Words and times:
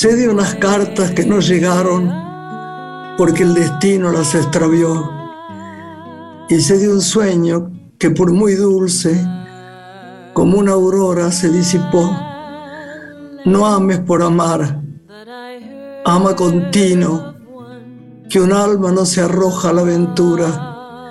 Sé 0.00 0.16
de 0.16 0.30
unas 0.30 0.54
cartas 0.54 1.10
que 1.10 1.26
no 1.26 1.40
llegaron 1.40 2.10
porque 3.18 3.42
el 3.42 3.52
destino 3.52 4.10
las 4.10 4.34
extravió. 4.34 5.10
Y 6.48 6.58
sé 6.58 6.78
de 6.78 6.88
un 6.88 7.02
sueño 7.02 7.70
que 7.98 8.10
por 8.10 8.32
muy 8.32 8.54
dulce, 8.54 9.22
como 10.32 10.56
una 10.56 10.72
aurora, 10.72 11.30
se 11.30 11.50
disipó. 11.50 12.16
No 13.44 13.66
ames 13.66 13.98
por 13.98 14.22
amar, 14.22 14.80
ama 16.06 16.34
continuo, 16.34 17.34
que 18.30 18.40
un 18.40 18.54
alma 18.54 18.92
no 18.92 19.04
se 19.04 19.20
arroja 19.20 19.68
a 19.68 19.74
la 19.74 19.82
aventura. 19.82 21.10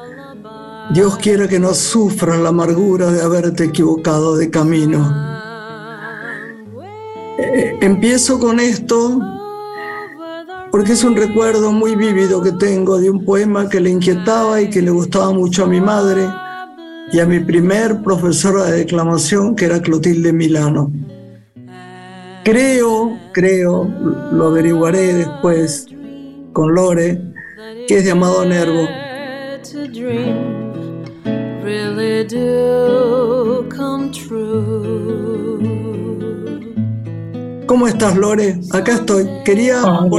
Dios 0.96 1.16
quiere 1.18 1.48
que 1.48 1.60
no 1.60 1.76
sufras 1.76 2.40
la 2.40 2.50
amargura 2.50 3.12
de 3.12 3.22
haberte 3.22 3.66
equivocado 3.66 4.36
de 4.36 4.50
camino 4.50 5.29
empiezo 7.82 8.40
con 8.40 8.60
esto 8.60 9.20
porque 10.72 10.94
es 10.94 11.04
un 11.04 11.16
recuerdo 11.16 11.72
muy 11.72 11.96
vívido 11.96 12.42
que 12.42 12.52
tengo 12.52 13.00
de 13.00 13.10
un 13.10 13.26
poema 13.26 13.70
que 13.70 13.80
le 13.80 13.90
inquietaba 13.90 14.62
y 14.62 14.70
que 14.70 14.82
le 14.82 14.92
gustaba 14.92 15.32
mucho 15.32 15.64
a 15.64 15.68
mi 15.68 15.82
madre 15.82 16.28
y 17.12 17.20
a 17.20 17.26
mi 17.26 17.40
primer 17.40 18.04
profesora 18.04 18.66
de 18.66 18.78
declamación, 18.78 19.56
que 19.56 19.66
era 19.66 19.82
Clotilde 19.82 20.32
Milano. 20.32 20.92
Creo, 22.44 23.18
creo, 23.32 23.88
lo 24.32 24.48
averiguaré 24.48 25.16
después 25.16 25.88
con 26.54 26.74
Lore, 26.76 27.20
que 27.88 27.98
es 27.98 28.06
de 28.06 28.12
Amado 28.12 28.46
Nervo. 28.46 28.88
¿Cómo 37.70 37.88
estás, 37.88 38.18
Lore? 38.18 38.60
Acá 38.72 38.96
estoy. 38.96 39.30
Quería. 39.46 39.84
Oh, 39.86 40.10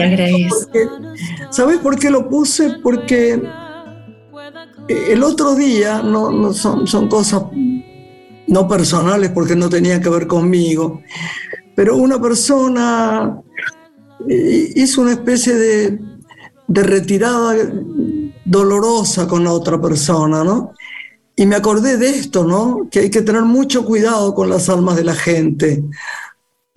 ¿Sabes 1.50 1.78
por 1.78 1.98
qué 1.98 2.08
lo 2.08 2.28
puse? 2.28 2.76
Porque 2.80 3.42
eh, 4.86 5.06
el 5.08 5.24
otro 5.24 5.56
día, 5.56 6.00
no, 6.00 6.52
son, 6.52 6.86
son 6.86 7.08
cosas 7.08 7.42
no 8.46 8.68
personales 8.68 9.30
porque 9.30 9.56
no 9.56 9.68
tenía 9.68 10.00
que 10.00 10.08
ver 10.08 10.28
conmigo, 10.28 11.02
pero 11.74 11.96
una 11.96 12.22
persona 12.22 13.42
eh, 14.28 14.72
hizo 14.76 15.00
una 15.00 15.14
especie 15.14 15.54
de, 15.56 15.98
de 16.68 16.82
retirada 16.84 17.56
dolorosa 18.44 19.26
con 19.26 19.42
la 19.42 19.50
otra 19.50 19.80
persona, 19.80 20.44
¿no? 20.44 20.72
Y 21.34 21.46
me 21.46 21.56
acordé 21.56 21.96
de 21.96 22.10
esto, 22.10 22.44
¿no? 22.44 22.86
Que 22.88 23.00
hay 23.00 23.10
que 23.10 23.22
tener 23.22 23.42
mucho 23.42 23.84
cuidado 23.84 24.36
con 24.36 24.48
las 24.48 24.68
almas 24.68 24.94
de 24.94 25.04
la 25.04 25.14
gente 25.14 25.82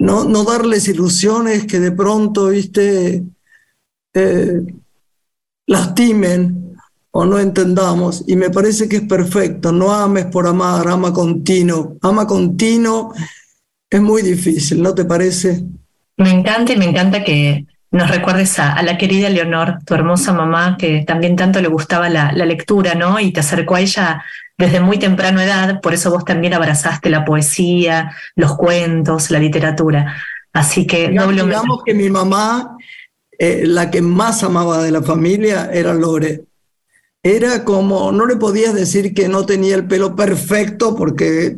no, 0.04 0.26
no 0.26 0.44
darles 0.44 0.90
ilusiones 0.90 1.66
que 1.66 1.80
de 1.80 1.94
pronto, 1.94 2.50
viste, 2.50 3.24
eh, 4.14 4.62
lastimen 5.66 6.76
o 7.12 7.24
no 7.24 7.40
entendamos. 7.40 8.26
Y 8.28 8.36
me 8.36 8.50
parece 8.50 8.90
que 8.90 8.98
es 8.98 9.04
perfecto. 9.04 9.72
No 9.72 9.94
ames 9.94 10.26
por 10.26 10.46
amar, 10.46 10.90
ama 10.90 11.14
continuo. 11.14 11.96
Ama 12.02 12.28
continuo 12.28 13.14
es 13.90 14.02
muy 14.02 14.24
difícil, 14.24 14.82
¿no 14.82 14.94
te 14.94 15.06
parece? 15.06 15.64
Me 16.18 16.32
encanta 16.32 16.74
y 16.74 16.78
me 16.78 16.86
encanta 16.86 17.24
que 17.24 17.66
nos 17.92 18.10
recuerdes 18.10 18.60
a, 18.60 18.82
la 18.82 18.98
querida 18.98 19.30
Leonor, 19.30 19.80
tu 19.86 19.94
hermosa 19.94 20.34
mamá, 20.34 20.76
que 20.78 21.06
también 21.06 21.38
tanto 21.38 21.62
le 21.62 21.68
gustaba 21.70 22.10
la, 22.10 22.34
la 22.34 22.46
lectura, 22.46 22.96
¿no? 22.96 23.20
Y 23.22 23.32
te 23.32 23.40
acercó 23.40 23.76
a 23.76 23.82
ella 23.82 24.24
desde 24.58 24.80
muy 24.80 25.00
temprana 25.00 25.44
edad, 25.44 25.82
por 25.82 25.94
eso 25.94 26.12
vos 26.12 26.26
también 26.26 26.54
abrazaste 26.54 27.10
la 27.10 27.26
poesía, 27.26 28.16
los 28.36 28.56
cuentos, 28.56 29.32
la 29.32 29.40
literatura. 29.40 30.16
Así 30.54 30.86
que 30.86 31.10
digamos, 31.10 31.36
digamos 31.36 31.84
que 31.84 31.94
mi 31.94 32.10
mamá, 32.10 32.78
eh, 33.40 33.64
la 33.66 33.90
que 33.90 34.02
más 34.02 34.44
amaba 34.44 34.84
de 34.84 34.92
la 34.92 35.02
familia, 35.02 35.70
era 35.74 35.94
Lore. 35.94 36.46
Era 37.24 37.64
como, 37.64 38.12
no 38.12 38.26
le 38.26 38.36
podías 38.36 38.74
decir 38.74 39.14
que 39.14 39.28
no 39.28 39.46
tenía 39.46 39.76
el 39.76 39.88
pelo 39.88 40.16
perfecto 40.16 40.96
porque 40.96 41.58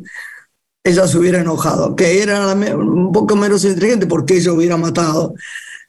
ella 0.83 1.07
se 1.07 1.17
hubiera 1.17 1.39
enojado, 1.39 1.95
que 1.95 2.21
era 2.21 2.53
un 2.53 3.11
poco 3.11 3.35
menos 3.35 3.65
inteligente 3.65 4.05
porque 4.05 4.37
ella 4.37 4.53
hubiera 4.53 4.77
matado. 4.77 5.33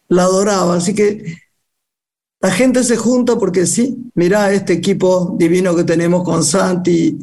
La 0.08 0.22
adoraba, 0.22 0.76
así 0.76 0.94
que 0.94 1.36
la 2.40 2.50
gente 2.50 2.84
se 2.84 2.96
junta 2.96 3.36
porque 3.38 3.66
sí, 3.66 3.96
mira 4.14 4.52
este 4.52 4.74
equipo 4.74 5.34
divino 5.38 5.74
que 5.74 5.84
tenemos 5.84 6.22
con 6.22 6.44
Santi 6.44 7.16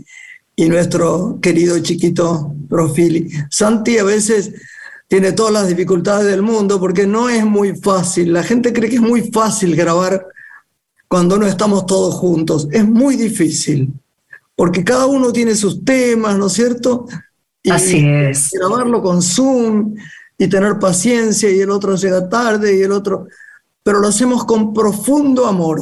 y 0.55 0.69
nuestro 0.69 1.39
querido 1.41 1.79
chiquito 1.79 2.53
Profili. 2.69 3.29
Santi 3.49 3.97
a 3.97 4.03
veces 4.03 4.51
tiene 5.07 5.31
todas 5.31 5.53
las 5.53 5.67
dificultades 5.67 6.25
del 6.25 6.41
mundo 6.41 6.79
porque 6.79 7.05
no 7.05 7.29
es 7.29 7.45
muy 7.45 7.75
fácil. 7.75 8.33
La 8.33 8.43
gente 8.43 8.73
cree 8.73 8.89
que 8.89 8.95
es 8.95 9.01
muy 9.01 9.31
fácil 9.31 9.75
grabar 9.75 10.25
cuando 11.07 11.37
no 11.37 11.45
estamos 11.45 11.85
todos 11.85 12.15
juntos. 12.15 12.67
Es 12.71 12.87
muy 12.87 13.15
difícil 13.15 13.93
porque 14.55 14.83
cada 14.83 15.05
uno 15.05 15.31
tiene 15.31 15.55
sus 15.55 15.83
temas, 15.85 16.37
¿no 16.37 16.47
es 16.47 16.53
cierto? 16.53 17.05
Y 17.61 17.69
Así 17.69 18.03
es. 18.05 18.51
Grabarlo 18.51 19.01
con 19.01 19.21
Zoom 19.21 19.95
y 20.37 20.47
tener 20.47 20.79
paciencia 20.79 21.49
y 21.49 21.59
el 21.59 21.69
otro 21.69 21.95
llega 21.95 22.27
tarde 22.27 22.77
y 22.77 22.81
el 22.81 22.91
otro 22.91 23.27
pero 23.83 23.99
lo 23.99 24.07
hacemos 24.07 24.45
con 24.45 24.73
profundo 24.73 25.45
amor. 25.45 25.81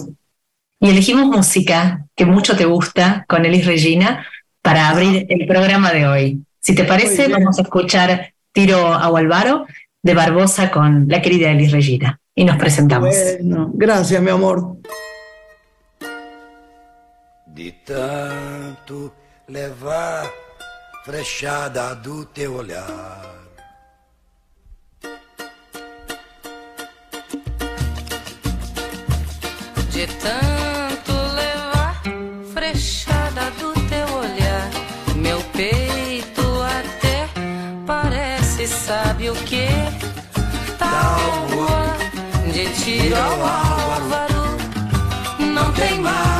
Y 0.79 0.89
elegimos 0.89 1.27
música 1.27 2.07
que 2.15 2.25
mucho 2.25 2.57
te 2.57 2.65
gusta 2.65 3.25
con 3.29 3.45
Elis 3.45 3.65
Regina 3.65 4.25
para 4.61 4.89
abrir 4.89 5.27
el 5.29 5.47
programa 5.47 5.91
de 5.91 6.07
hoy. 6.07 6.43
Si 6.59 6.75
te 6.75 6.83
parece, 6.83 7.27
vamos 7.27 7.59
a 7.59 7.61
escuchar 7.61 8.33
Tiro 8.51 8.87
a 8.87 9.07
Gualvaro 9.07 9.65
de 10.01 10.13
Barbosa 10.13 10.71
con 10.71 11.07
la 11.07 11.21
querida 11.21 11.51
Elis 11.51 11.71
Regina. 11.71 12.19
Y 12.33 12.45
nos 12.45 12.57
presentamos. 12.57 13.15
Bueno, 13.39 13.71
gracias, 13.73 14.21
mi 14.21 14.31
amor. 14.31 14.77
De 17.45 17.71
tanto 17.85 19.13
levar 19.47 20.25
frechada 21.03 21.93
do 21.95 22.25
teu 22.25 22.55
olhar 22.55 23.40
de 30.01 30.07
tanto 30.07 31.11
levar 31.35 32.01
frechada 32.51 33.51
do 33.59 33.71
teu 33.87 34.15
olhar, 34.15 34.69
meu 35.15 35.39
peito 35.53 36.41
até 36.63 37.29
parece, 37.85 38.67
sabe 38.67 39.29
o 39.29 39.35
que? 39.35 39.67
Tábua 40.79 41.97
de 42.51 42.65
tiro 42.83 43.15
ao 43.15 43.45
álvaro, 43.45 44.57
não 45.39 45.71
tem 45.73 45.99
mais 45.99 46.30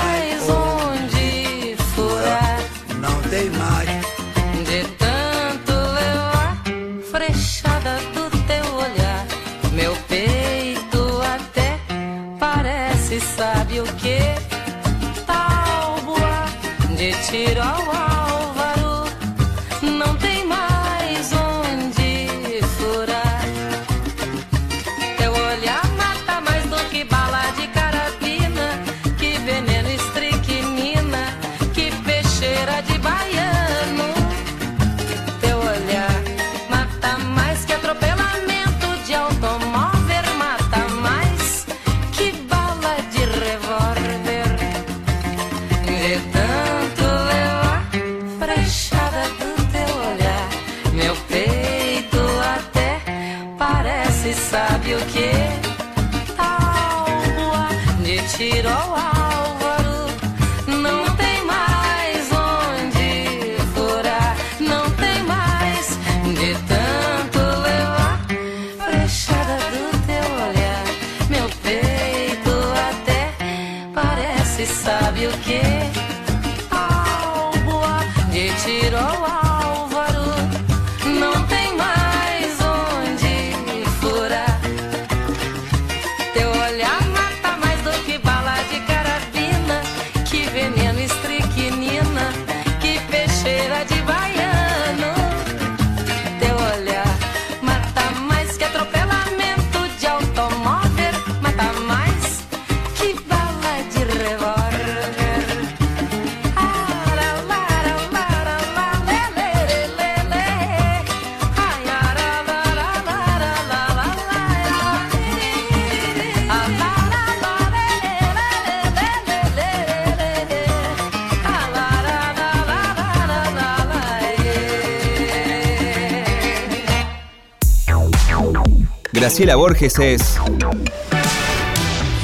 Graciela 129.42 129.56
Borges 129.56 129.98
es 129.98 130.38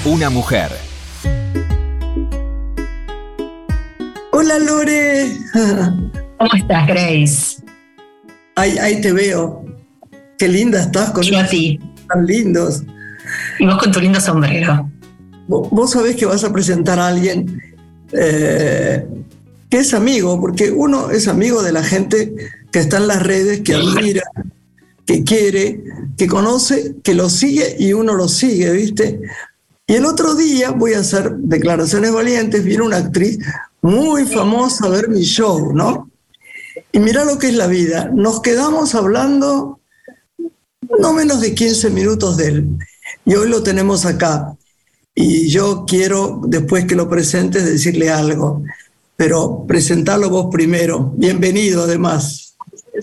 una 0.06 0.30
mujer. 0.30 0.70
Hola 4.32 4.60
Lore. 4.60 5.26
¿Cómo 6.38 6.54
estás, 6.56 6.86
Grace? 6.88 7.64
Ahí, 8.56 8.78
ahí 8.78 9.02
te 9.02 9.12
veo. 9.14 9.66
Qué 10.38 10.48
linda 10.48 10.80
estás 10.80 11.10
con 11.10 11.24
Yo 11.24 11.40
a 11.40 11.48
ti. 11.48 11.80
tan 12.08 12.24
lindos. 12.28 12.84
Y 13.58 13.66
vos 13.66 13.80
con 13.80 13.92
tu 13.92 14.00
lindo 14.00 14.22
sombrero. 14.22 14.88
Vo- 15.48 15.68
Vos 15.72 15.90
sabés 15.94 16.18
que 16.18 16.28
vas 16.28 16.44
a 16.44 16.54
presentar 16.54 17.00
a 17.00 17.08
alguien 17.08 17.60
eh, 18.12 19.04
que 19.72 19.78
es 19.80 19.96
amigo, 19.96 20.40
porque 20.40 20.70
uno 20.70 21.10
es 21.10 21.28
amigo 21.28 21.64
de 21.64 21.72
la 21.72 21.84
gente 21.84 22.36
que 22.72 22.78
está 22.78 22.98
en 22.98 23.08
las 23.08 23.24
redes, 23.24 23.62
que 23.62 23.74
admira, 23.74 24.22
que 25.08 25.24
quiere, 25.24 25.84
que 26.18 26.28
conoce, 26.28 26.98
que 27.02 27.16
lo 27.16 27.30
sigue 27.30 27.78
y 27.80 27.94
uno 27.94 28.14
lo 28.14 28.28
sigue, 28.28 28.70
¿viste? 28.72 29.22
Y 29.88 29.94
el 29.94 30.06
otro 30.06 30.36
día 30.36 30.72
voy 30.72 30.94
a 30.94 31.00
hacer 31.00 31.32
declaraciones 31.38 32.12
valientes, 32.12 32.64
viene 32.64 32.84
una 32.84 32.98
actriz 32.98 33.40
muy 33.82 34.26
famosa 34.26 34.86
a 34.86 34.90
ver 34.90 35.08
mi 35.08 35.22
show, 35.22 35.74
¿no? 35.74 36.12
Y 36.92 37.00
mira 37.00 37.24
lo 37.24 37.40
que 37.40 37.48
es 37.48 37.56
la 37.56 37.68
vida. 37.68 38.12
Nos 38.14 38.42
quedamos 38.42 38.96
hablando 38.96 39.80
no 41.00 41.14
menos 41.14 41.40
de 41.40 41.56
15 41.56 41.90
minutos 41.90 42.36
de 42.36 42.48
él. 42.48 42.78
Y 43.26 43.36
hoy 43.36 43.50
lo 43.50 43.64
tenemos 43.64 44.06
acá. 44.06 44.58
Y 45.16 45.48
yo 45.48 45.86
quiero, 45.88 46.42
después 46.46 46.86
que 46.86 46.96
lo 46.96 47.10
presentes, 47.10 47.66
decirle 47.66 48.10
algo. 48.10 48.64
Pero 49.16 49.66
presentarlo 49.66 50.30
vos 50.30 50.48
primero. 50.52 51.14
Bienvenido, 51.16 51.84
además. 51.84 52.47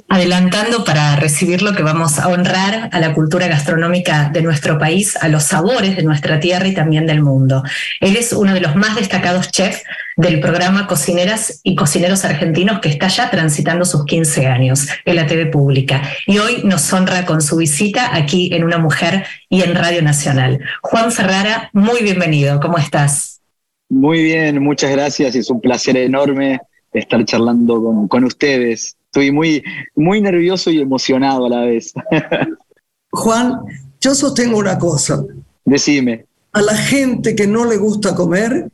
Adelantando 0.08 0.84
para 0.84 1.16
recibir 1.16 1.62
lo 1.62 1.72
que 1.74 1.82
vamos 1.82 2.18
a 2.18 2.28
honrar 2.28 2.90
a 2.92 3.00
la 3.00 3.14
cultura 3.14 3.46
gastronómica 3.46 4.30
de 4.32 4.42
nuestro 4.42 4.78
país, 4.78 5.16
a 5.16 5.28
los 5.28 5.44
sabores 5.44 5.96
de 5.96 6.02
nuestra 6.02 6.40
tierra 6.40 6.66
y 6.66 6.74
también 6.74 7.06
del 7.06 7.22
mundo. 7.22 7.62
Él 8.00 8.16
es 8.16 8.32
uno 8.32 8.54
de 8.54 8.60
los 8.60 8.76
más 8.76 8.96
destacados 8.96 9.50
chefs 9.50 9.82
del 10.16 10.40
programa 10.40 10.86
Cocineras 10.86 11.60
y 11.62 11.74
Cocineros 11.74 12.24
Argentinos 12.24 12.80
que 12.80 12.88
está 12.88 13.08
ya 13.08 13.30
transitando 13.30 13.84
sus 13.84 14.04
15 14.04 14.46
años 14.46 14.88
en 15.04 15.16
la 15.16 15.26
TV 15.26 15.46
pública. 15.46 16.02
Y 16.26 16.38
hoy 16.38 16.62
nos 16.64 16.92
honra 16.92 17.24
con 17.24 17.40
su 17.42 17.56
visita 17.56 18.14
aquí 18.14 18.50
en 18.52 18.64
Una 18.64 18.78
Mujer 18.78 19.24
y 19.48 19.62
en 19.62 19.74
Radio 19.74 20.02
Nacional. 20.02 20.60
Juan 20.82 21.12
Ferrara, 21.12 21.70
muy 21.72 22.02
bienvenido. 22.02 22.60
¿Cómo 22.60 22.78
estás? 22.78 23.40
Muy 23.88 24.22
bien, 24.22 24.62
muchas 24.62 24.90
gracias. 24.90 25.34
Es 25.34 25.50
un 25.50 25.60
placer 25.60 25.96
enorme 25.96 26.60
estar 26.92 27.24
charlando 27.24 27.82
con, 27.82 28.08
con 28.08 28.24
ustedes. 28.24 28.96
Estoy 29.14 29.30
muy, 29.30 29.62
muy 29.94 30.20
nervioso 30.20 30.72
y 30.72 30.80
emocionado 30.80 31.46
a 31.46 31.48
la 31.48 31.60
vez. 31.60 31.92
Juan, 33.12 33.60
yo 34.00 34.12
sostengo 34.12 34.58
una 34.58 34.76
cosa. 34.76 35.24
Decime. 35.64 36.26
A 36.52 36.60
la 36.60 36.76
gente 36.76 37.36
que 37.36 37.46
no 37.46 37.64
le 37.64 37.76
gusta 37.76 38.12
comer, 38.16 38.68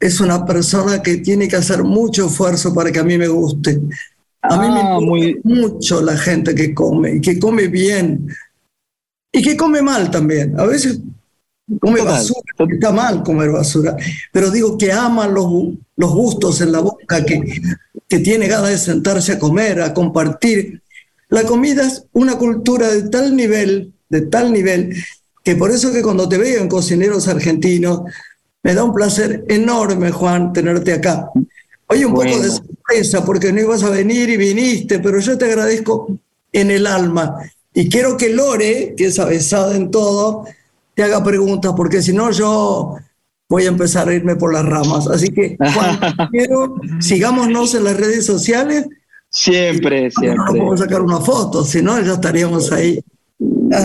es 0.00 0.18
una 0.18 0.44
persona 0.44 1.00
que 1.00 1.18
tiene 1.18 1.46
que 1.46 1.54
hacer 1.54 1.84
mucho 1.84 2.26
esfuerzo 2.26 2.74
para 2.74 2.90
que 2.90 2.98
a 2.98 3.04
mí 3.04 3.16
me 3.18 3.28
guste. 3.28 3.80
A 4.42 4.56
mí 4.60 4.68
me 4.68 4.80
Ah, 4.80 4.94
gusta 4.94 5.06
muy- 5.06 5.40
mucho 5.44 6.00
la 6.02 6.16
gente 6.16 6.52
que 6.52 6.74
come 6.74 7.14
y 7.14 7.20
que 7.20 7.38
come 7.38 7.68
bien 7.68 8.26
y 9.32 9.42
que 9.42 9.56
come 9.56 9.80
mal 9.80 10.10
también. 10.10 10.58
A 10.58 10.66
veces 10.66 10.98
come 11.80 11.98
Total. 12.00 12.04
basura, 12.14 12.39
está 12.68 12.92
mal 12.92 13.22
comer 13.22 13.50
basura, 13.50 13.96
pero 14.32 14.50
digo 14.50 14.76
que 14.76 14.92
ama 14.92 15.26
los, 15.26 15.46
los 15.96 16.10
gustos 16.12 16.60
en 16.60 16.72
la 16.72 16.80
boca, 16.80 17.24
que, 17.24 17.40
que 18.08 18.18
tiene 18.18 18.48
ganas 18.48 18.70
de 18.70 18.78
sentarse 18.78 19.32
a 19.32 19.38
comer, 19.38 19.80
a 19.82 19.94
compartir. 19.94 20.82
La 21.28 21.44
comida 21.44 21.86
es 21.86 22.04
una 22.12 22.36
cultura 22.36 22.88
de 22.88 23.08
tal 23.08 23.36
nivel, 23.36 23.92
de 24.08 24.22
tal 24.22 24.52
nivel, 24.52 24.94
que 25.44 25.56
por 25.56 25.70
eso 25.70 25.92
que 25.92 26.02
cuando 26.02 26.28
te 26.28 26.38
veo 26.38 26.60
en 26.60 26.68
Cocineros 26.68 27.28
Argentinos, 27.28 28.02
me 28.62 28.74
da 28.74 28.84
un 28.84 28.92
placer 28.92 29.44
enorme, 29.48 30.10
Juan, 30.10 30.52
tenerte 30.52 30.92
acá. 30.92 31.30
Oye, 31.86 32.04
un 32.04 32.12
poco 32.12 32.24
de 32.24 32.36
Bueno. 32.36 32.52
sorpresa 32.52 33.24
porque 33.24 33.52
no 33.52 33.60
ibas 33.60 33.82
a 33.82 33.90
venir 33.90 34.28
y 34.28 34.36
viniste, 34.36 34.98
pero 34.98 35.18
yo 35.18 35.38
te 35.38 35.46
agradezco 35.46 36.08
en 36.52 36.70
el 36.70 36.86
alma. 36.86 37.36
Y 37.72 37.88
quiero 37.88 38.16
que 38.16 38.28
Lore, 38.30 38.94
que 38.96 39.06
es 39.06 39.18
avesada 39.18 39.76
en 39.76 39.90
todo, 39.90 40.44
te 41.00 41.04
haga 41.04 41.24
preguntas, 41.24 41.72
porque 41.74 42.02
si 42.02 42.12
no 42.12 42.30
yo 42.30 42.94
voy 43.48 43.64
a 43.64 43.68
empezar 43.68 44.06
a 44.06 44.14
irme 44.14 44.36
por 44.36 44.52
las 44.52 44.66
ramas. 44.66 45.08
Así 45.08 45.32
que, 45.32 45.56
quiero, 46.30 46.74
sigámonos 47.00 47.74
en 47.74 47.84
las 47.84 47.96
redes 47.96 48.26
sociales. 48.26 48.86
Siempre, 49.30 50.04
No 50.04 50.10
siempre. 50.20 50.44
podemos 50.46 50.80
sacar 50.80 51.00
una 51.00 51.20
foto, 51.20 51.64
si 51.64 51.80
no 51.80 51.98
ya 52.02 52.12
estaríamos 52.12 52.70
ahí. 52.70 53.00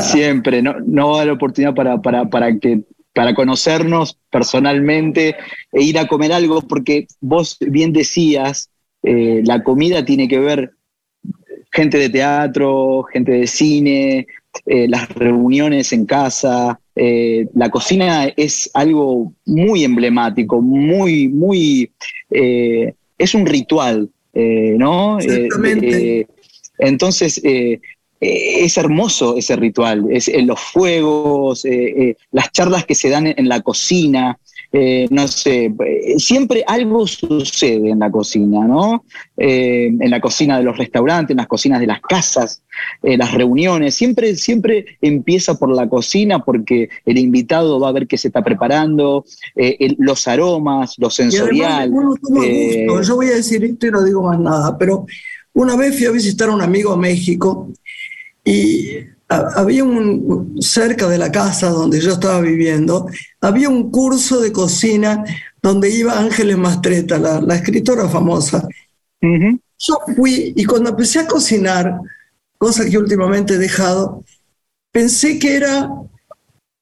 Siempre. 0.02 0.62
No, 0.62 0.76
no 0.86 1.12
va 1.12 1.22
a 1.22 1.26
dar 1.26 1.36
oportunidad 1.36 1.74
para, 1.74 2.02
para, 2.02 2.26
para 2.30 2.60
que 2.60 2.84
para 3.14 3.34
conocernos 3.34 4.18
personalmente 4.30 5.38
e 5.72 5.84
ir 5.84 5.98
a 5.98 6.08
comer 6.08 6.34
algo, 6.34 6.64
porque 6.64 7.08
vos 7.22 7.56
bien 7.62 7.94
decías, 7.94 8.70
eh, 9.04 9.42
la 9.46 9.64
comida 9.64 10.04
tiene 10.04 10.28
que 10.28 10.40
ver 10.40 10.72
gente 11.72 11.98
de 11.98 12.10
teatro, 12.10 13.04
gente 13.04 13.32
de 13.32 13.48
cine, 13.48 14.28
eh, 14.66 14.88
las 14.90 15.08
reuniones 15.10 15.94
en 15.94 16.06
casa. 16.06 16.80
Eh, 16.96 17.48
la 17.54 17.70
cocina 17.70 18.26
es 18.38 18.70
algo 18.74 19.34
muy 19.46 19.84
emblemático, 19.84 20.62
muy, 20.62 21.28
muy, 21.28 21.92
eh, 22.32 22.94
es 23.18 23.36
un 23.36 23.46
ritual, 23.46 24.10
eh, 24.34 24.76
¿no? 24.78 25.20
Exactamente. 25.20 26.28
entonces, 26.80 27.42
es 28.20 28.78
hermoso 28.78 29.38
ese 29.38 29.56
ritual, 29.58 30.06
es 30.10 30.32
los 30.44 30.60
fuegos, 30.60 31.66
las 32.32 32.52
charlas 32.52 32.86
que 32.86 32.96
se 32.96 33.10
dan 33.10 33.28
en 33.28 33.50
la 33.50 33.62
cocina, 33.62 34.40
eh, 34.78 35.08
no 35.10 35.26
sé, 35.30 35.74
eh, 35.86 36.16
siempre 36.18 36.62
algo 36.68 37.08
sucede 37.08 37.92
en 37.92 38.00
la 38.00 38.12
cocina, 38.12 38.68
¿no? 38.68 39.06
Eh, 39.38 39.86
en 39.88 40.10
la 40.12 40.20
cocina 40.20 40.58
de 40.58 40.64
los 40.66 40.78
restaurantes, 40.78 41.32
en 41.32 41.38
las 41.38 41.48
cocinas 41.48 41.80
de 41.80 41.88
las 41.88 42.02
casas, 42.02 42.62
eh, 43.02 43.16
las 43.18 43.34
reuniones, 43.34 43.96
siempre, 43.96 44.36
siempre 44.36 44.86
empieza 45.02 45.58
por 45.58 45.74
la 45.74 45.88
cocina 45.88 46.44
porque 46.44 46.90
el 47.06 47.18
invitado 47.18 47.80
va 47.80 47.88
a 47.88 47.94
ver 47.94 48.06
qué 48.06 48.18
se 48.18 48.28
está 48.28 48.44
preparando, 48.44 49.24
eh, 49.56 49.78
el- 49.80 49.96
los 49.98 50.28
aromas, 50.28 50.96
lo 50.98 51.08
además 51.08 51.16
sensorial. 51.16 51.90
uno 51.94 52.16
toma 52.22 52.46
eh, 52.46 52.86
gusto. 52.90 53.02
Yo 53.04 53.16
voy 53.16 53.28
a 53.28 53.36
decir 53.36 53.64
esto 53.64 53.88
y 53.88 53.92
no 53.92 54.04
digo 54.04 54.24
más 54.24 54.40
nada, 54.40 54.78
pero 54.78 55.06
una 55.54 55.78
vez 55.78 55.96
fui 55.98 56.06
a 56.06 56.12
visitar 56.12 56.50
a 56.50 56.54
un 56.54 56.62
amigo 56.62 56.92
a 56.92 56.98
México 56.98 57.70
y 58.44 58.98
había 59.28 59.84
un, 59.84 60.58
cerca 60.62 61.08
de 61.08 61.18
la 61.18 61.32
casa 61.32 61.70
donde 61.70 62.00
yo 62.00 62.14
estaba 62.14 62.42
viviendo, 62.42 63.08
había 63.42 63.70
un 63.70 63.90
curso 63.90 64.40
de 64.40 64.52
cocina 64.52 65.24
donde 65.62 65.90
iba 65.90 66.20
Ángeles 66.20 66.58
Mastreta, 66.58 67.18
la, 67.18 67.42
la 67.42 67.56
escritora 67.56 68.08
famosa. 68.08 68.68
Yo 69.78 70.00
fui 70.16 70.54
y 70.56 70.64
cuando 70.66 70.92
empecé 70.92 71.20
a 71.20 71.28
cocinar, 71.28 72.00
cosa 72.58 72.86
que 72.86 72.98
últimamente 72.98 73.56
he 73.56 73.58
dejado, 73.58 74.24
pensé 74.92 75.40
que 75.40 75.56
era 75.56 75.90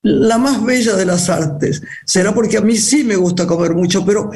la 0.03 0.37
más 0.37 0.63
bella 0.63 0.95
de 0.95 1.05
las 1.05 1.29
artes. 1.29 1.81
Será 2.05 2.33
porque 2.33 2.57
a 2.57 2.61
mí 2.61 2.75
sí 2.75 3.03
me 3.05 3.15
gusta 3.15 3.47
comer 3.47 3.73
mucho, 3.73 4.05
pero 4.05 4.29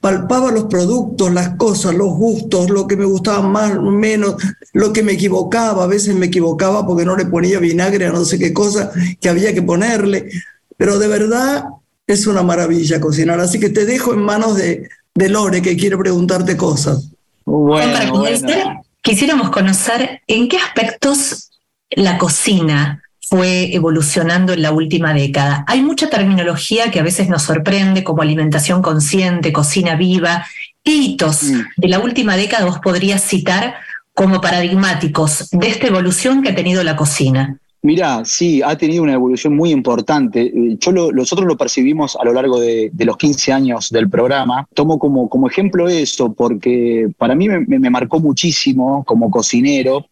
palpaba 0.00 0.50
los 0.50 0.64
productos, 0.64 1.32
las 1.32 1.56
cosas, 1.56 1.94
los 1.94 2.08
gustos, 2.14 2.70
lo 2.70 2.86
que 2.86 2.96
me 2.96 3.04
gustaba 3.04 3.46
más 3.46 3.76
o 3.76 3.82
menos, 3.90 4.36
lo 4.72 4.92
que 4.92 5.02
me 5.02 5.12
equivocaba. 5.12 5.84
A 5.84 5.86
veces 5.86 6.14
me 6.14 6.26
equivocaba 6.26 6.86
porque 6.86 7.04
no 7.04 7.16
le 7.16 7.26
ponía 7.26 7.58
vinagre 7.58 8.06
a 8.06 8.10
no 8.12 8.24
sé 8.24 8.38
qué 8.38 8.52
cosa 8.52 8.90
que 9.20 9.28
había 9.28 9.52
que 9.54 9.62
ponerle. 9.62 10.30
Pero 10.76 10.98
de 10.98 11.08
verdad 11.08 11.64
es 12.06 12.26
una 12.26 12.42
maravilla 12.42 13.00
cocinar. 13.00 13.40
Así 13.40 13.60
que 13.60 13.68
te 13.68 13.84
dejo 13.84 14.14
en 14.14 14.22
manos 14.22 14.56
de, 14.56 14.88
de 15.14 15.28
Lore, 15.28 15.60
que 15.62 15.76
quiere 15.76 15.96
preguntarte 15.98 16.56
cosas. 16.56 17.10
Para 17.44 17.56
Bueno, 17.58 18.12
comenzar, 18.12 18.48
bueno. 18.64 18.82
quisiéramos 19.02 19.50
conocer 19.50 20.20
en 20.26 20.48
qué 20.48 20.56
aspectos 20.56 21.50
la 21.90 22.16
cocina 22.18 23.02
fue 23.22 23.74
evolucionando 23.74 24.52
en 24.52 24.62
la 24.62 24.72
última 24.72 25.12
década. 25.14 25.64
Hay 25.68 25.82
mucha 25.82 26.08
terminología 26.10 26.90
que 26.90 27.00
a 27.00 27.02
veces 27.02 27.28
nos 27.28 27.42
sorprende, 27.42 28.02
como 28.02 28.22
alimentación 28.22 28.82
consciente, 28.82 29.52
cocina 29.52 29.94
viva. 29.94 30.44
¿Qué 30.82 30.92
hitos 30.94 31.42
Mm. 31.44 31.60
de 31.76 31.88
la 31.88 31.98
última 32.00 32.36
década 32.36 32.64
vos 32.66 32.78
podrías 32.80 33.22
citar 33.22 33.74
como 34.14 34.40
paradigmáticos 34.40 35.50
de 35.50 35.68
esta 35.68 35.86
evolución 35.86 36.42
que 36.42 36.50
ha 36.50 36.54
tenido 36.54 36.82
la 36.82 36.96
cocina? 36.96 37.56
Mirá, 37.82 38.22
sí, 38.26 38.60
ha 38.62 38.76
tenido 38.76 39.02
una 39.02 39.14
evolución 39.14 39.56
muy 39.56 39.70
importante. 39.70 40.42
Eh, 40.42 40.76
Yo 40.78 40.92
lo- 40.92 41.12
nosotros 41.12 41.46
lo 41.48 41.56
percibimos 41.56 42.14
a 42.20 42.24
lo 42.26 42.32
largo 42.34 42.60
de, 42.60 42.90
de 42.92 43.04
los 43.06 43.16
15 43.16 43.52
años 43.54 43.88
del 43.88 44.10
programa. 44.10 44.66
Tomo 44.74 44.98
como, 44.98 45.30
como 45.30 45.48
ejemplo 45.48 45.88
eso 45.88 46.32
porque 46.34 47.08
para 47.16 47.34
mí 47.34 47.48
me, 47.48 47.60
me 47.78 47.88
marcó 47.90 48.20
muchísimo 48.20 49.02
como 49.04 49.30
cocinero. 49.30 50.06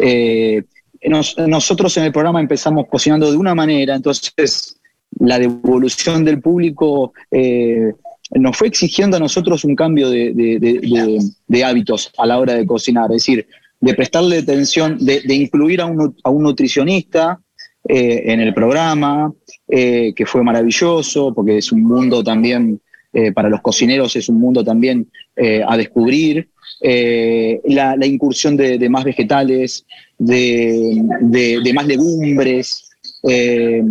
Eh, 0.00 0.64
nos- 1.08 1.36
nosotros 1.38 1.96
en 1.96 2.04
el 2.04 2.12
programa 2.12 2.40
empezamos 2.40 2.86
cocinando 2.88 3.30
de 3.30 3.36
una 3.36 3.54
manera, 3.54 3.94
entonces 3.94 4.80
la 5.20 5.38
devolución 5.38 6.24
del 6.24 6.40
público 6.40 7.12
eh, 7.30 7.92
nos 8.32 8.56
fue 8.56 8.68
exigiendo 8.68 9.16
a 9.16 9.20
nosotros 9.20 9.64
un 9.64 9.76
cambio 9.76 10.10
de, 10.10 11.64
hábitos 11.64 12.10
a 12.18 12.26
la 12.26 12.38
hora 12.38 12.54
de 12.54 12.66
cocinar, 12.66 13.10
es 13.10 13.22
decir, 13.22 13.46
de 13.80 13.94
prestarle 13.94 14.38
atención, 14.38 14.98
de, 14.98 15.22
incluir 15.34 15.80
a 15.80 15.86
un, 15.86 16.14
nutricionista 16.42 17.40
eh, 17.86 18.22
en 18.26 18.40
el 18.40 18.54
programa, 18.54 19.32
eh, 19.68 20.12
que 20.16 20.26
fue 20.26 20.42
maravilloso, 20.42 21.34
porque 21.34 21.58
es 21.58 21.70
un 21.70 21.82
mundo 21.82 22.24
también, 22.24 22.80
eh, 23.12 23.30
para 23.32 23.48
los 23.48 23.60
cocineros 23.60 24.16
es 24.16 24.28
un 24.28 24.40
mundo 24.40 24.64
también 24.64 25.08
eh, 25.36 25.62
a 25.66 25.76
descubrir. 25.76 26.48
Eh, 26.86 27.62
la, 27.64 27.96
incursión 28.04 28.58
de, 28.58 28.88
más 28.90 29.04
vegetales, 29.04 29.86
de, 30.18 31.72
más 31.74 31.86
legumbres, 31.86 32.90
eh, 33.26 33.82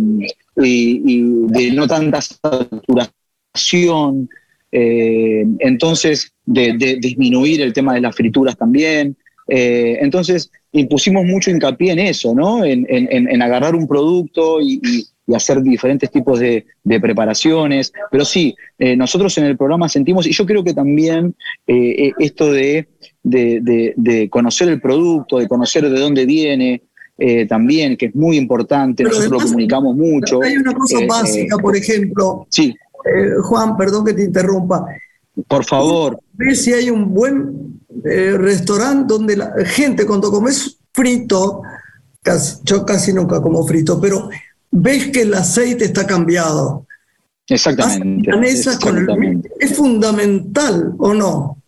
y, 0.62 1.22
de 1.48 1.72
no 1.72 1.88
tanta 1.88 2.20
saturación. 2.22 4.28
eh, 4.70 5.44
entonces, 5.58 6.32
de, 6.46 6.98
disminuir 7.00 7.62
el 7.62 7.72
tema 7.72 7.94
de 7.94 8.00
las 8.00 8.14
frituras 8.14 8.56
también. 8.56 9.16
Entonces, 9.48 10.52
impusimos 10.70 11.24
mucho 11.24 11.50
hincapié 11.50 11.92
en 11.92 11.98
eso, 11.98 12.32
¿no? 12.32 12.64
En, 12.64 13.42
agarrar 13.42 13.74
un 13.74 13.88
producto 13.88 14.60
y- 14.60 14.80
y 15.26 15.34
hacer 15.34 15.62
diferentes 15.62 16.10
tipos 16.10 16.38
de, 16.40 16.66
de 16.82 17.00
preparaciones. 17.00 17.92
Pero 18.10 18.24
sí, 18.24 18.54
eh, 18.78 18.96
nosotros 18.96 19.36
en 19.38 19.44
el 19.44 19.56
programa 19.56 19.88
sentimos, 19.88 20.26
y 20.26 20.32
yo 20.32 20.44
creo 20.44 20.62
que 20.62 20.74
también 20.74 21.34
eh, 21.66 22.06
eh, 22.08 22.12
esto 22.18 22.52
de, 22.52 22.88
de- 23.22 23.94
de- 23.96 24.28
conocer 24.30 24.68
el 24.68 24.80
producto, 24.80 25.38
de 25.38 25.48
conocer 25.48 25.88
de 25.88 25.98
dónde 25.98 26.26
viene, 26.26 26.82
eh, 27.16 27.46
también, 27.46 27.96
que 27.96 28.06
es 28.06 28.14
muy 28.14 28.36
importante, 28.36 29.02
Pero 29.04 29.16
nosotros 29.16 29.42
lo 29.44 29.48
comunicamos 29.48 29.96
mucho. 29.96 30.42
Hay 30.42 30.56
una 30.56 30.74
cosa 30.74 30.98
básica, 31.08 31.56
por 31.58 31.76
ejemplo, 31.76 32.46
Sí, 32.50 32.74
Juan, 33.42 33.76
perdón 33.76 34.04
que 34.04 34.14
te 34.14 34.24
interrumpa. 34.24 34.84
por 35.48 35.64
favor. 35.64 36.20
Ve 36.32 36.54
si 36.54 36.72
hay 36.72 36.90
un 36.90 37.12
buen 37.14 37.80
eh, 38.04 38.32
restaurante 38.36 39.12
donde 39.14 39.36
la 39.36 39.52
gente 39.64 40.04
cuando 40.06 40.30
comes 40.30 40.78
frito, 40.92 41.62
casi- 42.22 42.60
yo 42.64 42.84
casi 42.84 43.12
nunca 43.12 43.40
como 43.40 43.64
frito, 43.66 44.00
pero 44.00 44.28
ves 44.76 45.10
que 45.12 45.22
el 45.22 45.34
aceite 45.34 45.84
está 45.84 46.06
cambiado. 46.06 46.86
Exactamente. 47.48 48.30
El- 48.30 49.42
es 49.60 49.76
fundamental 49.76 50.92
o 50.98 51.14
no. 51.14 51.58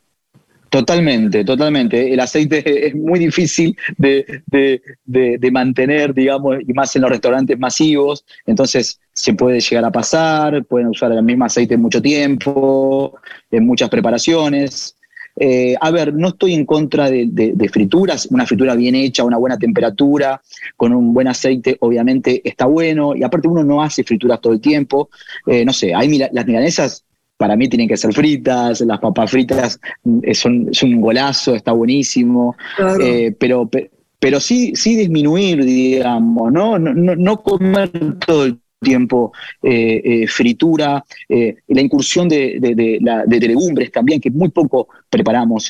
Totalmente, 0.69 1.45
totalmente. 1.45 2.13
El 2.13 2.19
aceite 2.21 2.89
es 2.89 2.95
muy 2.95 3.19
difícil 3.21 3.77
de, 3.97 4.43
de- 4.47 4.83
de- 5.05 5.39
de 5.39 5.51
mantener, 5.51 6.13
digamos, 6.13 6.57
y 6.67 6.73
más 6.73 6.95
en 6.97 7.03
los 7.03 7.11
restaurantes 7.11 7.59
masivos. 7.59 8.25
Entonces 8.45 8.99
se 9.13 9.33
puede 9.35 9.61
llegar 9.61 9.85
a 9.85 9.93
pasar, 9.93 10.65
pueden 10.65 10.89
usar 10.89 11.13
el 11.13 11.23
mismo 11.23 11.45
aceite 11.45 11.77
mucho 11.77 12.03
tiempo, 12.03 13.15
en 13.51 13.65
muchas 13.67 13.89
preparaciones. 13.89 14.96
Eh, 15.38 15.75
a 15.81 15.90
ver, 15.90 16.14
no 16.14 16.28
estoy 16.28 16.55
en 16.55 16.64
contra 16.64 17.11
de, 17.11 17.26
de- 17.31 17.52
de 17.55 17.69
frituras. 17.69 18.26
Una 18.31 18.47
fritura 18.47 18.75
bien 18.75 18.95
hecha, 18.95 19.23
a 19.23 19.26
una 19.26 19.37
buena 19.37 19.59
temperatura, 19.59 20.40
con 20.76 20.93
un 20.95 21.12
buen 21.12 21.28
aceite, 21.28 21.76
obviamente 21.81 22.40
está 22.49 22.66
bueno. 22.66 23.14
Y 23.14 23.23
aparte 23.23 23.49
uno 23.49 23.62
no 23.62 23.83
hace 23.83 24.02
frituras 24.05 24.40
todo 24.40 24.52
el 24.55 24.61
tiempo. 24.61 25.11
Eh, 25.47 25.64
no 25.64 25.73
sé, 25.73 25.95
hay 25.95 26.09
mila- 26.09 26.31
las 26.33 26.47
milanesas 26.47 27.05
para 27.37 27.55
mí 27.55 27.69
tienen 27.69 27.87
que 27.87 27.99
ser 27.99 28.14
fritas, 28.14 28.81
las 28.81 28.99
papas 28.99 29.31
fritas 29.31 29.78
mm, 30.05 30.21
son, 30.33 30.69
es 30.71 30.83
un 30.83 31.00
golazo, 31.02 31.55
está 31.55 31.73
buenísimo, 31.73 32.57
Claro. 32.76 33.05
eh, 33.05 33.37
pero, 33.38 33.69
pe- 33.69 33.90
pero 34.19 34.40
sí, 34.40 34.73
sí 34.75 34.97
disminuir, 34.97 35.62
digamos, 35.62 36.50
¿no? 36.50 36.78
No, 36.78 36.95
no- 36.95 37.14
no 37.14 37.43
comer 37.43 37.90
todo 38.26 38.47
el 38.47 38.59
tiempo 38.90 39.33
eh, 39.62 40.00
eh, 40.05 40.26
fritura, 40.38 41.05
eh, 41.28 41.57
la 41.76 41.81
incursión 41.87 42.28
de, 42.28 42.59
de- 42.61 42.99
de 43.26 43.49
legumbres 43.52 43.90
también, 43.90 44.21
que 44.21 44.31
muy 44.31 44.50
poco 44.50 44.88
preparamos, 45.11 45.69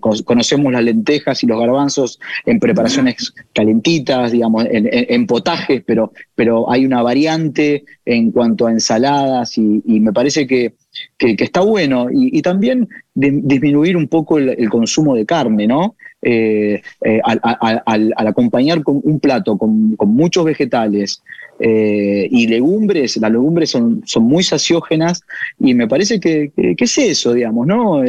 co- 0.00 0.24
conocemos 0.24 0.72
las 0.72 0.84
lentejas 0.84 1.42
y 1.42 1.46
los 1.46 1.58
garbanzos 1.58 2.18
en 2.46 2.58
preparaciones 2.60 3.32
calentitas, 3.54 4.32
digamos, 4.32 4.66
en, 4.70 4.86
potajes, 5.26 5.82
pero, 5.86 6.12
pero 6.34 6.70
hay 6.72 6.84
una 6.84 7.02
variante 7.02 7.84
en 8.04 8.30
cuanto 8.32 8.66
a 8.66 8.72
ensaladas 8.72 9.56
y, 9.58 9.82
me 10.00 10.12
parece 10.12 10.46
que, 10.46 10.74
que- 11.18 11.36
está 11.44 11.60
bueno. 11.60 12.08
Y, 12.12 12.40
también 12.42 12.88
di- 13.14 13.40
disminuir 13.52 13.96
un 13.96 14.08
poco 14.08 14.38
el 14.38 14.68
consumo 14.68 15.14
de 15.14 15.24
carne, 15.24 15.66
¿no? 15.66 15.94
Eh, 16.22 16.82
eh, 17.02 17.20
al, 17.24 17.40
al- 17.42 17.82
al- 17.86 18.12
al 18.14 18.26
acompañar 18.26 18.82
con 18.82 19.00
un 19.02 19.20
plato 19.20 19.56
con, 19.56 19.96
con 19.96 20.10
muchos 20.14 20.44
vegetales 20.44 21.22
eh, 21.58 22.28
y 22.30 22.46
legumbres, 22.46 23.16
las 23.16 23.30
legumbres 23.30 23.70
son, 23.70 24.02
son 24.04 24.24
muy 24.24 24.42
saciógenas 24.42 25.22
y 25.58 25.72
me 25.74 25.88
parece 25.88 26.20
que, 26.20 26.52
que- 26.54 26.76
que 26.76 26.84
es 26.84 26.98
eso, 26.98 27.32
digamos, 27.32 27.66
¿no? 27.66 28.02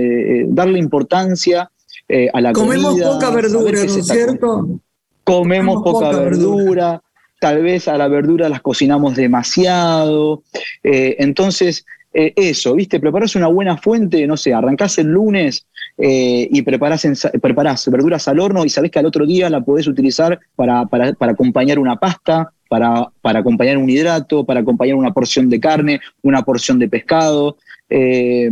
Darle 0.48 0.78
importancia 0.80 1.70
a 2.34 2.42
la 2.42 2.52
Comemos 2.52 2.90
comida. 2.90 3.10
poca 3.14 3.30
verdura, 3.30 3.72
¿no 3.86 3.96
es 3.98 4.06
cierto? 4.08 4.48
comemos 4.58 4.82
Comemos 5.24 5.76
poca, 5.84 6.10
poca 6.10 6.20
verdura, 6.24 7.02
tal 7.40 7.62
vez 7.64 7.88
a 7.88 7.98
la 7.98 8.08
verdura 8.10 8.50
las 8.50 8.62
cocinamos 8.62 9.16
demasiado. 9.16 10.44
eh, 10.84 11.16
entonces, 11.20 11.86
eh, 12.14 12.34
eso, 12.36 12.76
¿viste? 12.76 13.00
Preparás 13.00 13.36
una 13.38 13.48
buena 13.48 13.78
fuente, 13.78 14.28
no 14.28 14.36
sé, 14.36 14.54
arrancás 14.54 14.98
el 14.98 15.08
lunes 15.08 15.66
eh, 16.02 16.48
y 16.52 16.62
preparás, 16.64 17.06
ensa- 17.06 17.32
preparás 17.40 17.88
verduras 17.90 18.28
al 18.28 18.40
horno 18.40 18.66
y 18.66 18.70
sabés 18.70 18.90
que 18.92 19.00
al 19.00 19.06
otro 19.06 19.26
día 19.26 19.50
la 19.50 19.62
podés 19.62 19.88
utilizar 19.88 20.40
para, 20.56 20.86
para- 20.88 21.14
para 21.14 21.34
acompañar 21.34 21.78
una 21.80 21.96
pasta, 21.98 22.52
para, 22.68 23.08
para 23.22 23.40
acompañar 23.40 23.78
un 23.78 23.90
hidrato, 23.90 24.44
para 24.46 24.62
acompañar 24.62 24.96
una 24.96 25.14
porción 25.14 25.50
de 25.50 25.60
carne, 25.60 26.00
una 26.24 26.42
porción 26.44 26.80
de 26.80 26.90
pescado. 26.90 27.58
eh, 27.90 28.50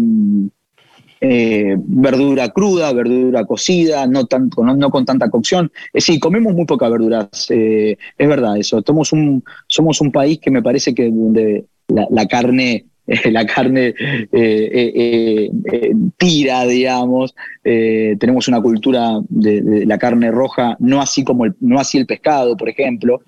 eh, 1.22 1.76
verdura 1.78 2.48
cruda, 2.50 2.94
verdura 2.94 3.44
cocida, 3.46 4.08
no, 4.08 4.26
tan, 4.26 4.50
no, 4.58 4.76
no 4.76 4.90
con 4.90 5.04
tanta 5.06 5.30
cocción. 5.30 5.70
Eh, 5.94 6.00
sí, 6.00 6.18
comemos 6.20 6.54
muy 6.54 6.66
pocas 6.66 6.90
verduras, 6.90 7.28
es 7.50 7.98
verdad 8.18 8.58
eso. 8.58 8.82
Somos 8.86 9.12
un, 9.12 9.44
somos 9.68 10.00
un 10.00 10.12
país 10.12 10.40
que 10.40 10.50
me 10.52 10.62
parece 10.64 10.94
que 10.94 11.10
donde 11.12 11.66
la 11.90 12.26
carne, 12.28 12.86
eh, 13.10 13.32
la 13.32 13.46
carne 13.46 13.88
eh, 13.88 13.96
eh, 14.32 15.50
eh, 15.72 15.94
tira, 16.18 16.66
digamos. 16.66 17.36
Tenemos 17.64 18.48
una 18.48 18.62
cultura 18.62 19.20
de, 19.30 19.62
de 19.62 19.86
la 19.86 19.98
carne 19.98 20.32
roja, 20.32 20.76
no 20.80 21.02
así 21.02 21.24
como 21.24 21.46
el, 21.46 21.54
no 21.60 21.80
así 21.80 21.98
el 22.00 22.06
pescado, 22.08 22.58
por 22.58 22.68
ejemplo, 22.70 23.22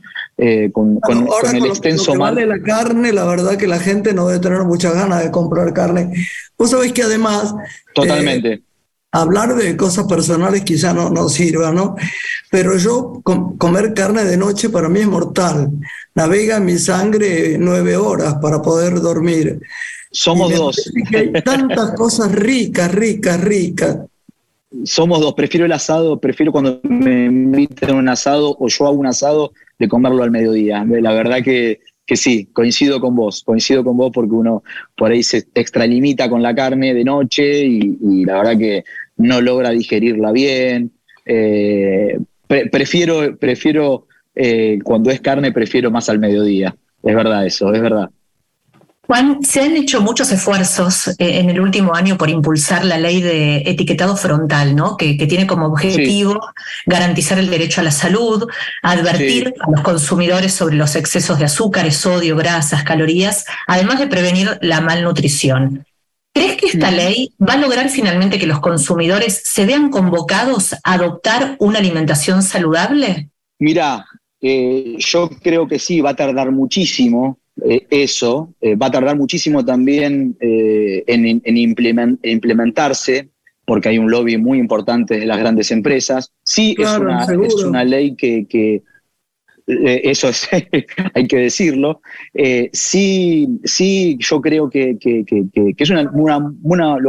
con, 0.72 1.00
con- 1.00 1.00
Bueno, 1.02 1.32
ahora 1.32 1.48
con 1.48 1.56
el 1.56 1.62
con 1.62 1.70
extenso 1.70 2.06
lo 2.08 2.14
que 2.14 2.18
mar. 2.20 2.34
vale 2.36 2.46
la 2.48 2.60
carne, 2.62 3.12
la 3.14 3.26
verdad 3.26 3.58
que 3.58 3.68
la 3.68 3.78
gente 3.80 4.14
no 4.14 4.28
debe 4.28 4.40
tener 4.42 4.64
muchas 4.64 4.96
ganas 4.96 5.24
de 5.24 5.30
comprar 5.32 5.72
carne. 5.74 6.12
Vos 6.58 6.72
sabés 6.72 6.92
que 6.94 7.04
además 7.04 7.54
Totalmente. 7.94 8.62
Hablar 9.12 9.56
de 9.56 9.76
cosas 9.76 10.06
personales 10.06 10.64
quizá 10.64 10.94
no, 10.94 11.10
no 11.10 11.28
sirva, 11.30 11.72
¿no? 11.72 11.96
Pero 12.50 12.78
yo 12.78 13.20
com- 13.24 13.58
comer 13.58 13.94
carne 13.94 14.24
de 14.24 14.38
noche 14.38 14.70
para 14.70 14.90
mí 14.90 15.00
es 15.02 15.08
mortal. 15.08 15.70
Navega 16.16 16.58
en 16.58 16.66
mi 16.66 16.78
sangre 16.78 17.58
nueve 17.60 17.96
horas 17.98 18.36
para 18.42 18.62
poder 18.62 19.02
dormir. 19.02 19.60
Somos 20.12 20.54
dos. 20.54 20.92
que 21.10 21.18
hay 21.18 21.32
tantas 21.44 21.92
cosas 21.96 22.32
ricas, 22.32 22.94
ricas, 22.94 23.42
ricas. 23.42 23.98
Somos 24.86 25.20
dos, 25.20 25.34
prefiero 25.34 25.66
el 25.66 25.72
asado, 25.74 26.20
prefiero 26.20 26.52
cuando 26.54 26.80
me 26.84 27.26
invitan 27.26 27.90
a 27.90 27.96
un 27.96 28.08
asado 28.08 28.56
o 28.58 28.68
yo 28.70 28.88
hago 28.88 28.96
un 28.98 29.06
asado 29.06 29.52
de 29.78 29.88
comerlo 29.90 30.24
al 30.24 30.32
mediodía. 30.32 30.86
La 30.86 31.14
verdad 31.14 31.44
que, 31.44 31.82
que 32.06 32.16
sí, 32.16 32.46
coincido 32.54 33.02
con 33.02 33.14
vos, 33.14 33.44
coincido 33.44 33.84
con 33.84 33.98
vos 33.98 34.12
porque 34.14 34.34
uno 34.34 34.64
por 34.96 35.12
ahí 35.12 35.24
se 35.24 35.46
extralimita 35.56 36.30
con 36.30 36.42
la 36.42 36.56
carne 36.56 36.94
de 36.94 37.04
noche 37.04 37.66
y, 37.66 37.98
y 38.02 38.24
la 38.26 38.38
verdad 38.38 38.58
que 38.58 38.84
no 39.22 39.42
logra 39.42 39.70
digerirla 39.70 40.32
bien. 40.32 40.92
Eh, 41.26 42.18
pre- 42.48 42.68
prefiero, 42.70 43.38
prefiero 43.38 44.08
eh, 44.36 44.80
cuando 44.84 45.10
es 45.12 45.22
carne, 45.22 45.52
prefiero 45.52 45.92
más 45.92 46.10
al 46.10 46.20
mediodía. 46.20 46.76
Es 47.04 47.16
verdad 47.16 47.46
eso, 47.46 47.74
es 47.74 47.82
verdad. 47.82 48.10
Juan, 49.08 49.44
se 49.44 49.60
han 49.60 49.76
hecho 49.76 50.00
muchos 50.00 50.32
esfuerzos 50.32 51.10
eh, 51.10 51.40
en 51.40 51.50
el 51.50 51.60
último 51.60 51.94
año 51.96 52.18
por 52.18 52.30
impulsar 52.30 52.86
la 52.86 52.98
ley 52.98 53.22
de 53.22 53.58
etiquetado 53.66 54.16
frontal, 54.16 54.74
¿no? 54.74 54.96
Que, 54.96 55.18
que 55.18 55.28
tiene 55.28 55.46
como 55.48 55.66
objetivo 55.66 56.40
garantizar 56.86 57.38
el 57.38 57.50
derecho 57.50 57.82
a 57.82 57.84
la 57.84 57.92
salud, 57.92 58.48
advertir 58.84 59.48
Sí. 59.48 59.54
a 59.60 59.72
los 59.72 59.82
consumidores 59.82 60.54
sobre 60.54 60.76
los 60.76 60.96
excesos 60.96 61.40
de 61.40 61.46
azúcares, 61.46 61.98
sodio, 61.98 62.38
grasas, 62.38 62.84
calorías, 62.84 63.46
además 63.68 64.00
de 64.00 64.08
prevenir 64.08 64.58
la 64.62 64.80
malnutrición. 64.80 65.86
¿Crees 66.34 66.56
que 66.58 66.68
esta 66.68 66.92
Mm. 66.92 66.96
ley 66.96 67.34
va 67.40 67.54
a 67.54 67.58
lograr 67.58 67.90
finalmente 67.90 68.40
que 68.40 68.48
los 68.48 68.60
consumidores 68.62 69.42
se 69.44 69.66
vean 69.66 69.90
convocados 69.90 70.74
a 70.74 70.94
adoptar 70.94 71.56
una 71.60 71.80
alimentación 71.80 72.42
saludable? 72.42 73.30
Mira, 73.60 74.06
eh, 74.42 74.96
yo 74.98 75.30
creo 75.42 75.68
que 75.68 75.78
sí, 75.78 76.02
va 76.02 76.12
a 76.12 76.16
tardar 76.16 76.52
muchísimo 76.52 77.38
eh, 77.68 77.86
eso, 77.92 78.54
eh, 78.62 78.76
va 78.76 78.88
a 78.88 78.92
tardar 78.92 79.18
muchísimo 79.18 79.64
también 79.64 80.38
eh, 80.40 81.04
en, 81.06 81.26
en 81.28 81.56
implemen- 81.58 82.18
en 82.24 82.32
implementarse, 82.32 83.30
porque 83.66 83.90
hay 83.90 83.98
un 84.00 84.10
lobby 84.10 84.38
muy 84.38 84.58
importante 84.58 85.20
de 85.20 85.26
las 85.26 85.38
grandes 85.38 85.70
empresas. 85.70 86.32
Sí, 86.44 86.76
es, 86.80 86.90
una, 86.98 87.26
seguro. 87.26 87.48
es 87.50 87.56
una 87.64 87.84
ley 87.84 88.16
que, 88.16 88.48
que, 88.48 88.82
eh, 89.72 90.02
eso 90.06 90.30
es, 90.30 90.48
hay 91.14 91.28
que 91.28 91.38
decirlo. 91.38 92.02
Eh, 92.34 92.70
sí, 92.74 93.48
sí, 93.64 94.18
yo 94.20 94.42
creo 94.42 94.70
que, 94.70 94.98
es 95.78 95.90
una, 95.90 96.12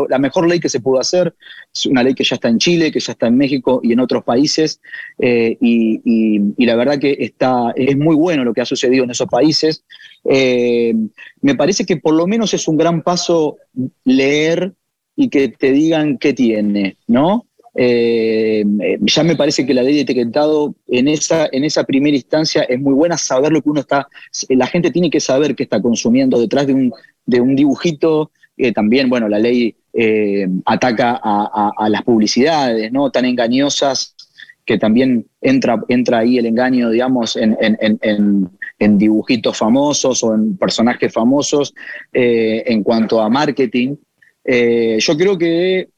la 0.09 0.19
mejor 0.19 0.49
ley 0.49 0.61
que 0.61 0.69
se 0.69 0.81
pudo 0.81 1.01
hacer. 1.01 1.35
Es 1.75 1.87
una 1.87 2.03
ley 2.03 2.15
que 2.15 2.25
ya 2.25 2.37
está 2.37 2.49
en 2.49 2.59
Chile, 2.59 2.93
que 2.93 3.01
ya 3.01 3.13
está 3.13 3.27
en 3.29 3.37
México 3.37 3.81
y 3.83 3.93
en 3.93 4.01
otros 4.01 4.25
países. 4.25 4.81
eh, 5.19 5.57
y, 5.61 6.01
y- 6.05 6.67
la 6.67 6.77
verdad 6.77 6.99
que 6.99 7.17
está, 7.19 7.73
es 7.77 7.97
muy 7.97 8.15
bueno 8.17 8.45
lo 8.45 8.55
que 8.55 8.61
ha 8.61 8.65
sucedido 8.65 9.05
en 9.05 9.11
esos 9.11 9.29
países. 9.29 9.85
Me 11.41 11.55
parece 11.55 11.85
que 11.85 11.97
por 11.97 12.15
lo 12.15 12.27
menos 12.27 12.55
es 12.55 12.69
un 12.69 12.77
gran 12.77 13.03
paso 13.03 13.57
leer 14.05 14.75
y 15.17 15.29
que 15.29 15.49
te 15.49 15.73
digan 15.73 16.19
qué 16.19 16.33
tiene, 16.33 16.97
¿no? 17.07 17.47
Eh, 17.75 18.65
eh, 18.83 18.99
ya 19.01 19.23
me 19.25 19.35
parece 19.35 19.65
que 19.65 19.73
la 19.73 19.83
ley 19.83 19.95
de 19.95 20.01
etiquetado 20.03 20.75
en 20.89 21.09
esa, 21.09 21.49
en 21.51 21.65
esa 21.65 21.85
primera 21.85 22.15
instancia 22.17 22.63
es 22.65 22.79
muy 22.79 22.93
buena 22.93 23.17
saber 23.17 23.51
lo 23.53 23.63
que 23.63 23.71
uno 23.71 23.81
está, 23.81 24.09
la 24.51 24.67
gente 24.67 24.91
tiene 24.91 25.09
que 25.11 25.21
saber 25.21 25.55
qué 25.55 25.63
está 25.63 25.81
consumiendo 25.81 26.39
detrás 26.39 26.67
de 26.67 26.75
un, 26.75 26.93
de 27.25 27.41
un 27.41 27.57
dibujito. 27.57 28.31
eh, 28.59 28.73
también, 28.73 29.09
bueno, 29.09 29.29
la 29.29 29.39
ley 29.39 29.75
eh, 29.95 30.47
ataca 30.67 31.19
a, 31.23 31.89
las 31.89 32.03
publicidades, 32.03 32.93
¿no? 32.93 33.11
Tan 33.11 33.25
engañosas 33.25 34.15
que 34.67 34.79
también 34.79 35.27
entra, 35.41 35.83
entra 35.89 36.19
ahí 36.19 36.39
el 36.39 36.47
engaño, 36.47 36.91
digamos, 36.91 37.37
en, 37.37 37.57
en- 37.61 38.99
dibujitos 38.99 39.57
famosos 39.57 40.23
o 40.25 40.35
en 40.35 40.57
personajes 40.57 41.13
famosos 41.13 41.73
en 42.13 42.83
cuanto 42.83 43.21
a 43.21 43.29
marketing. 43.29 43.97
Yo 44.45 45.17
creo 45.17 45.39
que 45.39 45.89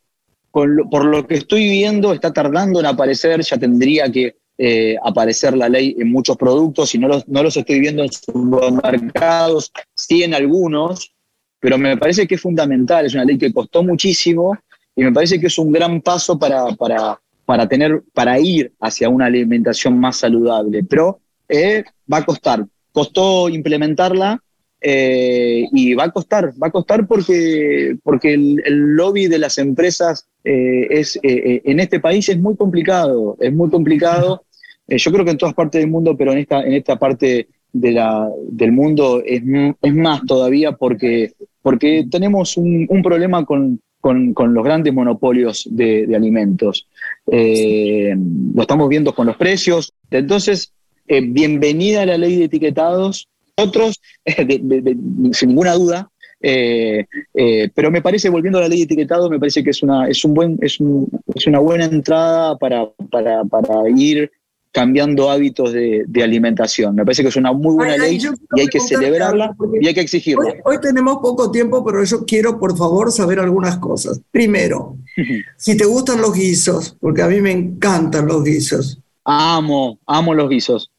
por 0.54 1.04
lo 1.04 1.26
que 1.26 1.34
estoy 1.34 1.68
viendo 1.68 2.12
está 2.12 2.32
tardando 2.32 2.78
en 2.78 2.86
aparecer, 2.86 3.40
ya 3.42 3.58
tendría 3.58 4.10
que 4.10 4.36
eh, 4.56 4.96
aparecer 5.02 5.56
la 5.56 5.68
ley 5.68 5.96
en 5.98 6.12
muchos 6.12 6.36
productos 6.36 6.94
y 6.94 6.98
no 6.98 7.08
los, 7.08 7.26
no 7.26 7.42
los 7.42 7.56
estoy 7.56 7.80
viendo 7.80 8.04
en 8.04 8.12
supermercados, 8.12 9.72
sí 9.94 10.22
en 10.22 10.32
algunos, 10.32 11.12
pero 11.58 11.76
me 11.76 11.96
parece 11.96 12.28
que 12.28 12.36
es 12.36 12.40
fundamental, 12.40 13.04
es 13.04 13.14
una 13.14 13.24
ley 13.24 13.36
que 13.36 13.52
costó 13.52 13.82
muchísimo 13.82 14.56
y 14.94 15.02
me 15.02 15.10
parece 15.10 15.40
que 15.40 15.48
es 15.48 15.58
un 15.58 15.72
gran 15.72 16.00
paso 16.00 16.38
para, 16.38 16.66
para, 16.76 17.20
para, 17.44 17.66
tener, 17.68 18.04
para 18.12 18.38
ir 18.38 18.72
hacia 18.78 19.08
una 19.08 19.26
alimentación 19.26 19.98
más 19.98 20.18
saludable, 20.18 20.84
pero 20.84 21.18
eh, 21.48 21.82
va 22.10 22.18
a 22.18 22.24
costar, 22.24 22.64
costó 22.92 23.48
implementarla 23.48 24.40
eh, 24.86 25.66
y 25.72 25.94
va 25.94 26.04
a 26.04 26.10
costar, 26.10 26.52
va 26.62 26.66
a 26.66 26.70
costar 26.70 27.06
porque, 27.06 27.96
porque 28.02 28.34
el, 28.34 28.62
lobby 28.94 29.28
de 29.28 29.38
las 29.38 29.56
empresas 29.56 30.28
eh, 30.44 30.86
es, 30.90 31.18
eh, 31.22 31.62
en 31.64 31.80
este 31.80 32.00
país 32.00 32.28
es 32.28 32.38
muy 32.38 32.54
complicado, 32.54 33.34
es 33.40 33.50
muy 33.50 33.70
complicado. 33.70 34.44
Yo 34.86 35.10
creo 35.10 35.24
que 35.24 35.30
en 35.30 35.38
todas 35.38 35.54
partes 35.54 35.80
del 35.80 35.90
mundo, 35.90 36.14
pero 36.18 36.32
en 36.32 36.38
esta, 36.38 36.62
en 36.62 36.74
esta 36.74 36.96
parte 36.96 37.48
del 37.72 38.72
mundo 38.72 39.22
es, 39.24 39.42
es 39.80 39.94
más 39.94 40.20
todavía 40.26 40.72
porque, 40.72 41.32
porque 41.62 42.04
tenemos 42.10 42.58
un, 42.58 42.86
problema 43.02 43.46
con, 43.46 43.80
con, 44.02 44.34
con 44.34 44.52
los 44.52 44.62
grandes 44.62 44.92
monopolios 44.92 45.66
de, 45.70 46.06
de 46.06 46.14
alimentos. 46.14 46.86
Lo 47.26 48.60
estamos 48.60 48.90
viendo 48.90 49.14
con 49.14 49.28
los 49.28 49.36
precios. 49.38 49.94
Entonces, 50.10 50.74
bienvenida 51.06 52.02
a 52.02 52.06
la 52.06 52.18
ley 52.18 52.36
de 52.36 52.44
etiquetados. 52.44 53.28
Otros, 53.56 54.00
de- 54.24 54.60
de- 54.62 54.80
de- 54.82 55.34
sin 55.34 55.50
ninguna 55.50 55.72
duda, 55.74 56.10
eh, 56.40 57.06
eh, 57.32 57.70
pero 57.74 57.90
me 57.90 58.02
parece, 58.02 58.28
volviendo 58.28 58.58
a 58.58 58.62
la 58.62 58.68
ley 58.68 58.78
de 58.78 58.84
etiquetados, 58.84 59.30
me 59.30 59.38
parece 59.38 59.62
que 59.64 59.70
es 59.70 59.82
una, 59.82 60.08
es 60.08 60.24
un 60.24 60.34
buen, 60.34 60.58
es, 60.60 60.80
un- 60.80 61.08
es 61.34 61.46
una 61.46 61.58
buena 61.60 61.84
entrada 61.86 62.56
para, 62.58 62.86
para, 63.10 63.44
para 63.44 63.88
ir 63.96 64.30
cambiando 64.72 65.30
hábitos 65.30 65.72
de, 65.72 66.04
de 66.08 66.22
alimentación. 66.24 66.96
Me 66.96 67.04
parece 67.04 67.22
que 67.22 67.28
es 67.28 67.36
una 67.36 67.52
muy 67.52 67.74
buena 67.76 67.92
Ay, 67.94 68.18
ley 68.18 68.20
y 68.56 68.60
hay 68.60 68.66
que 68.66 68.80
celebrarla 68.80 69.54
y 69.80 69.86
hay 69.86 69.94
que 69.94 70.00
exigirla. 70.00 70.50
Hoy, 70.50 70.54
hoy 70.64 70.80
tenemos 70.80 71.18
poco 71.22 71.50
tiempo, 71.52 71.84
pero 71.84 72.02
yo 72.02 72.24
quiero, 72.26 72.58
por 72.58 72.76
favor, 72.76 73.12
saber 73.12 73.38
algunas 73.38 73.78
cosas. 73.78 74.20
Primero, 74.32 74.96
si 75.56 75.76
te 75.76 75.84
gustan 75.84 76.20
los 76.20 76.34
guisos, 76.34 76.96
porque 77.00 77.22
a 77.22 77.28
mí 77.28 77.40
me 77.40 77.52
encantan 77.52 78.26
los 78.26 78.42
guisos. 78.42 78.98
Amo, 79.24 80.00
amo 80.06 80.34
los 80.34 80.50
guisos. 80.50 80.90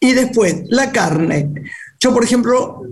Y 0.00 0.12
después, 0.12 0.62
la 0.68 0.90
carne. 0.92 1.50
Yo, 2.00 2.12
por 2.12 2.24
ejemplo, 2.24 2.82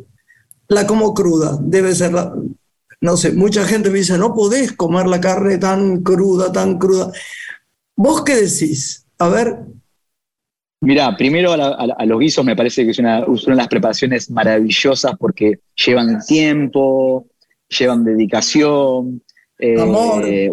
la 0.69 0.87
como 0.87 1.15
cruda. 1.15 1.59
Debe 1.61 1.95
ser 1.95 2.13
la... 2.13 2.35
No 3.01 3.17
sé, 3.17 3.33
mucha 3.33 3.65
gente 3.65 3.91
me 3.91 3.99
dice, 3.99 4.19
no 4.19 4.35
podés 4.35 4.73
comer 4.73 5.07
la 5.07 5.21
carne 5.21 5.57
tan 5.59 6.03
cruda, 6.03 6.51
tan 6.53 6.79
cruda. 6.79 7.13
¿Vos 7.97 8.23
qué 8.25 8.35
decís? 8.37 9.07
A 9.19 9.29
ver, 9.29 9.57
Mirá, 10.81 11.17
primero 11.17 11.53
a, 11.53 11.57
la- 11.57 11.95
a 11.99 12.07
los 12.07 12.21
guisos 12.21 12.45
me 12.45 12.55
parece 12.55 12.85
que 12.85 12.93
es 12.93 12.99
una, 13.01 13.19
es 13.21 13.45
una 13.45 13.55
de 13.55 13.63
las 13.63 13.69
preparaciones 13.69 14.31
maravillosas 14.31 15.13
porque 15.19 15.59
llevan 15.75 16.21
tiempo, 16.25 17.27
llevan 17.69 18.05
dedicación, 18.05 19.21
eh, 19.59 19.81
Amor. 19.81 20.23
eh, 20.25 20.53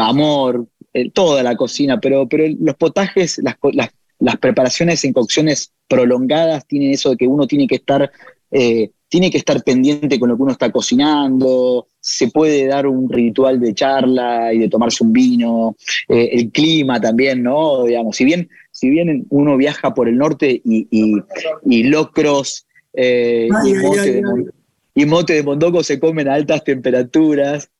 amor, 0.00 0.66
eh, 0.92 1.10
toda 1.12 1.44
la 1.44 1.54
cocina, 1.56 2.00
pero, 2.00 2.28
pero 2.28 2.44
los 2.60 2.74
potajes, 2.74 3.38
las, 3.38 3.54
las, 3.72 3.90
las 4.22 4.36
preparaciones 4.38 5.04
en 5.04 5.12
cocciones 5.12 5.72
prolongadas 5.88 6.66
tienen 6.66 6.92
eso 6.92 7.10
de 7.10 7.16
que 7.16 7.26
uno 7.26 7.46
tiene 7.46 7.66
que 7.66 7.74
estar, 7.76 8.10
eh, 8.50 8.90
tiene 9.08 9.30
que 9.30 9.38
estar 9.38 9.62
pendiente 9.62 10.18
con 10.18 10.28
lo 10.30 10.36
que 10.36 10.42
uno 10.42 10.52
está 10.52 10.70
cocinando, 10.72 11.86
se 12.00 12.28
puede 12.28 12.66
dar 12.66 12.86
un 12.86 13.08
ritual 13.10 13.60
de 13.60 13.74
charla 13.74 14.52
y 14.54 14.58
de 14.58 14.68
tomarse 14.68 15.04
un 15.04 15.12
vino, 15.12 15.76
eh, 16.08 16.30
el 16.32 16.50
clima 16.50 17.00
también, 17.00 17.42
¿no? 17.42 17.84
Digamos, 17.84 18.16
si 18.16 18.24
bien, 18.24 18.48
si 18.70 18.88
bien 18.90 19.26
uno 19.30 19.56
viaja 19.56 19.92
por 19.94 20.08
el 20.08 20.16
norte 20.16 20.60
y, 20.64 20.86
y- 20.90 21.22
y 21.66 21.82
locros 21.84 22.66
eh, 22.94 23.48
Ay, 23.62 23.70
y, 23.70 23.74
mote 23.74 24.00
ay, 24.00 24.10
de 24.12 24.18
ay. 24.18 24.44
y 24.94 25.04
mote 25.06 25.32
de 25.34 25.42
mondongo 25.42 25.82
se 25.82 25.98
comen 25.98 26.28
a 26.28 26.34
altas 26.34 26.62
temperaturas, 26.64 27.70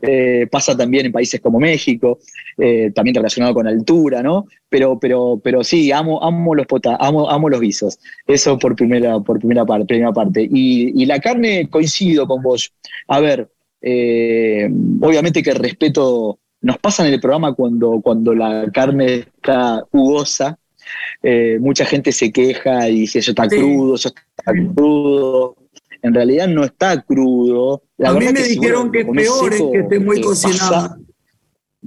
eh, 0.00 0.46
pasa 0.50 0.76
también 0.76 1.06
en 1.06 1.12
países 1.12 1.40
como 1.40 1.60
México, 1.60 2.18
eh, 2.58 2.90
también 2.94 3.14
relacionado 3.14 3.54
con 3.54 3.66
altura, 3.66 4.22
¿no? 4.22 4.46
Pero, 4.68 4.98
pero, 4.98 5.40
pero 5.42 5.62
sí, 5.62 5.92
amo, 5.92 6.22
amo 6.22 6.54
los 6.54 6.66
pota, 6.66 6.96
amo, 6.98 7.28
amo 7.30 7.48
los 7.48 7.60
guisos. 7.60 7.98
Eso 8.26 8.58
por 8.58 8.74
primera, 8.74 9.20
por 9.20 9.38
primera 9.38 9.64
parte, 9.66 9.86
primera 9.86 10.12
parte. 10.12 10.42
Y, 10.50 11.02
y 11.02 11.06
la 11.06 11.20
carne 11.20 11.68
coincido 11.68 12.26
con 12.26 12.42
vos. 12.42 12.72
A 13.08 13.20
ver, 13.20 13.48
eh, 13.80 14.68
obviamente 15.00 15.42
que 15.42 15.52
respeto. 15.54 16.38
Nos 16.62 16.78
pasa 16.78 17.06
en 17.06 17.12
el 17.12 17.20
programa 17.20 17.54
cuando, 17.54 18.00
cuando 18.00 18.34
la 18.34 18.70
carne 18.72 19.14
está 19.36 19.82
jugosa. 19.90 20.58
mucha 21.60 21.84
gente 21.84 22.12
se 22.12 22.30
queja 22.32 22.88
y 22.88 23.00
dice 23.00 23.18
eso 23.18 23.32
está 23.32 23.48
Sí. 23.48 23.56
crudo, 23.56 23.96
eso 23.96 24.08
está 24.08 24.52
crudo. 24.74 25.56
En 26.02 26.12
realidad 26.14 26.48
no 26.48 26.64
está 26.64 27.00
crudo. 27.02 27.82
La 27.96 28.10
a 28.10 28.14
mí 28.14 28.26
me 28.26 28.34
que 28.34 28.42
si 28.44 28.54
dijeron 28.58 28.90
que 28.92 29.00
es 29.00 29.06
peor 29.06 29.52
es 29.54 29.62
que 29.72 29.78
esté 29.78 29.98
muy 30.00 30.18
eh, 30.18 30.22
cocinada. 30.22 30.70
pasa- 30.88 30.98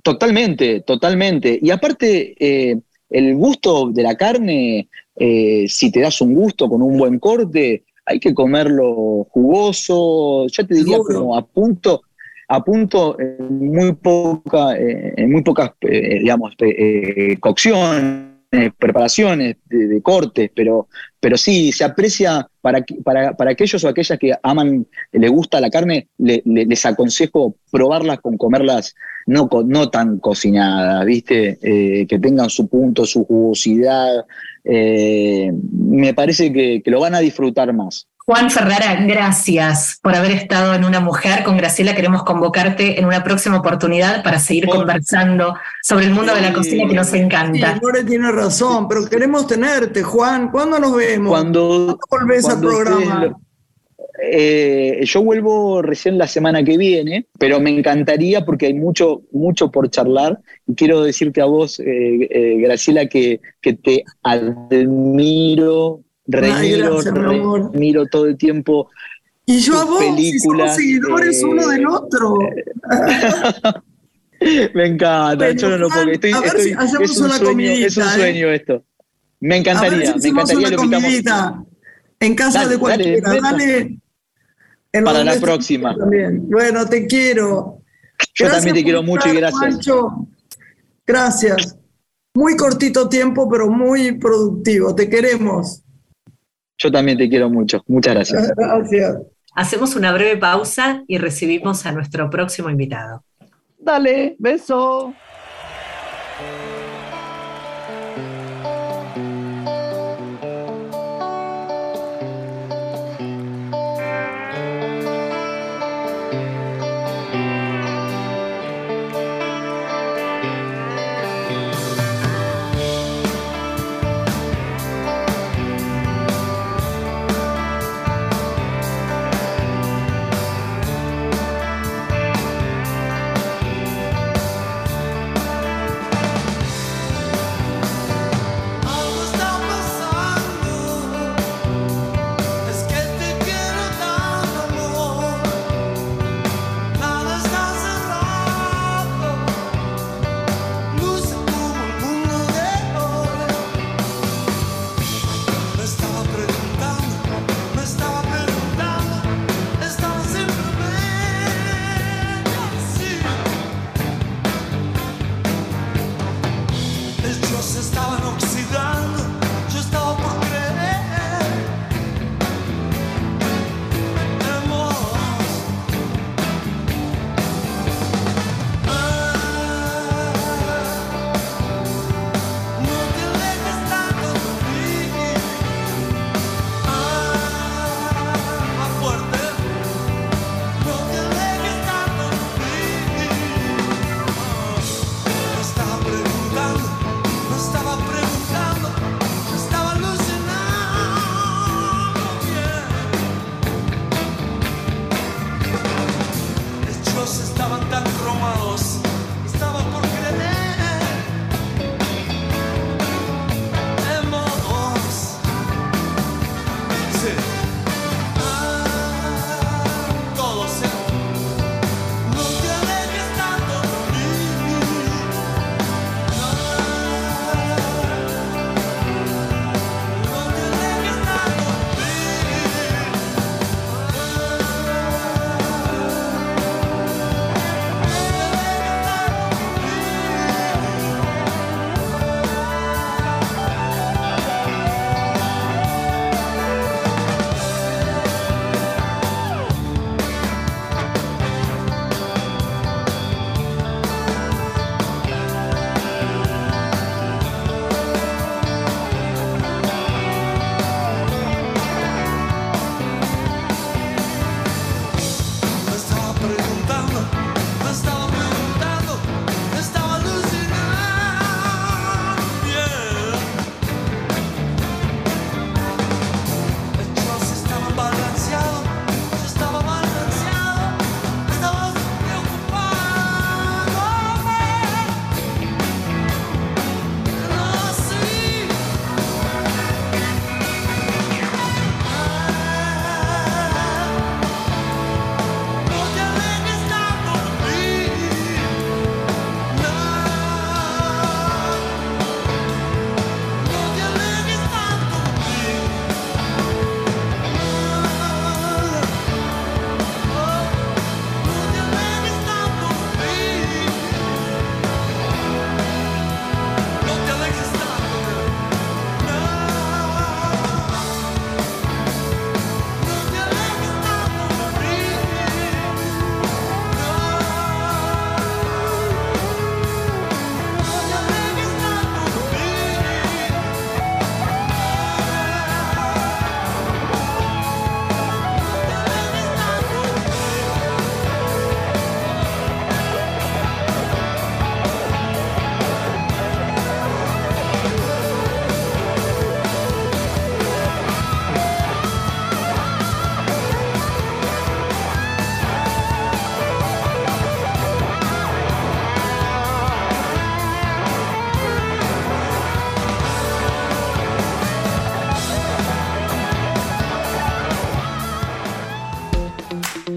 Totalmente, 0.04 0.82
totalmente. 0.82 1.58
Y 1.62 1.70
aparte, 1.72 2.36
eh, 2.40 2.80
el 3.10 3.36
gusto 3.36 3.90
de 3.92 4.04
la 4.04 4.16
carne, 4.16 4.90
eh, 5.16 5.66
si 5.68 5.92
te 5.92 6.02
das 6.02 6.22
un 6.22 6.34
gusto 6.36 6.68
con 6.70 6.82
un 6.82 6.98
buen 6.98 7.18
corte, 7.20 7.84
hay 8.06 8.20
que 8.20 8.34
comerlo 8.34 9.26
jugoso, 9.32 10.46
ya 10.48 10.64
te 10.66 10.76
diría 10.76 10.98
Seguro. 10.98 11.20
como 11.22 11.38
a 11.38 11.46
punto, 11.46 12.02
a 12.48 12.64
punto 12.64 13.18
en 13.20 13.72
muy 13.74 13.94
poca, 13.94 14.78
eh, 14.78 15.14
en 15.18 15.32
muy 15.32 15.42
pocas, 15.42 15.72
eh, 15.82 16.20
digamos, 16.20 16.54
eh, 18.56 18.72
preparaciones 18.78 19.58
de, 19.66 20.02
cortes, 20.02 20.50
pero, 20.56 20.88
pero 21.20 21.38
sí, 21.38 21.72
se 21.72 21.84
aprecia 21.84 22.48
para, 22.62 22.84
para, 23.04 23.34
para 23.36 23.52
aquellos 23.52 23.84
o 23.84 23.88
aquellas 23.90 24.18
que 24.20 24.34
aman, 24.44 24.86
le 25.12 25.28
gusta 25.30 25.60
la 25.62 25.70
carne, 25.70 26.08
le- 26.18 26.42
le- 26.46 26.66
les 26.66 26.86
aconsejo 26.86 27.56
probarlas 27.72 28.20
con 28.20 28.38
comerlas 28.38 28.96
no, 29.28 29.50
no 29.66 29.90
tan 29.90 30.20
cocinadas, 30.20 31.06
¿viste? 31.06 31.58
Eh, 31.62 32.06
que 32.08 32.20
tengan 32.20 32.50
su 32.50 32.68
punto, 32.68 33.06
su 33.06 33.26
jugosidad. 33.26 34.26
eh, 34.64 35.52
me 35.72 36.14
parece 36.14 36.52
que 36.52 36.82
lo 36.86 37.00
van 37.00 37.16
a 37.16 37.20
disfrutar 37.20 37.72
más. 37.74 38.08
Juan 38.28 38.50
Ferrara, 38.50 39.06
gracias 39.06 40.00
por 40.02 40.16
haber 40.16 40.32
estado 40.32 40.74
en 40.74 40.84
Una 40.84 41.00
Mujer. 41.00 41.44
Con 41.44 41.58
Graciela 41.58 41.94
queremos 41.94 42.24
convocarte 42.24 43.00
en 43.00 43.06
una 43.06 43.24
próxima 43.24 43.58
oportunidad 43.60 44.24
para 44.24 44.40
seguir 44.40 44.66
Por- 44.66 44.78
conversando 44.78 45.54
sobre 45.84 46.06
el 46.06 46.12
mundo 46.14 46.34
de 46.34 46.42
la 46.42 46.52
cocina 46.52 46.88
que 46.88 46.96
nos 46.96 47.08
Sí, 47.10 47.18
encanta. 47.20 47.78
Lore 47.80 48.04
tiene 48.04 48.32
razón, 48.32 48.88
pero 48.88 49.08
queremos 49.08 49.46
tenerte, 49.46 50.02
Juan. 50.02 50.50
¿Cuándo 50.50 50.80
nos 50.80 50.96
vemos? 50.96 51.30
Cuando, 51.30 52.00
¿Cuándo 52.10 52.26
volvés 52.28 52.46
al 52.46 52.52
cuando 52.62 52.68
programa? 52.70 53.26
lo- 53.26 53.40
Eh, 54.32 55.02
yo 55.04 55.22
vuelvo 55.24 55.82
recién 55.82 56.18
la 56.18 56.26
semana 56.26 56.64
que 56.64 56.78
viene, 56.78 57.28
pero 57.38 57.60
me 57.60 57.70
encantaría 57.70 58.46
porque 58.46 58.68
hay 58.68 58.74
mucho, 58.74 59.24
mucho 59.34 59.70
por 59.70 59.90
charlar. 59.90 60.40
Y 60.66 60.74
quiero 60.74 61.04
decirte 61.04 61.42
a 61.42 61.46
vos, 61.46 61.80
eh, 61.82 61.84
eh, 62.32 62.56
Graciela, 62.60 63.08
que, 63.08 63.42
que 63.62 63.74
te 63.74 64.04
admiro, 64.24 66.00
remiro, 66.28 66.94
gracias, 66.96 67.14
mi 67.14 67.20
amor. 67.36 67.72
remiro 67.74 68.06
todo 68.08 68.26
el 68.28 68.38
tiempo. 68.38 68.90
Y 69.46 69.60
yo 69.60 69.78
a 69.80 69.86
vos, 69.86 70.04
si 70.18 70.40
somos 70.40 70.76
seguidores 70.76 71.42
eh, 71.42 71.46
uno 71.46 71.68
del 71.68 71.86
otro. 71.88 72.38
Me 74.74 74.86
encanta, 74.88 75.36
Bueno, 75.36 75.60
yo 75.60 75.70
no 75.70 75.78
lo 75.78 75.90
puedo 75.90 76.10
estoy- 76.12 76.32
a 76.34 76.40
ver 76.42 76.48
estoy- 76.48 76.64
si 76.64 76.74
hacemos 76.74 77.12
es 77.12 77.18
un 77.18 77.26
una 77.26 77.38
sueño, 77.38 77.52
comidita, 77.52 77.86
es 77.88 77.98
un 77.98 78.04
¿eh? 78.04 78.08
sueño 78.16 78.50
esto. 78.50 78.86
Me 79.40 79.58
encantaría, 79.58 80.14
si 80.20 80.32
me 80.32 80.42
encantaría 80.42 80.70
lo 80.72 80.78
comidita 80.78 81.64
en 82.20 82.36
casa 82.36 82.60
Dale, 82.60 82.72
de 82.72 82.78
cualquiera. 82.80 83.30
dale, 83.34 83.42
Dale. 83.42 85.04
Para 85.04 85.24
la 85.24 85.36
próxima. 85.40 85.96
También. 85.96 86.50
Bueno, 86.50 86.86
te 86.88 87.06
quiero. 87.06 87.80
Yo 88.34 88.46
Gracias 88.46 88.64
también 88.64 88.76
te 88.76 88.84
quiero 88.84 89.04
mucho 89.04 89.28
y 89.34 89.38
estar, 89.38 89.52
gracias. 89.52 89.86
Gracias. 91.06 91.78
Muy 92.34 92.56
cortito 92.56 93.10
tiempo, 93.10 93.50
pero 93.50 93.70
muy 93.70 94.14
productivo. 94.18 94.96
Te 94.96 95.10
queremos. 95.10 95.82
Yo 96.78 96.92
también 96.92 97.18
te 97.18 97.30
quiero 97.30 97.50
mucho. 97.50 97.84
Muchas 97.88 98.16
gracias. 98.16 98.54
Gracias. 98.58 99.18
Hacemos 99.56 99.96
una 99.96 100.12
breve 100.12 100.36
pausa 100.36 101.04
y 101.08 101.18
recibimos 101.18 101.86
a 101.86 101.94
nuestro 101.94 102.30
próximo 102.30 102.70
invitado. 102.70 103.24
Dale, 103.80 104.36
beso. 104.38 105.14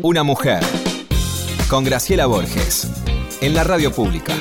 Una 0.02 0.22
mujer. 0.22 0.60
Con 1.68 1.82
Graciela 1.84 2.26
Borges. 2.26 2.88
En 3.40 3.54
la 3.54 3.64
radio 3.64 3.92
pública. 3.92 4.34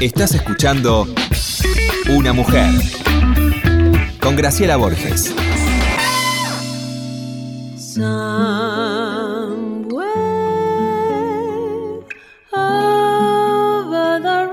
Estás 0.00 0.34
escuchando 0.34 1.06
Una 2.08 2.32
mujer. 2.32 2.70
Con 4.20 4.34
Graciela 4.36 4.76
Borges. 4.76 5.32
Somewhere 7.76 8.10
over 12.52 14.20
the 14.22 14.46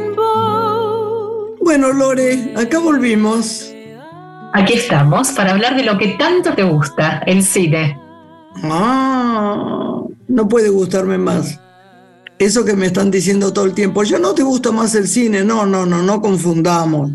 rainbow. 0.00 0.26
Bueno, 1.60 1.92
Lore, 1.92 2.52
acá 2.56 2.78
volvimos. 2.78 3.67
Aquí 4.58 4.74
estamos 4.74 5.30
para 5.30 5.52
hablar 5.52 5.76
de 5.76 5.84
lo 5.84 5.96
que 5.96 6.16
tanto 6.18 6.52
te 6.52 6.64
gusta, 6.64 7.22
el 7.26 7.44
cine. 7.44 7.96
Ah, 8.64 10.02
no 10.26 10.48
puede 10.48 10.68
gustarme 10.68 11.16
más. 11.16 11.60
Eso 12.40 12.64
que 12.64 12.74
me 12.74 12.86
están 12.86 13.08
diciendo 13.12 13.52
todo 13.52 13.66
el 13.66 13.72
tiempo, 13.72 14.02
ya 14.02 14.18
no 14.18 14.34
te 14.34 14.42
gusta 14.42 14.72
más 14.72 14.96
el 14.96 15.06
cine, 15.06 15.44
no, 15.44 15.64
no, 15.64 15.86
no, 15.86 16.02
no 16.02 16.20
confundamos. 16.20 17.12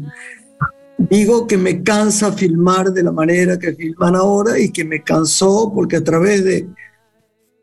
Digo 0.98 1.46
que 1.46 1.58
me 1.58 1.84
cansa 1.84 2.32
filmar 2.32 2.94
de 2.94 3.04
la 3.04 3.12
manera 3.12 3.60
que 3.60 3.74
filman 3.74 4.16
ahora 4.16 4.58
y 4.58 4.72
que 4.72 4.86
me 4.86 5.04
cansó 5.04 5.70
porque 5.76 5.98
a 5.98 6.04
través 6.04 6.46
de... 6.46 6.70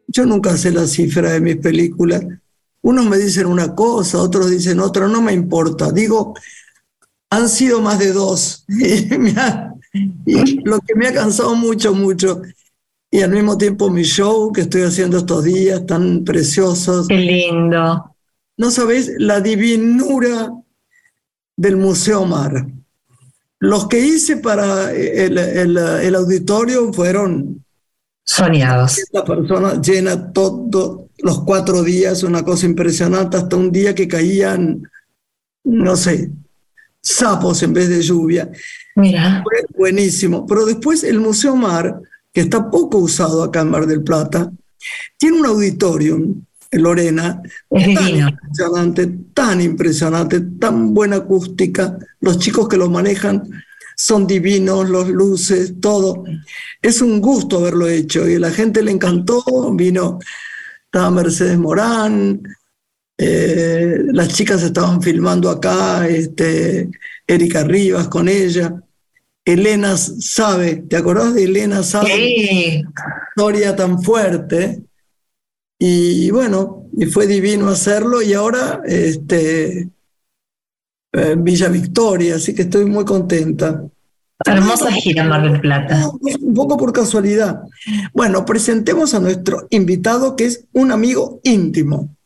Yo 0.09 0.27
nunca 0.27 0.59
sé 0.59 0.73
la 0.73 0.87
cifra 0.87 1.33
de 1.33 1.40
mis 1.40 1.57
películas. 1.57 2.23
Unos 2.83 3.07
me 3.07 3.16
dicen 3.16 3.47
una 3.47 3.75
cosa, 3.75 4.19
otros 4.19 4.51
dicen 4.51 4.79
otra, 4.81 5.09
no 5.09 5.23
me 5.23 5.33
importa. 5.33 5.90
Digo, 5.90 6.35
han 7.31 7.49
sido 7.49 7.81
más 7.81 7.99
de 7.99 8.12
dos. 8.12 8.64
Me 8.69 9.31
ha- 9.37 9.69
y 9.92 10.61
lo 10.64 10.81
que 10.81 10.94
me 10.94 11.09
ha 11.09 11.12
cansado 11.14 11.55
mucho, 11.55 11.94
mucho. 11.94 12.42
Y 13.11 13.22
al 13.22 13.31
mismo 13.33 13.59
tiempo 13.59 13.90
mi 13.90 14.03
show 14.05 14.53
que 14.53 14.61
estoy 14.62 14.83
haciendo 14.83 15.18
estos 15.18 15.42
días 15.44 15.85
tan 15.87 16.22
preciosos. 16.24 17.09
Qué 17.09 17.16
lindo. 17.16 18.14
No 18.57 18.70
sabéis 18.70 19.11
la 19.18 19.40
divinura 19.40 20.53
del 21.57 21.76
Museo 21.76 22.24
Mar. 22.24 22.66
Los 23.59 23.88
que 23.88 23.98
hice 24.00 24.37
para 24.38 24.92
el, 24.92 25.37
el- 25.38 25.76
el 25.76 26.14
auditorio 26.14 26.92
fueron 26.92 27.64
Soñados. 28.24 28.98
esta 28.98 29.24
persona 29.24 29.81
llena 29.81 30.33
todos 30.33 31.07
los 31.18 31.42
cuatro 31.42 31.83
días, 31.83 32.22
una 32.22 32.42
cosa 32.44 32.64
impresionante, 32.66 33.37
hasta 33.37 33.57
un 33.57 33.70
día 33.72 33.94
que 33.94 34.07
caían, 34.09 34.83
no 35.64 35.96
sé, 35.96 36.31
sapos 37.03 37.63
en 37.63 37.73
vez 37.73 37.89
de 37.89 38.03
lluvia. 38.03 38.51
Mira, 38.97 39.43
Fue 39.43 39.65
buenísimo. 39.77 40.47
Pero 40.47 40.67
después 40.67 41.05
el 41.05 41.21
Museo 41.21 41.57
Mar, 41.57 42.01
que 42.33 42.43
está 42.43 42.71
poco 42.71 42.99
usado 42.99 43.43
acá 43.43 43.61
en 43.61 43.71
Mar 43.71 43.87
del 43.87 44.03
Plata, 44.03 44.51
tiene 45.17 45.41
un 45.41 45.47
auditorium 45.47 46.43
en 46.71 46.83
Lorena 46.83 47.43
es 47.71 47.95
tan 47.95 48.07
divino. 48.07 48.29
impresionante, 48.29 49.07
tan 49.35 49.61
impresionante, 49.61 50.41
tan 50.59 50.95
buena 50.95 51.17
acústica. 51.17 51.99
Los 52.21 52.39
chicos 52.39 52.69
que 52.69 52.77
lo 52.77 52.89
manejan 52.89 53.43
son 53.97 54.27
divinos, 54.27 54.89
los 54.89 55.09
luces, 55.09 55.75
todo. 55.81 56.25
Es 56.81 57.03
un 57.03 57.21
gusto 57.21 57.59
haberlo 57.59 57.89
hecho 57.89 58.29
y 58.29 58.37
a 58.37 58.41
la 58.41 58.51
gente 58.51 58.83
le 58.83 58.93
encantó. 58.93 59.43
Vino, 59.75 60.19
estaba 60.85 61.11
Mercedes 61.11 61.59
Morán, 61.59 62.41
eh, 63.22 63.98
las 64.14 64.28
chicas 64.28 64.62
estaban 64.62 65.02
filmando 65.02 65.50
acá, 65.50 66.09
este, 66.09 66.88
Erika 67.26 67.64
Rivas 67.64 68.09
con 68.09 68.30
ella. 68.30 68.83
Elena 69.44 69.98
sabe, 69.98 70.76
¿te 70.88 70.96
acordás 70.96 71.35
de 71.35 71.44
Elena 71.44 71.83
sabe? 71.83 72.09
Sí, 72.14 72.83
historia 73.28 73.76
tan 73.76 74.02
fuerte. 74.02 74.80
Y 75.78 76.30
bueno, 76.30 76.87
y 76.96 77.04
fue 77.06 77.26
divino 77.26 77.68
hacerlo 77.68 78.22
y 78.22 78.33
ahora 78.33 78.80
este, 78.87 79.90
en 81.12 81.44
Villa 81.44 81.68
Victoria, 81.68 82.37
así 82.37 82.54
que 82.54 82.62
estoy 82.62 82.87
muy 82.87 83.04
contenta. 83.04 83.85
hermosa 84.46 84.90
gira 84.92 85.24
Mar 85.24 85.42
del 85.42 85.61
Plata. 85.61 86.11
Un 86.40 86.54
poco 86.54 86.78
por 86.78 86.90
casualidad. 86.94 87.64
Bueno, 88.14 88.46
presentemos 88.46 89.12
a 89.12 89.20
nuestro 89.20 89.66
invitado 89.68 90.37
que 90.37 90.46
es 90.46 90.64
un 90.72 90.90
amigo 90.90 91.40
íntimo. 91.42 92.16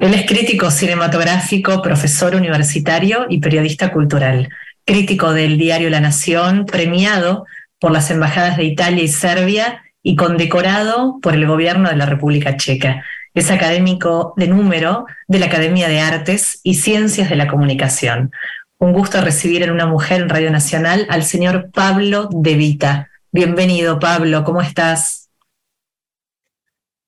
Él 0.00 0.14
es 0.14 0.26
crítico 0.26 0.70
cinematográfico, 0.70 1.82
profesor 1.82 2.34
universitario 2.34 3.26
y 3.28 3.38
periodista 3.38 3.92
cultural. 3.92 4.48
Crítico 4.84 5.32
del 5.32 5.58
diario 5.58 5.90
La 5.90 6.00
Nación, 6.00 6.66
premiado 6.66 7.46
por 7.78 7.92
las 7.92 8.10
embajadas 8.10 8.56
de 8.56 8.64
Italia 8.64 9.02
y 9.02 9.08
Serbia 9.08 9.82
y 10.02 10.16
condecorado 10.16 11.18
por 11.22 11.34
el 11.34 11.46
gobierno 11.46 11.88
de 11.88 11.96
la 11.96 12.06
República 12.06 12.56
Checa. 12.56 13.04
Es 13.34 13.50
académico 13.50 14.34
de 14.36 14.46
número 14.46 15.06
de 15.26 15.38
la 15.38 15.46
Academia 15.46 15.88
de 15.88 16.00
Artes 16.00 16.60
y 16.62 16.74
Ciencias 16.74 17.30
de 17.30 17.36
la 17.36 17.48
Comunicación. 17.48 18.30
Un 18.78 18.92
gusto 18.92 19.20
recibir 19.20 19.62
en 19.62 19.70
Una 19.70 19.86
Mujer 19.86 20.20
en 20.20 20.28
Radio 20.28 20.50
Nacional 20.50 21.06
al 21.08 21.24
señor 21.24 21.70
Pablo 21.72 22.28
De 22.30 22.54
Vita. 22.54 23.08
Bienvenido, 23.32 23.98
Pablo, 23.98 24.44
¿cómo 24.44 24.60
estás? 24.60 25.23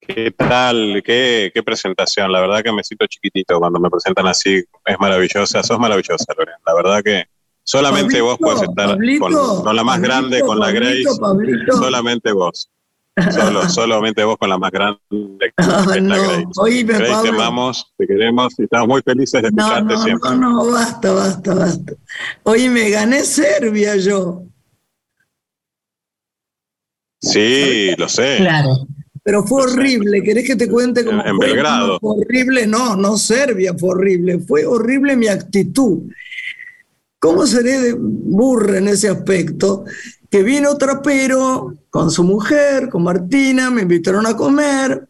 ¿Qué 0.06 0.30
tal? 0.30 1.02
¿Qué, 1.04 1.50
qué 1.52 1.62
presentación? 1.62 2.30
La 2.30 2.40
verdad 2.40 2.62
que 2.62 2.72
me 2.72 2.84
siento 2.84 3.06
chiquitito 3.06 3.58
cuando 3.58 3.80
me 3.80 3.90
presentan 3.90 4.26
así. 4.26 4.62
Es 4.84 4.98
maravillosa. 5.00 5.62
Sos 5.62 5.78
maravillosa, 5.78 6.24
Lorena. 6.36 6.58
La 6.66 6.74
verdad 6.74 7.02
que 7.02 7.24
solamente 7.64 8.20
vos 8.20 8.38
puedes 8.38 8.62
estar 8.62 8.90
Pablito, 8.90 9.24
con, 9.26 9.64
con 9.64 9.76
la 9.76 9.82
más 9.84 9.96
Pablito, 9.96 10.14
grande, 10.14 10.40
con 10.42 10.60
la 10.60 10.70
Grace. 10.70 11.04
Pablito. 11.20 11.76
Solamente 11.76 12.32
vos. 12.32 12.70
Solo, 13.32 13.68
solamente 13.68 14.22
vos 14.24 14.36
con 14.38 14.48
la 14.48 14.58
más 14.58 14.70
grande. 14.70 14.98
que 15.10 15.52
Ah, 15.56 15.80
es 15.80 15.86
la 15.86 16.00
no, 16.00 16.14
Grace. 16.22 16.44
oíme, 16.58 16.92
Grace, 16.98 17.22
te 17.22 17.28
amamos, 17.30 17.92
te 17.96 18.06
queremos 18.06 18.54
y 18.58 18.62
estamos 18.64 18.88
muy 18.88 19.02
felices 19.02 19.42
de 19.42 19.50
No, 19.50 19.62
escucharte 19.64 19.94
no, 19.94 20.02
siempre. 20.04 20.30
no, 20.32 20.36
no, 20.36 20.70
basta, 20.70 21.12
basta, 21.12 21.54
basta. 21.54 21.92
Oye, 22.44 22.68
me 22.68 22.90
gané 22.90 23.24
Serbia 23.24 23.96
yo, 23.96 24.42
Sí, 27.20 27.92
lo 27.98 28.08
sé. 28.08 28.36
Claro. 28.38 28.86
Pero 29.26 29.42
fue 29.44 29.64
horrible. 29.64 30.22
¿Querés 30.22 30.46
que 30.46 30.54
te 30.54 30.68
cuente 30.68 31.04
cómo 31.04 31.20
En- 31.20 31.26
en 31.30 31.36
fue? 31.36 31.46
Belgrado. 31.48 31.98
Fue 31.98 32.14
horrible, 32.20 32.64
no, 32.68 32.94
no 32.94 33.16
Serbia 33.18 33.74
fue 33.76 33.88
horrible, 33.88 34.38
fue 34.38 34.64
horrible 34.64 35.16
mi 35.16 35.26
actitud. 35.26 36.02
¿Cómo 37.18 37.44
seré 37.44 37.80
de 37.80 37.92
burra 37.98 38.78
en 38.78 38.86
ese 38.86 39.08
aspecto? 39.08 39.84
Que 40.30 40.44
vino 40.44 40.76
trapero 40.78 41.74
con 41.90 42.12
su 42.12 42.22
mujer, 42.22 42.88
con 42.88 43.02
Martina, 43.02 43.68
me 43.68 43.82
invitaron 43.82 44.26
a 44.28 44.36
comer 44.36 45.08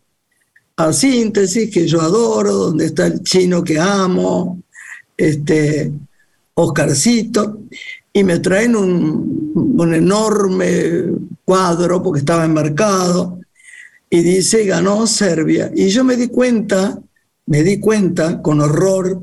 a 0.79 0.93
Síntesis, 0.95 1.71
que 1.71 1.87
yo 1.87 2.01
adoro, 2.01 2.55
donde 2.55 2.87
está 2.87 3.09
el 3.09 3.23
chino 3.23 3.63
que 3.63 3.79
amo, 3.79 4.63
este, 5.15 5.93
Oscarcito, 6.55 7.59
y 8.15 8.25
me 8.25 8.39
traen 8.39 8.77
un, 8.77 9.53
un 9.77 9.95
enorme 9.95 11.05
cuadro 11.45 12.03
porque 12.03 12.21
estaba 12.21 12.47
enmarcado 12.47 13.41
y 14.11 14.23
dice 14.23 14.64
ganó 14.64 15.07
Serbia. 15.07 15.71
Y 15.75 15.88
yo 15.88 16.05
me 16.05 16.16
di 16.16 16.29
cuenta, 16.29 16.99
me 17.47 17.62
di 17.62 17.81
cuenta 17.81 18.40
con 18.42 18.61
horror 18.61 19.23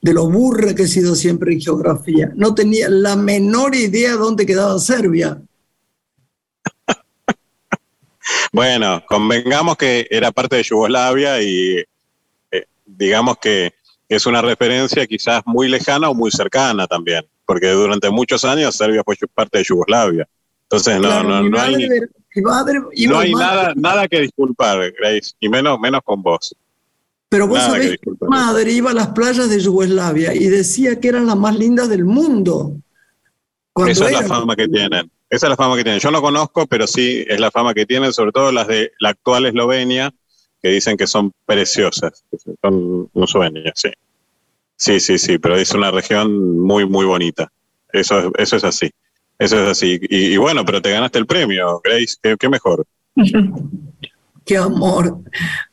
de 0.00 0.12
lo 0.12 0.28
burra 0.28 0.74
que 0.74 0.82
he 0.82 0.88
sido 0.88 1.14
siempre 1.14 1.52
en 1.52 1.60
geografía. 1.60 2.30
No 2.34 2.54
tenía 2.54 2.88
la 2.88 3.16
menor 3.16 3.74
idea 3.74 4.12
dónde 4.14 4.46
quedaba 4.46 4.78
Serbia. 4.78 5.40
Bueno, 8.52 9.04
convengamos 9.06 9.76
que 9.76 10.06
era 10.08 10.30
parte 10.30 10.56
de 10.56 10.62
Yugoslavia 10.62 11.42
y 11.42 11.84
eh, 12.50 12.64
digamos 12.86 13.36
que 13.38 13.74
es 14.08 14.26
una 14.26 14.40
referencia 14.40 15.06
quizás 15.06 15.42
muy 15.44 15.68
lejana 15.68 16.08
o 16.08 16.14
muy 16.14 16.30
cercana 16.30 16.86
también, 16.86 17.26
porque 17.44 17.68
durante 17.70 18.08
muchos 18.10 18.44
años 18.44 18.76
Serbia 18.76 19.02
fue 19.04 19.16
parte 19.34 19.58
de 19.58 19.64
Yugoslavia. 19.64 20.28
Entonces 20.62 21.00
no, 21.00 21.08
Claro, 21.08 21.28
no, 21.28 21.42
no 21.42 21.60
hay, 21.60 21.88
mi 22.34 22.42
madre 22.42 22.80
no 22.80 23.18
hay 23.18 23.32
nada, 23.32 23.72
nada 23.76 24.08
que 24.08 24.20
disculpar, 24.20 24.92
Grace, 24.98 25.32
y 25.40 25.48
menos, 25.48 25.78
menos 25.78 26.00
con 26.04 26.22
vos. 26.22 26.54
Pero 27.28 27.46
vos 27.46 27.58
nada 27.58 27.68
que 27.68 27.72
sabés, 27.72 27.86
mi 27.86 27.92
disculpar. 27.92 28.28
madre 28.28 28.72
iba 28.72 28.90
a 28.90 28.94
las 28.94 29.08
playas 29.08 29.48
de 29.48 29.60
Yugoslavia 29.60 30.34
y 30.34 30.46
decía 30.46 31.00
que 31.00 31.08
eran 31.08 31.26
las 31.26 31.36
más 31.36 31.56
lindas 31.56 31.88
del 31.88 32.04
mundo. 32.04 32.76
Cuando 33.72 33.92
Esa 33.92 34.06
es 34.06 34.12
la 34.12 34.22
fama 34.22 34.54
que 34.56 34.68
tienen. 34.68 35.10
Esa 35.30 35.46
es 35.46 35.50
la 35.50 35.56
fama 35.56 35.76
que 35.76 35.82
tienen. 35.82 36.00
Yo 36.00 36.10
no 36.10 36.22
conozco, 36.22 36.66
pero 36.66 36.86
sí 36.86 37.24
es 37.26 37.40
la 37.40 37.50
fama 37.50 37.74
que 37.74 37.86
tienen, 37.86 38.12
sobre 38.12 38.30
todo 38.30 38.52
las 38.52 38.68
de 38.68 38.92
la 39.00 39.08
actual 39.10 39.46
Eslovenia, 39.46 40.12
que 40.62 40.68
dicen 40.68 40.96
que 40.96 41.06
son 41.06 41.32
preciosas. 41.44 42.24
que 42.30 42.38
Son 42.62 43.10
Eslovenia, 43.14 43.72
sí. 43.74 43.90
Sí, 44.76 45.00
sí, 45.00 45.18
sí, 45.18 45.38
pero 45.38 45.56
es 45.56 45.72
una 45.72 45.90
región 45.90 46.58
muy, 46.58 46.86
muy 46.86 47.04
bonita. 47.04 47.50
Eso 47.92 48.18
es, 48.18 48.26
eso 48.38 48.56
es 48.56 48.64
así. 48.64 48.90
Eso 49.38 49.62
es 49.62 49.70
así. 49.70 50.00
Y, 50.08 50.34
y 50.34 50.36
bueno, 50.36 50.64
pero 50.64 50.80
te 50.80 50.90
ganaste 50.90 51.18
el 51.18 51.26
premio, 51.26 51.80
Grace. 51.82 52.16
¿Qué, 52.22 52.36
qué 52.38 52.48
mejor? 52.48 52.86
Qué 54.44 54.58
amor. 54.58 55.20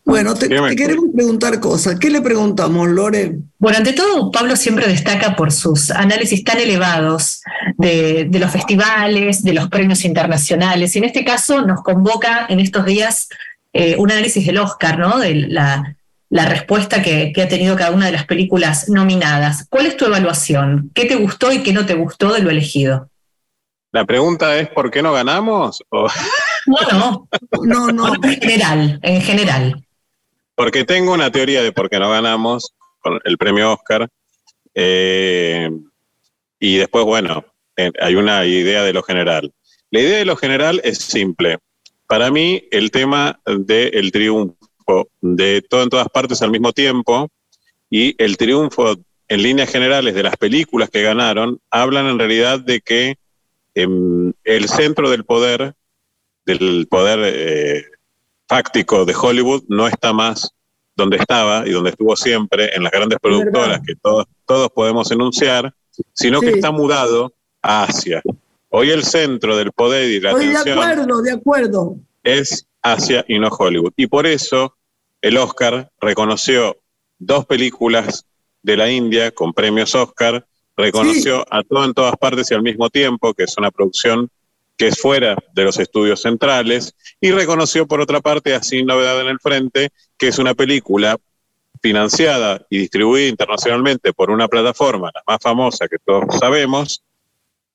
Bueno, 0.05 0.33
te, 0.33 0.47
queremos 0.47 1.05
preguntar 1.13 1.59
cosas. 1.59 1.99
¿Qué 1.99 2.09
le 2.09 2.21
preguntamos, 2.21 2.87
Lore? 2.87 3.35
Bueno, 3.59 3.79
ante 3.79 3.91
todo, 3.91 4.31
Pablo 4.31 4.55
siempre 4.55 4.87
destaca 4.87 5.35
por 5.35 5.51
sus 5.51 5.91
análisis 5.91 6.43
tan 6.43 6.57
elevados 6.57 7.41
de, 7.77 8.27
de 8.29 8.39
los 8.39 8.49
festivales, 8.49 9.43
de 9.43 9.53
los 9.53 9.67
premios 9.67 10.05
internacionales. 10.05 10.95
Y 10.95 10.99
en 10.99 11.05
este 11.05 11.25
caso 11.25 11.61
nos 11.63 11.83
convoca 11.83 12.45
en 12.47 12.61
estos 12.61 12.85
días 12.85 13.27
eh, 13.73 13.95
un 13.97 14.09
análisis 14.09 14.45
del 14.45 14.59
Oscar, 14.59 14.97
¿no? 14.97 15.19
De 15.19 15.35
la, 15.35 15.97
la 16.29 16.45
respuesta 16.45 17.01
que, 17.01 17.33
que 17.33 17.41
ha 17.41 17.49
tenido 17.49 17.75
cada 17.75 17.91
una 17.91 18.05
de 18.05 18.13
las 18.13 18.25
películas 18.25 18.87
nominadas. 18.87 19.67
¿Cuál 19.69 19.85
es 19.85 19.97
tu 19.97 20.05
evaluación? 20.05 20.91
¿Qué 20.93 21.05
te 21.05 21.15
gustó 21.15 21.51
y 21.51 21.61
qué 21.61 21.73
no 21.73 21.85
te 21.85 21.95
gustó 21.95 22.31
de 22.31 22.41
lo 22.41 22.49
elegido? 22.49 23.10
La 23.91 24.05
pregunta 24.05 24.57
es, 24.57 24.69
¿por 24.69 24.89
qué 24.89 25.01
no 25.01 25.13
ganamos? 25.13 25.83
O- 25.89 26.07
No, 26.67 26.77
no, 26.91 27.27
No, 27.63 27.87
no. 27.91 28.13
en 28.23 28.39
general, 28.41 28.99
en 29.01 29.21
general. 29.21 29.85
porque 30.55 30.83
tengo 30.85 31.13
una 31.13 31.31
teoría 31.31 31.63
de 31.63 31.71
por 31.71 31.89
qué 31.89 31.97
no 31.99 32.11
ganamos 32.11 32.73
con 32.99 33.19
el 33.23 33.37
premio 33.37 33.73
Oscar. 33.73 34.07
Eh, 34.75 35.69
y 36.59 36.77
después, 36.77 37.03
bueno, 37.05 37.43
hay 37.99 38.15
una 38.15 38.45
idea 38.45 38.83
de 38.83 38.93
lo 38.93 39.01
general. 39.01 39.51
La 39.89 39.99
idea 40.01 40.17
de 40.19 40.25
lo 40.25 40.35
general 40.35 40.79
es 40.83 40.99
simple. 40.99 41.57
Para 42.07 42.29
mí, 42.29 42.63
el 42.71 42.91
tema 42.91 43.39
del 43.45 44.11
triunfo 44.11 45.09
de 45.19 45.61
todo 45.67 45.83
en 45.83 45.89
todas 45.89 46.07
partes 46.09 46.41
al 46.41 46.51
mismo 46.51 46.71
tiempo 46.73 47.29
y 47.89 48.15
el 48.23 48.37
triunfo 48.37 48.95
en 49.27 49.41
líneas 49.43 49.71
generales 49.71 50.13
de 50.13 50.23
las 50.23 50.37
películas 50.37 50.89
que 50.89 51.01
ganaron 51.01 51.59
hablan 51.71 52.05
en 52.07 52.19
realidad 52.19 52.59
de 52.59 52.81
que 52.81 53.15
em, 53.75 54.33
el 54.43 54.67
centro 54.69 55.09
del 55.09 55.25
poder, 55.25 55.75
del 56.45 56.87
poder 56.89 57.19
eh, 57.23 57.85
fáctico 58.47 59.05
de 59.05 59.15
Hollywood, 59.15 59.63
no 59.67 59.87
está 59.87 60.13
más 60.13 60.53
donde 60.95 61.17
estaba 61.17 61.67
y 61.67 61.71
donde 61.71 61.91
estuvo 61.91 62.15
siempre 62.15 62.75
en 62.75 62.83
las 62.83 62.91
grandes 62.91 63.19
productoras 63.19 63.81
que 63.85 63.95
todos, 63.95 64.25
todos 64.45 64.69
podemos 64.71 65.09
enunciar, 65.11 65.73
sino 66.13 66.39
que 66.39 66.49
está 66.51 66.71
mudado 66.71 67.33
a 67.61 67.83
Asia. 67.83 68.21
Hoy 68.69 68.89
el 68.91 69.03
centro 69.03 69.57
del 69.57 69.71
poder 69.71 70.09
y 70.09 70.19
la 70.19 70.31
Estoy 70.31 70.47
de 70.47 70.71
acuerdo, 70.71 71.21
de 71.21 71.31
acuerdo. 71.31 71.95
es 72.23 72.67
Asia 72.81 73.25
y 73.27 73.39
no 73.39 73.49
Hollywood. 73.49 73.93
Y 73.95 74.07
por 74.07 74.25
eso 74.25 74.75
el 75.21 75.37
Oscar 75.37 75.91
reconoció 75.99 76.77
dos 77.19 77.45
películas 77.45 78.25
de 78.63 78.77
la 78.77 78.89
India 78.89 79.31
con 79.31 79.53
premios 79.53 79.93
Oscar, 79.95 80.45
reconoció 80.77 81.45
a 81.49 81.63
todo 81.63 81.85
en 81.85 81.93
todas 81.93 82.15
partes 82.17 82.51
y 82.51 82.53
al 82.53 82.63
mismo 82.63 82.89
tiempo, 82.89 83.33
que 83.33 83.43
es 83.43 83.57
una 83.57 83.71
producción 83.71 84.29
que 84.77 84.87
es 84.87 84.99
fuera 84.99 85.37
de 85.53 85.63
los 85.63 85.77
estudios 85.77 86.21
centrales, 86.21 86.95
y 87.19 87.31
reconoció 87.31 87.87
por 87.87 88.01
otra 88.01 88.19
parte 88.19 88.55
a 88.55 88.63
Sin 88.63 88.87
Novedad 88.87 89.21
en 89.21 89.27
el 89.27 89.39
Frente, 89.39 89.89
que 90.17 90.29
es 90.29 90.39
una 90.39 90.55
película 90.55 91.17
financiada 91.81 92.65
y 92.69 92.79
distribuida 92.79 93.27
internacionalmente 93.27 94.13
por 94.13 94.31
una 94.31 94.47
plataforma, 94.47 95.11
la 95.13 95.23
más 95.27 95.37
famosa 95.41 95.87
que 95.87 95.97
todos 96.03 96.35
sabemos, 96.39 97.03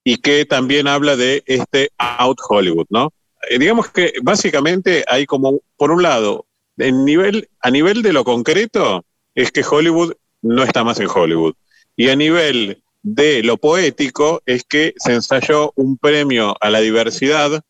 y 0.02 0.18
que 0.18 0.44
también 0.44 0.88
habla 0.88 1.16
de 1.16 1.42
este 1.46 1.90
Out 1.98 2.38
Hollywood, 2.48 2.86
¿no? 2.90 3.12
Eh, 3.50 3.58
digamos 3.58 3.90
que 3.90 4.14
básicamente 4.22 5.04
hay 5.08 5.26
como, 5.26 5.60
por 5.76 5.90
un 5.90 6.02
lado, 6.02 6.46
en 6.78 7.04
nivel, 7.04 7.48
a 7.60 7.70
nivel 7.70 8.02
de 8.02 8.12
lo 8.12 8.24
concreto, 8.24 9.04
es 9.34 9.50
que 9.50 9.64
Hollywood 9.68 10.14
no 10.42 10.62
está 10.62 10.84
más 10.84 11.00
en 11.00 11.08
Hollywood. 11.12 11.54
Y 11.96 12.08
a 12.08 12.16
nivel 12.16 12.82
de 13.08 13.44
lo 13.44 13.56
poético, 13.56 14.42
es 14.46 14.64
que 14.64 14.92
se 14.96 15.12
ensayó 15.12 15.72
un 15.76 15.96
premio 15.96 16.56
a 16.60 16.70
la 16.70 16.80
diversidad 16.80 17.62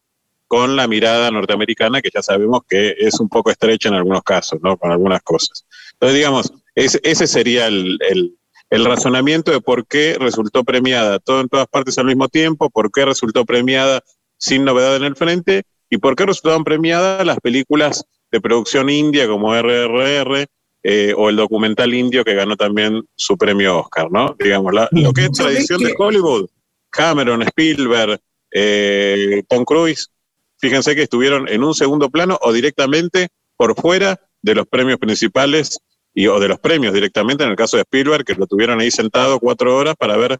con 0.46 0.76
la 0.76 0.88
mirada 0.88 1.30
norteamericana, 1.30 2.00
que 2.00 2.08
ya 2.14 2.22
sabemos 2.22 2.62
que 2.66 2.94
es 2.98 3.20
un 3.20 3.28
poco 3.28 3.50
estrecha 3.50 3.90
en 3.90 3.96
algunos 3.96 4.22
casos, 4.22 4.60
¿no? 4.62 4.78
Con 4.78 4.90
algunas 4.92 5.20
cosas. 5.22 5.66
Entonces, 5.92 6.16
digamos, 6.16 6.52
es- 6.74 6.98
ese 7.02 7.26
sería 7.26 7.66
el, 7.66 7.98
el- 8.08 8.38
el 8.70 8.84
razonamiento 8.86 9.50
de 9.52 9.60
por 9.60 9.86
qué 9.86 10.16
resultó 10.18 10.64
premiada 10.64 11.18
todo 11.18 11.42
en 11.42 11.48
todas 11.48 11.66
partes 11.68 11.98
al 11.98 12.06
mismo 12.06 12.28
tiempo, 12.28 12.70
por 12.70 12.90
qué 12.90 13.04
resultó 13.04 13.44
premiada 13.44 14.00
sin 14.38 14.64
novedad 14.64 14.96
en 14.96 15.04
el 15.04 15.16
frente 15.16 15.64
y 15.90 15.98
por 15.98 16.16
qué 16.16 16.24
resultaron 16.24 16.64
premiadas 16.64 17.26
las 17.26 17.38
películas 17.40 18.04
de 18.32 18.40
producción 18.40 18.88
india 18.88 19.28
como 19.28 19.54
RRR 19.54 20.46
eh, 20.88 21.12
o 21.16 21.28
el 21.28 21.34
documental 21.34 21.92
indio 21.92 22.22
que 22.24 22.34
ganó 22.34 22.56
también 22.56 23.02
su 23.16 23.36
premio 23.36 23.80
Oscar, 23.80 24.08
¿no? 24.12 24.36
Digamos, 24.38 24.72
la- 24.72 24.88
lo 24.92 25.12
que 25.12 25.22
es 25.24 25.30
¿Sabés 25.32 25.66
tradición 25.66 25.82
de 25.82 25.94
Hollywood, 25.98 26.48
Cameron, 26.90 27.42
Spielberg, 27.42 28.20
eh, 28.52 29.42
Tom 29.48 29.64
Cruise, 29.64 30.10
fíjense 30.58 30.94
que 30.94 31.02
estuvieron 31.02 31.48
en 31.48 31.64
un 31.64 31.74
segundo 31.74 32.08
plano 32.08 32.38
o 32.40 32.52
directamente 32.52 33.28
por 33.56 33.74
fuera 33.74 34.20
de 34.42 34.54
los 34.54 34.66
premios 34.68 34.98
principales 34.98 35.80
y, 36.14 36.28
o 36.28 36.38
de 36.38 36.46
los 36.46 36.60
premios 36.60 36.94
directamente, 36.94 37.42
en 37.42 37.50
el 37.50 37.56
caso 37.56 37.76
de 37.76 37.82
Spielberg, 37.82 38.24
que 38.24 38.34
lo 38.36 38.46
tuvieron 38.46 38.78
ahí 38.80 38.92
sentado 38.92 39.40
cuatro 39.40 39.76
horas 39.76 39.96
para 39.98 40.16
ver 40.16 40.38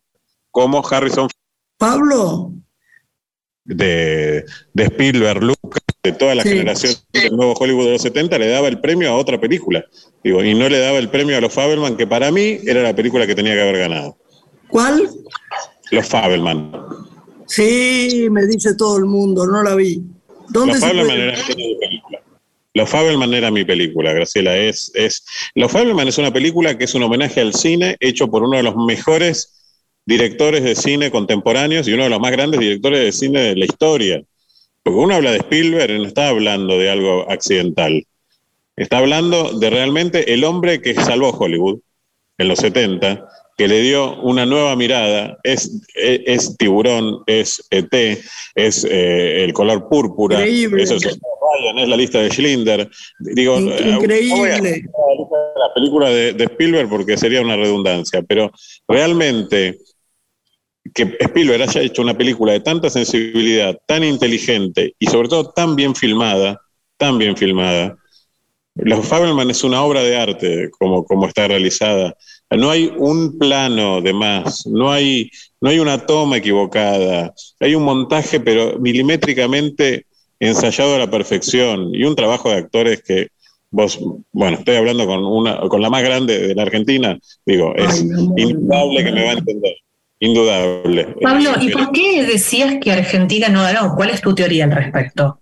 cómo 0.52 0.86
Harrison 0.88 1.28
Pablo, 1.76 2.52
de, 3.64 4.44
de 4.72 4.84
Spielberg, 4.84 5.42
Lucas, 5.42 5.82
de 6.06 6.12
toda 6.12 6.34
la 6.34 6.42
Sí. 6.42 6.50
generación 6.50 6.94
del 7.12 7.36
nuevo 7.36 7.52
Hollywood 7.54 7.86
de 7.86 7.92
los 7.92 8.02
70, 8.02 8.38
le 8.38 8.48
daba 8.48 8.68
el 8.68 8.80
premio 8.80 9.10
a 9.10 9.16
otra 9.16 9.40
película. 9.40 9.84
Digo, 10.22 10.42
y 10.44 10.54
no 10.54 10.68
le 10.68 10.78
daba 10.78 10.98
el 10.98 11.08
premio 11.08 11.36
a 11.36 11.40
los 11.40 11.52
Fabelman, 11.52 11.96
que 11.96 12.06
para 12.06 12.30
mí 12.30 12.58
era 12.66 12.82
la 12.82 12.94
película 12.94 13.26
que 13.26 13.34
tenía 13.34 13.54
que 13.54 13.60
haber 13.62 13.78
ganado. 13.78 14.16
¿cuál? 14.68 15.08
Los 15.90 16.06
Fabelman. 16.06 16.72
Sí, 17.46 18.26
me 18.30 18.46
dice 18.46 18.74
todo 18.76 18.98
el 18.98 19.04
mundo, 19.04 19.46
no 19.46 19.62
la 19.62 19.74
vi. 19.74 20.02
¿Dónde 20.48 20.72
Los 20.74 20.80
se 20.82 20.88
Fabelman 20.88 21.20
era 21.20 21.38
mi 21.56 21.76
película. 21.76 22.22
Los 22.74 22.90
Fabelman 22.90 23.34
era 23.34 23.50
mi 23.50 23.64
película, 23.64 24.12
Graciela. 24.12 24.56
Es, 24.56 24.90
es, 24.94 25.24
Los 25.54 25.70
Fabelman 25.72 26.08
es 26.08 26.18
una 26.18 26.32
película 26.32 26.76
que 26.76 26.84
es 26.84 26.94
un 26.94 27.02
homenaje 27.04 27.40
al 27.40 27.54
cine 27.54 27.96
hecho 28.00 28.28
por 28.28 28.42
uno 28.42 28.56
de 28.56 28.62
los 28.62 28.76
mejores 28.76 29.52
directores 30.04 30.62
de 30.62 30.74
cine 30.76 31.10
contemporáneos 31.10 31.88
y 31.88 31.92
uno 31.92 32.04
de 32.04 32.10
los 32.10 32.20
más 32.20 32.32
grandes 32.32 32.60
directores 32.60 33.00
de 33.00 33.12
cine 33.12 33.40
de 33.40 33.56
la 33.56 33.64
historia. 33.64 34.22
Porque 34.86 35.00
uno 35.00 35.16
habla 35.16 35.32
de 35.32 35.38
Spielberg 35.38 35.98
no 35.98 36.06
está 36.06 36.28
hablando 36.28 36.78
de 36.78 36.88
algo 36.88 37.28
accidental. 37.28 38.06
Está 38.76 38.98
hablando 38.98 39.58
de 39.58 39.68
realmente 39.68 40.32
el 40.32 40.44
hombre 40.44 40.80
que 40.80 40.94
salvó 40.94 41.30
Hollywood 41.30 41.80
en 42.38 42.46
los 42.46 42.60
70, 42.60 43.26
que 43.58 43.66
le 43.66 43.80
dio 43.80 44.20
una 44.22 44.46
nueva 44.46 44.76
mirada. 44.76 45.38
Es, 45.42 45.82
es, 45.96 46.20
es 46.26 46.56
tiburón, 46.56 47.24
es 47.26 47.66
ET, 47.70 47.92
es 48.54 48.84
eh, 48.88 49.42
el 49.42 49.52
color 49.52 49.88
púrpura, 49.88 50.36
Increíble. 50.38 50.84
eso 50.84 50.94
es 50.94 51.02
Ryan, 51.02 51.78
es 51.80 51.88
la 51.88 51.96
lista 51.96 52.20
de 52.20 52.28
Schindler. 52.30 52.88
Digo, 53.18 53.56
eh, 53.56 53.60
no 53.60 53.70
voy 53.70 53.80
a- 53.82 53.96
Increíble. 53.96 54.84
la 55.56 55.74
película 55.74 56.10
de, 56.10 56.32
de 56.34 56.44
Spielberg 56.44 56.88
porque 56.88 57.16
sería 57.16 57.40
una 57.42 57.56
redundancia, 57.56 58.22
pero 58.22 58.52
realmente 58.86 59.78
que 60.96 61.14
Spielberg 61.20 61.62
haya 61.62 61.82
hecho 61.82 62.00
una 62.00 62.16
película 62.16 62.54
de 62.54 62.60
tanta 62.60 62.88
sensibilidad, 62.88 63.78
tan 63.86 64.02
inteligente 64.02 64.94
y 64.98 65.06
sobre 65.06 65.28
todo 65.28 65.50
tan 65.50 65.76
bien 65.76 65.94
filmada, 65.94 66.58
tan 66.96 67.18
bien 67.18 67.36
filmada. 67.36 67.98
Los 68.74 69.06
Fabelman 69.06 69.50
es 69.50 69.62
una 69.62 69.82
obra 69.82 70.02
de 70.02 70.16
arte 70.16 70.70
como, 70.78 71.04
como 71.04 71.26
está 71.26 71.48
realizada. 71.48 72.16
No 72.50 72.70
hay 72.70 72.92
un 72.96 73.38
plano 73.38 74.00
de 74.00 74.14
más, 74.14 74.66
no 74.66 74.90
hay, 74.90 75.30
no 75.60 75.68
hay 75.68 75.80
una 75.80 76.06
toma 76.06 76.38
equivocada, 76.38 77.34
hay 77.60 77.74
un 77.74 77.82
montaje 77.82 78.40
pero 78.40 78.78
milimétricamente 78.78 80.06
ensayado 80.40 80.94
a 80.94 80.98
la 80.98 81.10
perfección 81.10 81.94
y 81.94 82.04
un 82.04 82.16
trabajo 82.16 82.48
de 82.48 82.56
actores 82.56 83.02
que 83.02 83.28
vos, 83.70 83.98
bueno, 84.32 84.58
estoy 84.58 84.76
hablando 84.76 85.06
con, 85.06 85.22
una, 85.24 85.58
con 85.68 85.82
la 85.82 85.90
más 85.90 86.02
grande 86.02 86.38
de 86.38 86.54
la 86.54 86.62
Argentina, 86.62 87.18
digo, 87.44 87.74
es 87.74 88.02
Ay, 88.02 89.04
que 89.04 89.12
me 89.12 89.24
va 89.24 89.30
a 89.30 89.34
entender, 89.34 89.74
indudable. 90.20 91.14
Pablo, 91.20 91.50
¿y 91.60 91.70
por 91.70 91.92
qué 91.92 92.24
decías 92.24 92.76
que 92.80 92.92
Argentina 92.92 93.48
no 93.48 93.62
ganó? 93.62 93.94
¿Cuál 93.94 94.10
es 94.10 94.20
tu 94.20 94.34
teoría 94.34 94.64
al 94.64 94.72
respecto? 94.72 95.40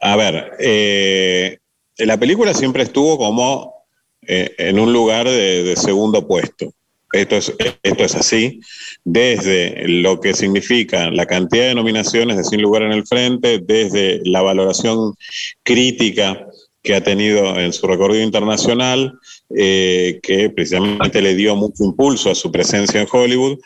A 0.00 0.16
ver, 0.16 0.52
eh, 0.58 1.58
la 1.98 2.18
película 2.18 2.52
siempre 2.54 2.82
estuvo 2.82 3.16
como 3.16 3.86
eh, 4.26 4.54
en 4.58 4.78
un 4.78 4.92
lugar 4.92 5.26
de, 5.26 5.62
de 5.62 5.76
segundo 5.76 6.26
puesto. 6.26 6.72
Esto 7.12 7.36
es, 7.36 7.54
esto 7.82 8.04
es 8.04 8.14
así, 8.14 8.60
desde 9.04 9.88
lo 9.88 10.20
que 10.20 10.34
significa 10.34 11.10
la 11.10 11.24
cantidad 11.24 11.68
de 11.68 11.74
nominaciones 11.74 12.36
de 12.36 12.44
Sin 12.44 12.60
Lugar 12.60 12.82
en 12.82 12.92
el 12.92 13.06
Frente, 13.06 13.60
desde 13.60 14.20
la 14.24 14.42
valoración 14.42 15.14
crítica 15.62 16.46
que 16.86 16.94
ha 16.94 17.02
tenido 17.02 17.58
en 17.58 17.72
su 17.72 17.84
recorrido 17.88 18.22
internacional, 18.22 19.18
eh, 19.56 20.20
que 20.22 20.50
precisamente 20.50 21.20
le 21.20 21.34
dio 21.34 21.56
mucho 21.56 21.82
impulso 21.82 22.30
a 22.30 22.34
su 22.36 22.52
presencia 22.52 23.00
en 23.00 23.08
Hollywood, 23.10 23.58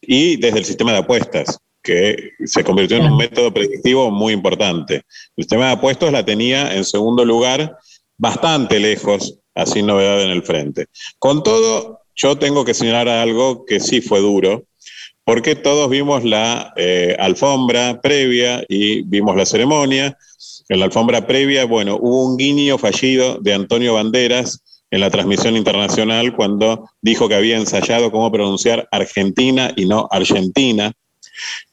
y 0.00 0.36
desde 0.36 0.60
el 0.60 0.64
sistema 0.64 0.92
de 0.92 0.98
apuestas, 0.98 1.58
que 1.82 2.30
se 2.44 2.62
convirtió 2.62 2.98
en 2.98 3.06
un 3.06 3.16
método 3.16 3.52
predictivo 3.52 4.12
muy 4.12 4.32
importante. 4.32 5.02
El 5.36 5.44
sistema 5.44 5.66
de 5.66 5.72
apuestos 5.72 6.12
la 6.12 6.24
tenía 6.24 6.76
en 6.76 6.84
segundo 6.84 7.24
lugar, 7.24 7.76
bastante 8.16 8.78
lejos, 8.78 9.40
así 9.56 9.82
novedad 9.82 10.22
en 10.22 10.30
el 10.30 10.44
frente. 10.44 10.86
Con 11.18 11.42
todo, 11.42 12.02
yo 12.14 12.38
tengo 12.38 12.64
que 12.64 12.74
señalar 12.74 13.08
algo 13.08 13.64
que 13.64 13.80
sí 13.80 14.00
fue 14.00 14.20
duro, 14.20 14.66
porque 15.24 15.56
todos 15.56 15.90
vimos 15.90 16.22
la 16.22 16.72
eh, 16.76 17.16
alfombra 17.18 18.00
previa 18.00 18.64
y 18.68 19.02
vimos 19.02 19.34
la 19.34 19.46
ceremonia. 19.46 20.16
En 20.72 20.78
la 20.80 20.86
alfombra 20.86 21.26
previa, 21.26 21.66
bueno, 21.66 21.98
hubo 22.00 22.24
un 22.24 22.38
guiño 22.38 22.78
fallido 22.78 23.38
de 23.40 23.52
Antonio 23.52 23.94
Banderas 23.94 24.62
en 24.90 25.00
la 25.00 25.10
transmisión 25.10 25.54
internacional 25.56 26.34
cuando 26.34 26.88
dijo 27.02 27.28
que 27.28 27.34
había 27.34 27.56
ensayado 27.58 28.10
cómo 28.10 28.32
pronunciar 28.32 28.88
Argentina 28.90 29.72
y 29.76 29.84
no 29.84 30.08
Argentina, 30.10 30.92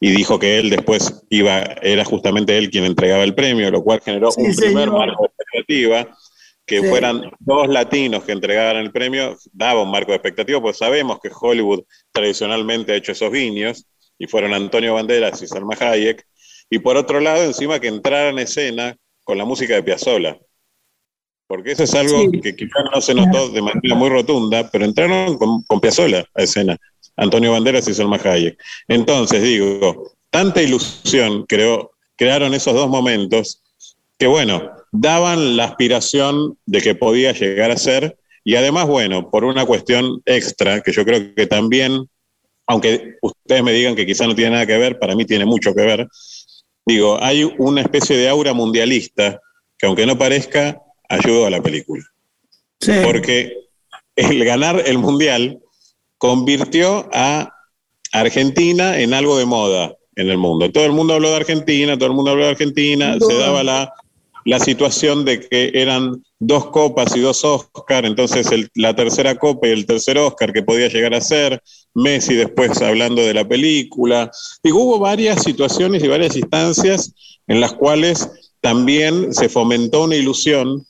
y 0.00 0.10
dijo 0.10 0.38
que 0.38 0.58
él 0.58 0.68
después 0.68 1.22
iba, 1.30 1.60
era 1.82 2.04
justamente 2.04 2.56
él 2.58 2.70
quien 2.70 2.84
entregaba 2.84 3.24
el 3.24 3.34
premio, 3.34 3.70
lo 3.70 3.82
cual 3.82 4.00
generó 4.04 4.30
Sí, 4.32 4.42
un 4.42 4.54
primer 4.54 4.90
marco 4.90 5.22
de 5.22 5.28
expectativa. 5.28 6.16
Que 6.66 6.80
Sí. 6.80 6.86
fueran 6.86 7.22
dos 7.40 7.68
latinos 7.68 8.22
que 8.22 8.32
entregaran 8.32 8.82
el 8.82 8.92
premio, 8.92 9.36
daba 9.52 9.82
un 9.82 9.90
marco 9.90 10.12
de 10.12 10.16
expectativa, 10.18 10.60
pues 10.60 10.76
sabemos 10.78 11.18
que 11.20 11.28
Hollywood 11.28 11.82
tradicionalmente 12.12 12.92
ha 12.92 12.96
hecho 12.96 13.12
esos 13.12 13.32
guiños, 13.32 13.86
y 14.18 14.26
fueron 14.26 14.54
Antonio 14.54 14.94
Banderas 14.94 15.42
y 15.42 15.46
Salma 15.48 15.74
Hayek, 15.80 16.24
y 16.70 16.78
por 16.78 16.96
otro 16.96 17.20
lado, 17.20 17.42
encima 17.42 17.80
que 17.80 17.88
entraran 17.88 18.34
en 18.34 18.40
escena 18.40 18.96
con 19.24 19.36
la 19.36 19.44
música 19.44 19.74
de 19.74 19.82
Piazzolla. 19.82 20.38
Porque 21.46 21.72
eso 21.72 21.82
es 21.82 21.94
algo 21.94 22.20
Sí. 22.30 22.40
que 22.40 22.54
quizás 22.54 22.84
no 22.94 23.00
se 23.00 23.12
notó 23.14 23.48
de 23.48 23.60
manera 23.60 23.94
muy 23.96 24.08
rotunda, 24.08 24.70
pero 24.70 24.84
entraron 24.84 25.36
con, 25.36 25.62
con 25.64 25.80
Piazzolla 25.80 26.24
a 26.34 26.42
escena, 26.42 26.76
Antonio 27.16 27.52
Banderas 27.52 27.88
y 27.88 27.94
Salma 27.94 28.20
Hayek. 28.22 28.56
Entonces, 28.86 29.42
digo, 29.42 30.12
tanta 30.30 30.62
ilusión 30.62 31.44
creó, 31.46 31.90
crearon 32.16 32.54
esos 32.54 32.74
dos 32.74 32.88
momentos 32.88 33.62
que, 34.16 34.28
bueno, 34.28 34.70
daban 34.92 35.56
la 35.56 35.64
aspiración 35.64 36.56
de 36.66 36.80
que 36.80 36.94
podía 36.94 37.32
llegar 37.32 37.70
a 37.72 37.76
ser, 37.76 38.16
y 38.44 38.54
además, 38.54 38.86
bueno, 38.86 39.28
por 39.30 39.44
una 39.44 39.66
cuestión 39.66 40.22
extra, 40.26 40.82
que 40.82 40.92
yo 40.92 41.04
creo 41.04 41.34
que 41.34 41.46
también, 41.46 42.08
aunque 42.66 43.16
ustedes 43.22 43.62
me 43.62 43.72
digan 43.72 43.96
que 43.96 44.06
quizás 44.06 44.28
no 44.28 44.34
tiene 44.34 44.52
nada 44.52 44.66
que 44.66 44.78
ver, 44.78 44.98
para 44.98 45.16
mí 45.16 45.24
tiene 45.24 45.44
mucho 45.46 45.74
que 45.74 45.82
ver, 45.82 46.08
digo, 46.86 47.22
hay 47.22 47.44
una 47.58 47.82
especie 47.82 48.16
de 48.16 48.28
aura 48.28 48.52
mundialista 48.52 49.40
que 49.78 49.86
aunque 49.86 50.06
no 50.06 50.18
parezca, 50.18 50.82
ayudó 51.08 51.46
a 51.46 51.50
la 51.50 51.62
película. 51.62 52.04
Sí. 52.80 52.92
Porque 53.02 53.54
el 54.16 54.44
ganar 54.44 54.82
el 54.86 54.98
mundial 54.98 55.60
convirtió 56.18 57.08
a 57.12 57.54
Argentina 58.12 58.98
en 58.98 59.14
algo 59.14 59.38
de 59.38 59.46
moda 59.46 59.94
en 60.16 60.28
el 60.28 60.36
mundo. 60.36 60.70
Todo 60.70 60.84
el 60.84 60.92
mundo 60.92 61.14
habló 61.14 61.30
de 61.30 61.36
Argentina, 61.36 61.96
todo 61.96 62.08
el 62.08 62.14
mundo 62.14 62.32
habló 62.32 62.44
de 62.44 62.50
Argentina, 62.50 63.16
se 63.18 63.34
daba 63.38 63.62
la, 63.62 63.92
la 64.44 64.58
situación 64.58 65.24
de 65.24 65.40
que 65.40 65.70
eran 65.74 66.22
dos 66.38 66.66
copas 66.66 67.14
y 67.16 67.20
dos 67.20 67.44
Oscar, 67.44 68.06
entonces 68.06 68.48
la 68.74 68.94
tercera 68.94 69.36
copa 69.36 69.68
y 69.68 69.72
el 69.72 69.86
tercer 69.86 70.18
Oscar 70.18 70.52
que 70.52 70.62
podía 70.62 70.88
llegar 70.88 71.14
a 71.14 71.20
ser, 71.20 71.62
Messi 71.94 72.34
después 72.34 72.80
hablando 72.82 73.22
de 73.22 73.34
la 73.34 73.46
película. 73.46 74.30
Digo, 74.62 74.82
hubo 74.84 74.98
varias 74.98 75.42
situaciones 75.42 76.02
y 76.02 76.08
varias 76.08 76.36
instancias 76.36 77.12
en 77.46 77.60
las 77.60 77.72
cuales 77.72 78.28
también 78.60 79.34
se 79.34 79.48
fomentó 79.48 80.04
una 80.04 80.16
ilusión 80.16 80.86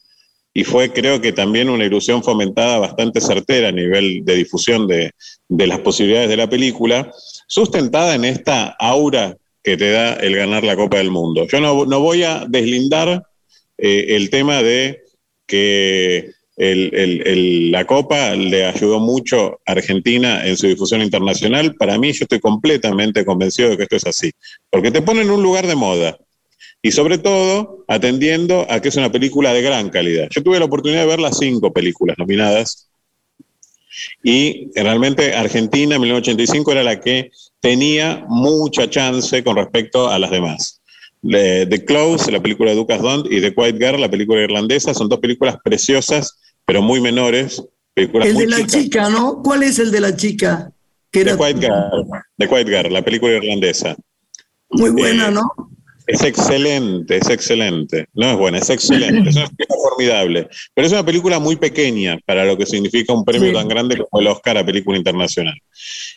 y 0.53 0.65
fue 0.65 0.93
creo 0.93 1.21
que 1.21 1.33
también 1.33 1.71
una 1.71 1.85
ilusión 1.85 2.23
fomentada 2.23 2.79
bastante 2.79 3.21
certera 3.21 3.69
a 3.69 3.73
nivel 3.73 4.25
de 4.25 4.35
difusión 4.35 4.87
de, 4.87 5.13
de 5.49 5.67
las 5.67 5.79
posibilidades 5.81 6.29
de 6.29 6.37
la 6.37 6.51
película, 6.51 7.13
sustentada 7.47 8.15
en 8.15 8.25
esta 8.25 8.77
aura 8.79 9.37
que 9.63 9.77
te 9.77 9.91
da 9.91 10.15
el 10.15 10.37
ganar 10.37 10.65
la 10.65 10.77
Copa 10.77 10.97
del 10.99 11.11
Mundo. 11.11 11.47
Yo 11.47 11.61
no, 11.61 11.85
no 11.85 12.01
voy 12.01 12.25
a 12.25 12.47
deslindar 12.49 13.23
eh, 13.81 14.17
el 14.17 14.31
tema 14.31 14.63
de 14.63 15.03
que 15.47 16.31
el- 16.57 16.95
el- 16.95 17.27
el- 17.27 17.71
la 17.71 17.87
Copa 17.87 18.35
le 18.35 18.67
ayudó 18.67 19.01
mucho 19.01 19.61
a 19.67 19.73
Argentina 19.73 20.47
en 20.47 20.57
su 20.57 20.67
difusión 20.67 21.01
internacional. 21.03 21.75
Para 21.77 21.99
mí, 21.99 22.13
yo 22.13 22.25
estoy 22.25 22.41
completamente 22.41 23.25
convencido 23.25 23.71
de 23.71 23.77
que 23.77 23.85
esto 23.85 23.97
es 23.97 24.07
así, 24.07 24.31
porque 24.69 24.91
te 24.91 25.01
pone 25.03 25.23
en 25.23 25.31
un 25.31 25.43
lugar 25.43 25.67
de 25.67 25.75
moda 25.75 26.19
y 26.83 26.93
sobre 26.93 27.19
todo 27.19 27.85
atendiendo 27.89 28.67
a 28.71 28.81
que 28.81 28.89
es 28.89 28.97
una 28.97 29.11
película 29.11 29.53
de 29.55 29.63
gran 29.63 29.89
calidad. 29.91 30.29
Yo 30.31 30.43
tuve 30.43 30.59
la 30.59 30.67
oportunidad 30.67 31.01
de 31.01 31.07
ver 31.07 31.21
las 31.21 31.39
cinco 31.39 31.73
películas 31.73 32.17
nominadas 32.19 32.91
y 34.23 34.71
realmente 34.75 35.35
Argentina 35.35 35.95
en 35.97 36.01
1985 36.03 36.73
era 36.73 36.83
la 36.83 37.01
que 37.01 37.31
tenía 37.61 38.25
mucha 38.29 38.89
chance 38.89 39.43
con 39.43 39.57
respecto 39.57 40.09
a 40.09 40.19
las 40.19 40.31
demás. 40.31 40.80
The 41.23 41.85
Close, 41.85 42.31
la 42.33 42.41
película 42.41 42.71
de 42.71 42.77
Lucas 42.77 43.01
Dont, 43.03 43.27
y 43.31 43.41
The 43.41 43.55
Quiet 43.55 43.77
Girl, 43.79 44.01
la 44.01 44.11
película 44.11 44.41
irlandesa, 44.43 44.95
son 44.95 45.09
dos 45.09 45.19
películas 45.21 45.57
preciosas, 45.63 46.39
pero 46.65 46.83
muy 46.83 47.01
menores. 47.01 47.63
Películas 47.95 48.29
El 48.29 48.35
muy 48.35 48.45
de 48.45 48.51
la 48.51 48.57
chicas. 48.59 48.73
chica, 48.73 49.11
¿no? 49.11 49.43
¿Cuál 49.43 49.63
es 49.65 49.79
el 49.79 49.91
de 49.91 50.01
la 50.01 50.17
chica? 50.17 50.73
Que 51.11 51.25
The 51.25 51.31
era 51.31 51.37
Quiet 51.39 51.61
Girl, 51.61 52.07
The 52.39 52.49
Quiet 52.49 52.69
Girl, 52.69 52.93
la 52.93 53.03
película 53.03 53.33
irlandesa. 53.35 53.97
muy 54.71 54.91
buena, 54.91 55.29
Eh, 55.29 55.33
¿no? 55.33 55.51
Es 56.07 56.23
excelente, 56.23 57.19
es 57.19 57.29
excelente. 57.29 58.07
No 58.15 58.31
es 58.33 58.37
buena, 58.37 58.59
es 58.59 58.71
excelente. 58.71 59.31
Es 59.31 59.37
una 59.37 59.47
película 59.49 59.79
formidable. 59.89 60.49
Pero 60.75 60.87
es 60.87 60.93
una 60.93 61.05
película 61.05 61.39
muy 61.39 61.55
pequeña 61.57 62.19
para 62.27 62.45
lo 62.45 62.57
que 62.57 62.67
significa 62.67 63.13
un 63.13 63.25
premio 63.25 63.49
Sí. 63.51 63.55
tan 63.55 63.69
grande 63.69 63.97
como 63.99 64.21
el 64.21 64.27
Oscar 64.29 64.59
a 64.59 64.65
Película 64.67 64.97
Internacional. 64.99 65.55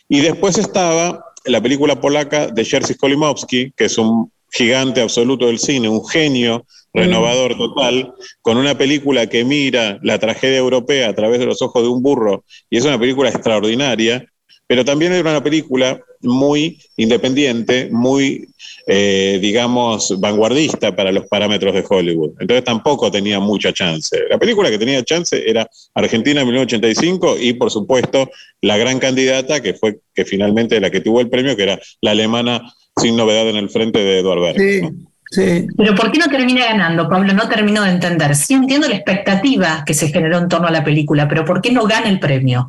Y 0.08 0.20
después 0.20 0.58
estaba 0.58 1.24
la 1.44 1.60
película 1.60 2.00
polaca 2.00 2.46
de 2.48 2.64
Jerzy 2.64 2.94
Skolimowski, 2.94 3.72
que 3.76 3.84
es 3.84 3.98
un 3.98 4.32
gigante 4.50 5.00
absoluto 5.00 5.46
del 5.46 5.58
cine, 5.58 5.88
un 5.88 6.06
genio 6.06 6.64
renovador 6.92 7.56
total, 7.56 8.14
con 8.40 8.56
una 8.56 8.78
película 8.78 9.26
que 9.26 9.44
mira 9.44 9.98
la 10.02 10.18
tragedia 10.18 10.58
europea 10.58 11.08
a 11.08 11.14
través 11.14 11.40
de 11.40 11.46
los 11.46 11.60
ojos 11.60 11.82
de 11.82 11.88
un 11.88 12.02
burro, 12.02 12.44
y 12.70 12.78
es 12.78 12.84
una 12.84 12.98
película 12.98 13.30
extraordinaria, 13.30 14.24
pero 14.66 14.84
también 14.84 15.12
era 15.12 15.28
una 15.28 15.42
película 15.42 16.00
muy 16.22 16.78
independiente, 16.96 17.88
muy, 17.90 18.48
eh, 18.86 19.38
digamos, 19.42 20.18
vanguardista 20.20 20.96
para 20.96 21.12
los 21.12 21.26
parámetros 21.26 21.74
de 21.74 21.84
Hollywood. 21.86 22.32
Entonces 22.40 22.64
tampoco 22.64 23.10
tenía 23.10 23.40
mucha 23.40 23.72
chance. 23.72 24.16
La 24.30 24.38
película 24.38 24.70
que 24.70 24.78
tenía 24.78 25.04
chance 25.04 25.42
era 25.46 25.68
Argentina 25.94 26.40
en 26.40 26.46
1985 26.46 27.36
y, 27.40 27.52
por 27.54 27.70
supuesto, 27.70 28.30
la 28.62 28.78
gran 28.78 28.98
candidata 28.98 29.60
que 29.60 29.74
fue 29.74 29.98
que 30.14 30.24
finalmente 30.24 30.80
la 30.80 30.90
que 30.90 31.00
tuvo 31.00 31.20
el 31.20 31.28
premio, 31.28 31.56
que 31.56 31.64
era 31.64 31.80
la 32.00 32.12
alemana 32.12 32.62
sin 33.00 33.16
novedad 33.16 33.48
en 33.48 33.56
el 33.56 33.70
frente 33.70 33.98
de 33.98 34.20
Eduard 34.20 34.40
Berg. 34.40 34.58
Sí, 34.60 34.82
¿no? 34.82 34.90
sí. 35.30 35.66
Pero 35.76 35.94
¿por 35.94 36.10
qué 36.12 36.18
no 36.18 36.26
termina 36.28 36.64
ganando, 36.66 37.08
Pablo? 37.08 37.32
No 37.32 37.48
termino 37.48 37.82
de 37.82 37.90
entender. 37.90 38.34
Sí 38.36 38.54
entiendo 38.54 38.88
la 38.88 38.94
expectativa 38.96 39.82
que 39.84 39.94
se 39.94 40.08
generó 40.08 40.38
en 40.38 40.48
torno 40.48 40.68
a 40.68 40.70
la 40.70 40.84
película, 40.84 41.28
pero 41.28 41.44
¿por 41.44 41.60
qué 41.60 41.72
no 41.72 41.84
gana 41.84 42.08
el 42.08 42.20
premio? 42.20 42.68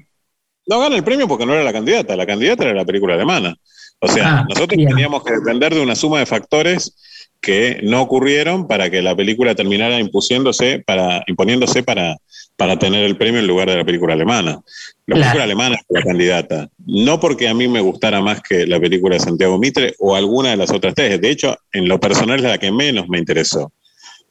No 0.67 0.80
gana 0.80 0.95
el 0.95 1.03
premio 1.03 1.28
porque 1.28 1.45
no 1.45 1.53
era 1.53 1.63
la 1.63 1.73
candidata, 1.73 2.15
la 2.15 2.26
candidata 2.26 2.63
era 2.63 2.73
la 2.73 2.86
película 2.86 3.13
alemana. 3.13 3.55
O 3.99 4.07
sea, 4.07 4.39
Ah, 4.39 4.45
nosotros 4.49 4.76
bien. 4.78 4.89
teníamos 4.89 5.23
que 5.23 5.34
depender 5.34 5.73
de 5.73 5.82
una 5.82 5.95
suma 5.95 6.19
de 6.19 6.26
factores 6.26 6.95
que 7.39 7.80
no 7.84 8.01
ocurrieron 8.01 8.67
para 8.67 8.89
que 8.89 9.01
la 9.03 9.15
película 9.15 9.53
terminara 9.53 9.99
impusiéndose 9.99 10.84
para, 10.86 11.23
imponiéndose 11.28 11.84
para, 11.84 12.17
para 12.55 12.79
tener 12.79 13.03
el 13.03 13.17
premio 13.17 13.39
en 13.41 13.47
lugar 13.47 13.69
de 13.69 13.77
la 13.77 13.83
película 13.85 14.13
alemana. 14.13 14.61
La 15.07 15.15
Claro. 15.15 15.21
película 15.21 15.43
alemana 15.43 15.75
es 15.75 15.85
la 15.89 16.01
candidata. 16.03 16.69
No 16.85 17.19
porque 17.19 17.47
a 17.47 17.53
mí 17.53 17.67
me 17.67 17.81
gustara 17.81 18.21
más 18.21 18.41
que 18.41 18.65
la 18.65 18.79
película 18.79 19.15
de 19.15 19.19
Santiago 19.21 19.57
Mitre 19.57 19.93
o 19.99 20.15
alguna 20.15 20.51
de 20.51 20.57
las 20.57 20.71
otras 20.71 20.93
tres. 20.95 21.19
De 21.19 21.29
hecho, 21.29 21.57
en 21.73 21.87
lo 21.87 21.99
personal 21.99 22.37
es 22.39 22.45
la 22.45 22.57
que 22.57 22.71
menos 22.71 23.07
me 23.09 23.17
interesó. 23.19 23.71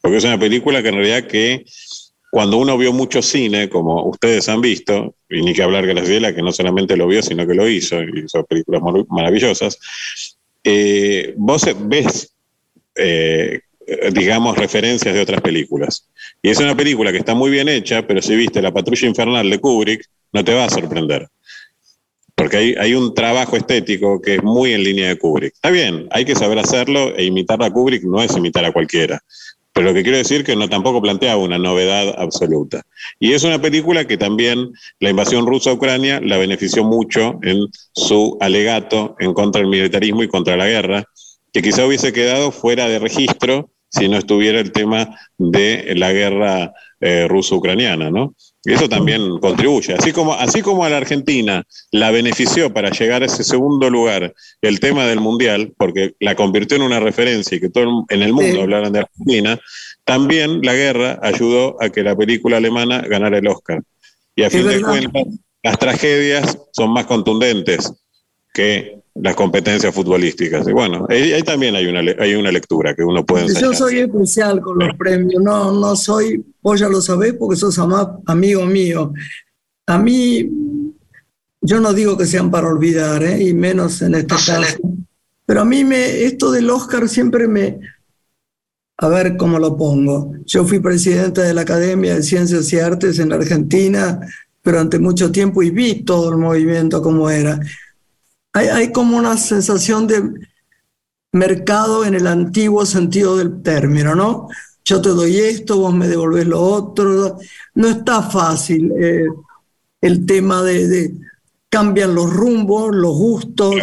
Porque 0.00 0.16
es 0.18 0.24
una 0.24 0.38
película 0.38 0.82
que 0.82 0.88
en 0.88 0.94
realidad 0.96 1.26
que 1.26 1.64
cuando 2.30 2.56
uno 2.58 2.76
vio 2.76 2.92
mucho 2.92 3.22
cine, 3.22 3.68
como 3.68 4.04
ustedes 4.08 4.48
han 4.48 4.60
visto, 4.60 5.14
y 5.30 5.40
ni 5.42 5.52
que 5.54 5.62
hablar 5.62 5.86
Graciela, 5.86 6.34
que 6.34 6.42
no 6.42 6.50
solamente 6.52 6.96
lo 6.96 7.06
vio, 7.06 7.22
sino 7.22 7.46
que 7.46 7.54
lo 7.54 7.68
hizo, 7.68 8.02
y 8.02 8.24
hizo 8.24 8.44
películas 8.44 8.82
mar- 8.82 9.04
maravillosas, 9.08 9.78
eh, 10.64 11.32
vos 11.36 11.62
ves, 11.86 12.34
eh, 12.96 13.60
digamos, 14.12 14.56
referencias 14.56 15.14
de 15.14 15.20
otras 15.20 15.40
películas. 15.40 16.08
Y 16.42 16.50
es 16.50 16.58
una 16.58 16.76
película 16.76 17.12
que 17.12 17.18
está 17.18 17.34
muy 17.34 17.50
bien 17.50 17.68
hecha, 17.68 18.06
pero 18.06 18.22
si 18.22 18.34
viste 18.36 18.62
La 18.62 18.72
Patrulla 18.72 19.08
Infernal 19.08 19.48
de 19.48 19.58
Kubrick, 19.58 20.08
no 20.32 20.44
te 20.44 20.54
va 20.54 20.64
a 20.64 20.70
sorprender. 20.70 21.28
Porque 22.34 22.56
hay, 22.56 22.74
hay 22.78 22.94
un 22.94 23.14
trabajo 23.14 23.56
estético 23.56 24.20
que 24.20 24.36
es 24.36 24.42
muy 24.42 24.72
en 24.72 24.82
línea 24.82 25.08
de 25.08 25.18
Kubrick. 25.18 25.54
Está 25.54 25.70
bien, 25.70 26.08
hay 26.10 26.24
que 26.24 26.34
saber 26.34 26.58
hacerlo 26.58 27.14
e 27.16 27.24
imitar 27.24 27.62
a 27.62 27.70
Kubrick 27.70 28.02
no 28.04 28.22
es 28.22 28.36
imitar 28.36 28.64
a 28.64 28.72
cualquiera. 28.72 29.22
Pero 29.74 29.88
lo 29.88 29.94
que 29.94 30.04
quiero 30.04 30.18
decir 30.18 30.44
que 30.44 30.54
no 30.54 30.68
tampoco 30.68 31.02
plantea 31.02 31.36
una 31.36 31.58
novedad 31.58 32.14
absoluta. 32.16 32.82
Y 33.18 33.32
es 33.32 33.42
una 33.42 33.60
película 33.60 34.06
que 34.06 34.16
también 34.16 34.72
la 35.00 35.10
invasión 35.10 35.46
rusa 35.46 35.70
a 35.70 35.72
Ucrania 35.72 36.20
la 36.20 36.38
benefició 36.38 36.84
mucho 36.84 37.40
en 37.42 37.66
su 37.92 38.38
alegato 38.40 39.16
en 39.18 39.34
contra 39.34 39.60
del 39.60 39.70
militarismo 39.70 40.22
y 40.22 40.28
contra 40.28 40.56
la 40.56 40.68
guerra, 40.68 41.04
que 41.54 41.62
quizá 41.62 41.86
hubiese 41.86 42.12
quedado 42.12 42.50
fuera 42.50 42.88
de 42.88 42.98
registro 42.98 43.70
si 43.88 44.08
no 44.08 44.18
estuviera 44.18 44.58
el 44.58 44.72
tema 44.72 45.16
de 45.38 45.94
la 45.96 46.12
guerra 46.12 46.74
eh, 47.00 47.28
ruso-ucraniana, 47.28 48.10
¿no? 48.10 48.34
Y 48.64 48.72
eso 48.72 48.88
también 48.88 49.38
contribuye. 49.38 49.94
Así 49.94 50.10
como, 50.10 50.34
así 50.34 50.62
como 50.62 50.84
a 50.84 50.88
la 50.88 50.96
Argentina 50.96 51.62
la 51.92 52.10
benefició 52.10 52.72
para 52.72 52.90
llegar 52.90 53.22
a 53.22 53.26
ese 53.26 53.44
segundo 53.44 53.88
lugar 53.90 54.34
el 54.62 54.80
tema 54.80 55.06
del 55.06 55.20
Mundial, 55.20 55.72
porque 55.76 56.14
la 56.18 56.34
convirtió 56.34 56.76
en 56.76 56.82
una 56.82 56.98
referencia 56.98 57.56
y 57.56 57.60
que 57.60 57.68
todo 57.68 58.04
en 58.08 58.22
el 58.22 58.32
mundo 58.32 58.54
Sí. 58.56 58.60
hablaran 58.60 58.92
de 58.92 59.00
Argentina, 59.00 59.60
también 60.04 60.60
la 60.62 60.74
guerra 60.74 61.20
ayudó 61.22 61.76
a 61.80 61.90
que 61.90 62.02
la 62.02 62.16
película 62.16 62.56
alemana 62.56 63.00
ganara 63.02 63.38
el 63.38 63.46
Oscar. 63.46 63.80
Y 64.34 64.42
a 64.42 64.48
Es 64.48 64.54
fin 64.54 64.66
de 64.66 64.80
cuentas, 64.80 65.24
las 65.62 65.78
tragedias 65.78 66.58
son 66.72 66.92
más 66.92 67.06
contundentes 67.06 67.92
que 68.54 69.02
las 69.14 69.34
competencias 69.34 69.94
futbolísticas. 69.94 70.66
Y 70.66 70.72
bueno, 70.72 71.06
ahí, 71.10 71.32
ahí 71.32 71.42
también 71.42 71.74
hay 71.74 71.86
una, 71.86 72.00
hay 72.18 72.34
una 72.34 72.50
lectura 72.50 72.94
que 72.94 73.02
uno 73.02 73.26
puede 73.26 73.46
Yo 73.46 73.50
ensayar. 73.50 73.76
soy 73.76 73.98
especial 73.98 74.60
con 74.60 74.78
los 74.78 74.96
premios, 74.96 75.42
no, 75.42 75.72
no 75.72 75.94
soy, 75.96 76.42
vos 76.62 76.80
ya 76.80 76.88
lo 76.88 77.02
sabés 77.02 77.34
porque 77.34 77.56
sos 77.56 77.78
amigo 78.26 78.64
mío. 78.64 79.12
A 79.86 79.98
mí, 79.98 80.48
yo 81.60 81.80
no 81.80 81.92
digo 81.92 82.16
que 82.16 82.26
sean 82.26 82.50
para 82.50 82.68
olvidar, 82.68 83.22
¿eh? 83.24 83.42
y 83.42 83.54
menos 83.54 84.00
en 84.02 84.14
este 84.14 84.34
caso, 84.34 84.78
pero 85.44 85.60
a 85.60 85.64
mí 85.64 85.84
me, 85.84 86.22
esto 86.24 86.50
del 86.50 86.70
Oscar 86.70 87.08
siempre 87.08 87.46
me, 87.48 87.80
a 88.98 89.08
ver 89.08 89.36
cómo 89.36 89.58
lo 89.58 89.76
pongo. 89.76 90.32
Yo 90.46 90.64
fui 90.64 90.78
presidente 90.78 91.40
de 91.40 91.54
la 91.54 91.62
Academia 91.62 92.14
de 92.14 92.22
Ciencias 92.22 92.72
y 92.72 92.78
Artes 92.78 93.18
en 93.18 93.30
la 93.30 93.36
Argentina 93.36 94.20
durante 94.62 94.98
mucho 94.98 95.30
tiempo 95.30 95.62
y 95.62 95.70
vi 95.70 96.02
todo 96.04 96.30
el 96.30 96.38
movimiento 96.38 97.02
como 97.02 97.28
era. 97.28 97.60
Hay, 98.54 98.68
hay 98.68 98.92
como 98.92 99.16
una 99.16 99.36
sensación 99.36 100.06
de 100.06 100.22
mercado 101.32 102.04
en 102.04 102.14
el 102.14 102.26
antiguo 102.26 102.86
sentido 102.86 103.36
del 103.36 103.62
término, 103.62 104.14
¿no? 104.14 104.48
Yo 104.84 105.02
te 105.02 105.10
doy 105.10 105.36
esto, 105.38 105.78
vos 105.78 105.94
me 105.94 106.08
devolvés 106.08 106.46
lo 106.46 106.60
otro. 106.60 107.38
No 107.74 107.88
está 107.88 108.22
fácil 108.22 108.92
eh, 108.98 109.26
el 110.00 110.24
tema 110.26 110.62
de, 110.62 110.88
de 110.88 111.14
cambian 111.74 112.14
los 112.14 112.30
rumbos, 112.30 112.94
los 112.94 113.16
gustos. 113.16 113.74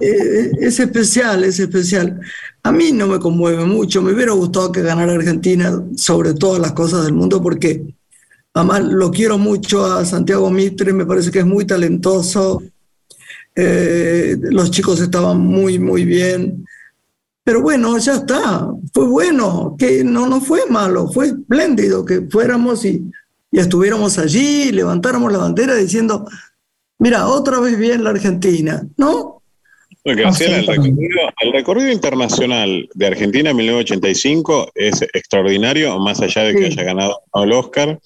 Eh, 0.00 0.50
es 0.60 0.78
especial, 0.78 1.44
es 1.44 1.58
especial. 1.58 2.20
A 2.62 2.72
mí 2.72 2.92
no 2.92 3.06
me 3.06 3.18
conmueve 3.18 3.64
mucho, 3.64 4.02
me 4.02 4.12
hubiera 4.12 4.32
gustado 4.32 4.70
que 4.70 4.82
ganara 4.82 5.14
Argentina 5.14 5.82
sobre 5.96 6.34
todas 6.34 6.60
las 6.60 6.72
cosas 6.72 7.04
del 7.04 7.14
mundo 7.14 7.40
porque 7.40 7.94
además 8.52 8.82
lo 8.82 9.10
quiero 9.10 9.38
mucho 9.38 9.86
a 9.86 10.04
Santiago 10.04 10.50
Mitre, 10.50 10.92
me 10.92 11.06
parece 11.06 11.30
que 11.30 11.38
es 11.38 11.46
muy 11.46 11.64
talentoso, 11.64 12.62
eh, 13.56 14.36
los 14.40 14.70
chicos 14.70 15.00
estaban 15.00 15.40
muy, 15.40 15.78
muy 15.78 16.04
bien. 16.04 16.66
Pero 17.42 17.62
bueno, 17.62 17.96
ya 17.98 18.16
está, 18.16 18.68
fue 18.92 19.06
bueno, 19.06 19.76
que 19.78 20.04
no, 20.04 20.28
no 20.28 20.40
fue 20.40 20.66
malo, 20.68 21.08
fue 21.08 21.28
espléndido 21.28 22.04
que 22.04 22.22
fuéramos 22.28 22.84
y, 22.84 23.10
y 23.50 23.58
estuviéramos 23.58 24.18
allí, 24.18 24.72
levantáramos 24.72 25.32
la 25.32 25.38
bandera 25.38 25.74
diciendo, 25.76 26.26
mira, 26.98 27.28
otra 27.28 27.60
vez 27.60 27.78
bien 27.78 28.04
la 28.04 28.10
Argentina, 28.10 28.86
¿no? 28.96 29.35
Bueno, 30.06 30.22
Graciela, 30.22 30.58
el 30.58 30.66
recorrido, 30.68 31.20
el 31.40 31.52
recorrido 31.52 31.90
internacional 31.90 32.88
de 32.94 33.06
Argentina 33.08 33.50
en 33.50 33.56
1985 33.56 34.70
es 34.76 35.02
extraordinario, 35.02 35.98
más 35.98 36.20
allá 36.22 36.44
de 36.44 36.54
que 36.54 36.66
Sí. 36.66 36.72
haya 36.74 36.84
ganado 36.84 37.22
el 37.34 37.52
Oscar. 37.52 37.98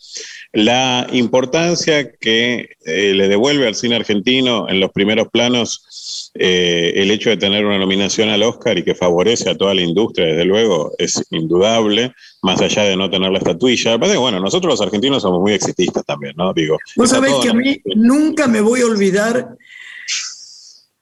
La 0.54 1.06
importancia 1.12 2.10
que 2.12 2.70
eh, 2.86 3.12
le 3.14 3.28
devuelve 3.28 3.66
al 3.68 3.74
cine 3.74 3.96
argentino 3.96 4.66
en 4.70 4.80
los 4.80 4.90
primeros 4.92 5.28
planos 5.28 6.30
eh, 6.34 6.94
el 6.96 7.10
hecho 7.10 7.28
de 7.28 7.36
tener 7.36 7.66
una 7.66 7.78
nominación 7.78 8.30
al 8.30 8.44
Oscar 8.44 8.78
y 8.78 8.82
que 8.82 8.94
favorece 8.94 9.50
a 9.50 9.54
toda 9.58 9.74
la 9.74 9.82
industria, 9.82 10.26
desde 10.28 10.46
luego, 10.46 10.92
es 10.96 11.22
indudable, 11.30 12.14
más 12.42 12.62
allá 12.62 12.84
de 12.84 12.96
no 12.96 13.10
tener 13.10 13.30
la 13.30 13.38
estatuilla. 13.38 13.92
Aparte, 13.92 14.16
bueno, 14.16 14.40
nosotros 14.40 14.72
los 14.72 14.80
argentinos 14.80 15.20
somos 15.20 15.40
muy 15.40 15.52
exitistas 15.52 16.06
también, 16.06 16.32
¿no? 16.38 16.54
Digo, 16.54 16.78
Vos 16.96 17.10
sabés 17.10 17.34
que 17.42 17.50
a 17.50 17.54
mí 17.54 17.78
nunca 17.94 18.48
me 18.48 18.62
voy 18.62 18.80
a 18.80 18.86
olvidar. 18.86 19.58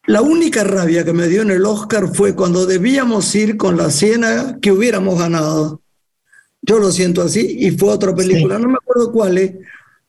La 0.08 0.22
única 0.22 0.64
rabia 0.64 1.04
que 1.04 1.12
me 1.12 1.28
dio 1.28 1.42
en 1.42 1.50
el 1.50 1.66
Oscar 1.66 2.08
fue 2.14 2.34
cuando 2.34 2.64
debíamos 2.64 3.34
ir 3.34 3.58
con 3.58 3.76
la 3.76 3.90
Ciénaga 3.90 4.58
que 4.58 4.72
hubiéramos 4.72 5.18
ganado. 5.18 5.82
Yo 6.62 6.78
lo 6.78 6.90
siento 6.92 7.20
así 7.20 7.58
y 7.60 7.72
fue 7.72 7.90
otra 7.90 8.14
película, 8.14 8.58
no 8.58 8.68
me 8.68 8.78
acuerdo 8.80 9.12
cuál 9.12 9.36
es. 9.36 9.52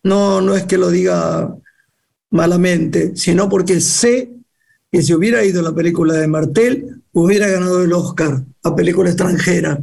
No, 0.02 0.39
no 0.39 0.56
es 0.56 0.64
que 0.64 0.78
lo 0.78 0.89
diga 0.89 1.54
malamente, 2.30 3.12
sino 3.18 3.50
porque 3.50 3.82
sé 3.82 4.32
que 4.89 5.02
si 5.02 5.14
hubiera 5.14 5.43
ido 5.43 5.62
la 5.62 5.76
película 5.76 6.14
de 6.14 6.30
Martel, 6.30 7.02
hubiera 7.12 7.50
ganado 7.50 7.84
el 7.84 7.91
Oscar 7.91 8.41
a 8.64 8.74
película 8.74 9.10
extranjera. 9.10 9.82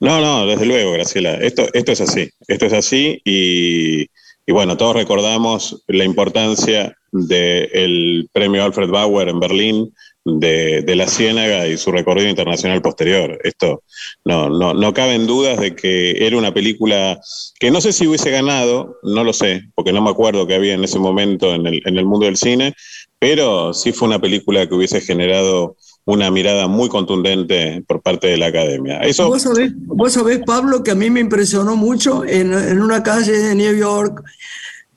No, 0.00 0.20
no, 0.22 0.46
desde 0.46 0.64
luego, 0.64 0.92
Graciela. 0.92 1.34
Esto, 1.34 1.66
esto 1.74 1.92
es 1.92 2.00
así. 2.00 2.30
Esto 2.46 2.64
es 2.64 2.72
así 2.72 3.20
y, 3.26 4.06
y 4.48 4.52
bueno, 4.52 4.78
todos 4.78 4.96
recordamos 4.96 5.84
la 5.88 6.04
importancia 6.04 6.96
del 7.12 8.30
premio 8.32 8.64
Alfred 8.64 8.88
Bauer 8.88 9.28
en 9.28 9.40
Berlín 9.40 9.94
de, 10.24 10.94
la 10.96 11.06
Ciénaga 11.06 11.68
y 11.68 11.76
su 11.76 11.92
recorrido 11.92 12.30
internacional 12.30 12.80
posterior. 12.80 13.38
Esto 13.44 13.82
no, 14.24 14.48
no, 14.48 14.72
no 14.72 14.94
caben 14.94 15.26
dudas 15.26 15.60
de 15.60 15.76
que 15.76 16.26
era 16.26 16.38
una 16.38 16.54
película 16.54 17.20
que 17.60 17.70
no 17.70 17.82
sé 17.82 17.92
si 17.92 18.06
hubiese 18.06 18.30
ganado, 18.30 18.96
no 19.02 19.22
lo 19.22 19.34
sé, 19.34 19.64
porque 19.74 19.92
no 19.92 20.00
me 20.00 20.08
acuerdo 20.08 20.46
qué 20.46 20.54
había 20.54 20.72
en 20.72 20.84
ese 20.84 20.98
momento 20.98 21.52
en 21.54 21.66
el, 21.66 21.82
en 21.84 21.98
el 21.98 22.06
mundo 22.06 22.24
del 22.24 22.38
cine, 22.38 22.72
pero 23.18 23.74
sí 23.74 23.92
fue 23.92 24.08
una 24.08 24.18
película 24.18 24.66
que 24.66 24.74
hubiese 24.74 25.02
generado 25.02 25.76
una 26.08 26.30
mirada 26.30 26.66
muy 26.68 26.88
contundente 26.88 27.84
por 27.86 28.00
parte 28.00 28.28
de 28.28 28.38
la 28.38 28.46
academia. 28.46 28.98
Eso 29.00 29.28
Vos 29.28 29.42
sabés, 29.42 29.72
vos 29.76 30.10
sabés, 30.14 30.40
Pablo, 30.46 30.82
que 30.82 30.92
a 30.92 30.94
mí 30.94 31.10
me 31.10 31.20
impresionó 31.20 31.76
mucho 31.76 32.24
en, 32.24 32.50
en 32.54 32.80
una 32.80 33.02
calle 33.02 33.32
de 33.32 33.54
New 33.54 33.76
York 33.76 34.22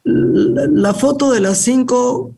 la, 0.03 0.67
la 0.67 0.93
foto 0.93 1.29
de 1.31 1.41
las 1.41 1.57
cinco 1.57 2.35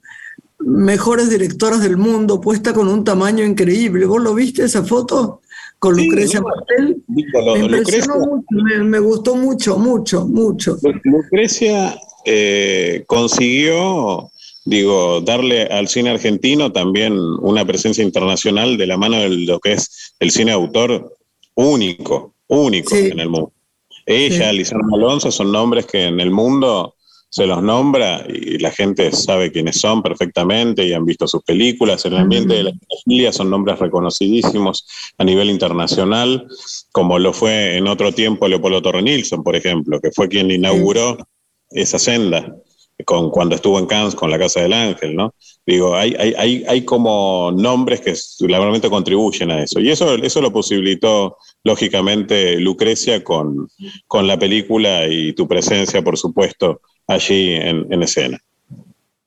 mejores 0.57 1.29
directoras 1.29 1.83
del 1.83 1.97
mundo 1.97 2.41
puesta 2.41 2.73
con 2.73 2.87
un 2.87 3.03
tamaño 3.03 3.45
increíble. 3.45 4.07
¿Vos 4.07 4.23
lo 4.23 4.33
viste 4.33 4.63
esa 4.63 4.83
foto? 4.83 5.41
Con 5.77 5.95
Sí, 5.95 6.05
Lucrecia 6.05 6.39
no. 6.39 6.47
Martel. 6.47 7.03
Me 7.09 7.21
Lucrecia, 7.23 7.77
impresionó 7.77 8.15
mucho, 8.25 8.45
me, 8.49 8.83
me 8.85 8.99
gustó 8.99 9.35
mucho, 9.35 9.77
mucho, 9.77 10.25
mucho. 10.25 10.77
Lu- 10.81 10.99
Lucrecia 11.03 11.95
eh, 12.25 13.03
consiguió, 13.05 14.31
digo, 14.65 15.21
darle 15.21 15.63
al 15.63 15.87
cine 15.87 16.09
argentino 16.11 16.71
también 16.71 17.13
una 17.41 17.65
presencia 17.65 18.03
internacional 18.03 18.77
de 18.77 18.87
la 18.87 18.97
mano 18.97 19.19
de 19.19 19.29
lo 19.29 19.59
que 19.59 19.73
es 19.73 20.15
el 20.19 20.31
cine 20.31 20.51
autor 20.51 21.17
único, 21.55 22.33
único 22.47 22.95
Sí. 22.95 23.09
en 23.11 23.19
el 23.19 23.29
mundo. 23.29 23.51
Ella, 24.05 24.51
Sí. 24.51 24.73
Alonso, 24.93 25.31
son 25.31 25.51
nombres 25.51 25.85
que 25.85 26.05
en 26.05 26.19
el 26.19 26.31
mundo 26.31 26.95
se 27.29 27.47
los 27.47 27.63
nombra 27.63 28.25
y 28.29 28.59
la 28.59 28.69
gente 28.69 29.11
sabe 29.11 29.51
quiénes 29.51 29.79
son 29.79 30.03
perfectamente 30.03 30.85
y 30.85 30.93
han 30.93 31.03
visto 31.03 31.27
sus 31.27 31.41
películas. 31.43 32.05
En 32.05 32.13
el 32.13 32.19
ambiente 32.19 32.53
de 32.53 32.63
la 32.63 32.73
familia 33.03 33.31
son 33.31 33.49
nombres 33.49 33.79
reconocidísimos 33.79 34.85
a 35.17 35.23
nivel 35.23 35.49
internacional, 35.49 36.47
como 36.91 37.17
lo 37.17 37.33
fue 37.33 37.77
en 37.77 37.87
otro 37.87 38.11
tiempo 38.11 38.47
Leopoldo 38.47 38.83
Torre 38.83 39.01
Nilsson, 39.01 39.41
por 39.41 39.55
ejemplo, 39.55 39.99
que 39.99 40.11
fue 40.11 40.27
quien 40.29 40.51
inauguró 40.51 41.17
esa 41.71 41.97
senda 41.97 42.55
con, 43.03 43.29
cuando 43.29 43.55
estuvo 43.55 43.79
en 43.79 43.85
Cannes 43.85 44.15
con 44.15 44.31
la 44.31 44.39
Casa 44.39 44.61
del 44.61 44.73
Ángel, 44.73 45.15
¿no? 45.15 45.33
Digo, 45.65 45.95
hay, 45.95 46.13
hay, 46.15 46.65
hay, 46.67 46.81
como 46.83 47.51
nombres 47.55 48.01
que 48.01 48.13
realmente 48.47 48.89
contribuyen 48.89 49.51
a 49.51 49.63
eso. 49.63 49.79
Y 49.79 49.89
eso, 49.89 50.15
eso 50.15 50.41
lo 50.41 50.51
posibilitó, 50.51 51.37
lógicamente, 51.63 52.59
Lucrecia 52.59 53.23
con, 53.23 53.69
con 54.07 54.27
la 54.27 54.37
película 54.37 55.07
y 55.07 55.33
tu 55.33 55.47
presencia, 55.47 56.01
por 56.01 56.17
supuesto, 56.17 56.81
allí 57.07 57.53
en, 57.53 57.87
en 57.91 58.03
escena. 58.03 58.39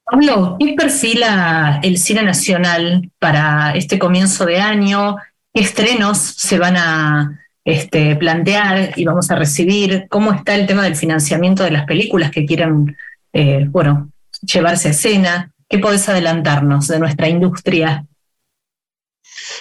Pablo, 0.09 0.57
¿qué 0.61 0.75
perfila 0.75 1.81
el 1.83 1.99
cine 1.99 2.23
nacional 2.23 3.11
para 3.19 3.73
este 3.73 3.99
comienzo 3.99 4.47
de 4.47 4.59
año? 4.59 5.17
¿Qué 5.53 5.63
estrenos 5.63 6.19
se 6.19 6.59
van 6.59 6.77
a 6.77 7.41
este, 7.65 8.15
plantear 8.15 8.93
y 8.95 9.05
vamos 9.05 9.31
a 9.33 9.35
recibir? 9.35 10.07
¿Cómo 10.09 10.33
está 10.33 10.55
el 10.55 10.69
tema 10.69 10.85
del 10.85 10.95
financiamiento 10.95 11.65
de 11.65 11.73
las 11.73 11.87
películas 11.87 12.31
que 12.31 12.47
quieran, 12.47 12.97
eh, 13.39 13.67
bueno, 13.69 14.11
llevarse 14.43 14.89
a 14.89 14.91
escena? 14.93 15.53
¿Qué 15.69 15.79
podés 15.79 16.09
adelantarnos 16.09 16.89
de 16.89 16.99
nuestra 16.99 17.29
industria? 17.29 18.07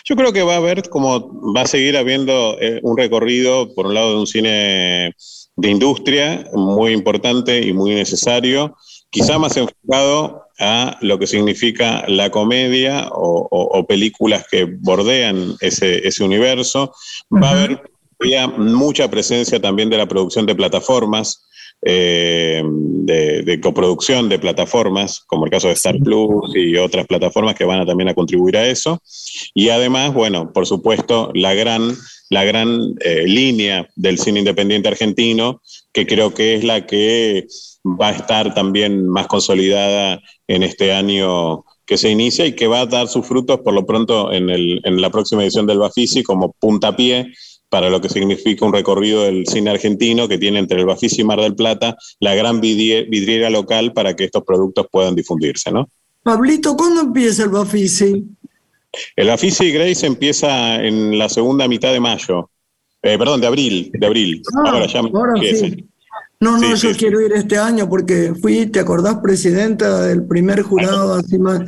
Yo 0.05 0.15
creo 0.15 0.31
que 0.31 0.43
va 0.43 0.53
a 0.53 0.57
haber, 0.57 0.87
como 0.89 1.53
va 1.53 1.61
a 1.61 1.67
seguir 1.67 1.97
habiendo 1.97 2.57
eh, 2.61 2.79
un 2.83 2.97
recorrido, 2.97 3.73
por 3.73 3.87
un 3.87 3.93
lado, 3.95 4.11
de 4.13 4.19
un 4.19 4.27
cine 4.27 5.13
de 5.57 5.69
industria 5.69 6.45
muy 6.53 6.91
importante 6.93 7.61
y 7.61 7.73
muy 7.73 7.95
necesario, 7.95 8.75
quizá 9.09 9.37
más 9.39 9.57
enfocado 9.57 10.43
a 10.59 10.97
lo 11.01 11.17
que 11.19 11.27
significa 11.27 12.05
la 12.07 12.29
comedia 12.29 13.09
o, 13.11 13.47
o- 13.51 13.79
o 13.79 13.85
películas 13.87 14.45
que 14.49 14.65
bordean 14.65 15.55
ese, 15.59 16.07
ese 16.07 16.23
universo. 16.23 16.93
Va 17.31 17.49
a 17.49 17.51
haber 17.51 17.81
mucha 18.57 19.09
presencia 19.09 19.59
también 19.61 19.89
de 19.89 19.97
la 19.97 20.07
producción 20.07 20.45
de 20.45 20.55
plataformas, 20.55 21.45
eh, 21.87 22.63
de, 22.65 23.43
de 23.43 23.61
coproducción 23.61 24.27
de 24.27 24.39
plataformas, 24.39 25.21
como 25.27 25.45
el 25.45 25.51
caso 25.51 25.67
de 25.67 25.73
Star. 25.73 25.99
Plus 25.99 26.55
y 26.55 26.75
otras 26.77 27.05
plataformas 27.05 27.55
que 27.55 27.63
van 27.63 27.79
a 27.79 27.85
también 27.85 28.09
a 28.09 28.15
contribuir 28.15 28.57
a 28.57 28.67
eso. 28.67 28.99
Y 29.53 29.69
además, 29.69 30.13
bueno, 30.13 30.51
por 30.51 30.65
supuesto, 30.65 31.31
la 31.35 31.53
gran, 31.53 31.95
la 32.29 32.43
gran 32.43 32.95
eh, 33.01 33.25
línea 33.27 33.87
del 33.95 34.17
cine 34.17 34.39
independiente 34.39 34.89
argentino, 34.89 35.61
que 35.93 36.07
creo 36.07 36.33
que 36.33 36.55
es 36.55 36.63
la 36.63 36.87
que 36.87 37.45
va 37.85 38.09
a 38.09 38.15
estar 38.15 38.55
también 38.55 39.07
más 39.07 39.27
consolidada 39.27 40.19
en 40.47 40.63
este 40.63 40.91
año 40.91 41.63
que 41.85 41.97
se 41.97 42.09
inicia 42.09 42.47
y 42.47 42.53
que 42.53 42.65
va 42.67 42.81
a 42.81 42.85
dar 42.87 43.07
sus 43.07 43.27
frutos 43.27 43.59
por 43.59 43.73
lo 43.73 43.85
pronto 43.85 44.31
en, 44.31 44.49
el, 44.49 44.81
en 44.83 44.99
la 45.01 45.11
próxima 45.11 45.43
edición 45.43 45.67
del 45.67 45.77
Bafisi 45.77 46.23
como 46.23 46.53
puntapié 46.53 47.31
para 47.69 47.89
lo 47.89 47.99
que 48.01 48.09
significa 48.09 48.65
un 48.65 48.73
recorrido 48.73 49.23
del 49.23 49.45
cine 49.47 49.71
argentino 49.71 50.27
que 50.27 50.37
tiene 50.37 50.59
entre 50.59 50.79
el 50.79 50.85
Bafisi 50.85 51.21
y 51.21 51.23
Mar 51.23 51.39
del 51.41 51.55
Plata 51.55 51.95
la 52.19 52.35
gran 52.35 52.61
vidrie- 52.61 53.07
vidriera 53.09 53.49
local 53.49 53.91
para 53.93 54.15
que 54.15 54.25
estos 54.25 54.43
productos 54.43 54.87
puedan 54.91 55.15
difundirse, 55.15 55.71
¿no? 55.71 55.89
Pablito, 56.23 56.75
¿cuándo 56.75 57.01
empieza 57.01 57.43
el 57.43 57.49
Bafisi? 57.49 58.23
El 59.15 59.27
Bafisi 59.27 59.71
Grace 59.71 60.05
empieza 60.05 60.75
en 60.83 61.17
la 61.17 61.27
segunda 61.29 61.67
mitad 61.67 61.91
de 61.91 61.99
mayo. 61.99 62.49
Eh, 63.03 63.17
perdón, 63.17 63.41
de 63.41 63.47
abril, 63.47 63.91
de 63.93 64.05
abril. 64.07 64.41
Ah, 64.55 64.71
ahora 64.71 64.87
ya 64.87 64.99
ahora 64.99 65.33
sí. 65.41 65.85
No, 66.39 66.57
no, 66.57 66.75
Sí, 66.75 66.87
yo 66.87 66.93
sí. 66.93 66.99
quiero 66.99 67.21
ir 67.21 67.31
este 67.33 67.57
año 67.57 67.87
porque 67.87 68.33
fui, 68.41 68.65
¿te 68.67 68.79
acordás, 68.79 69.17
presidenta 69.21 70.01
del 70.07 70.25
primer 70.25 70.61
jurado? 70.63 71.13
así 71.15 71.37
más, 71.37 71.61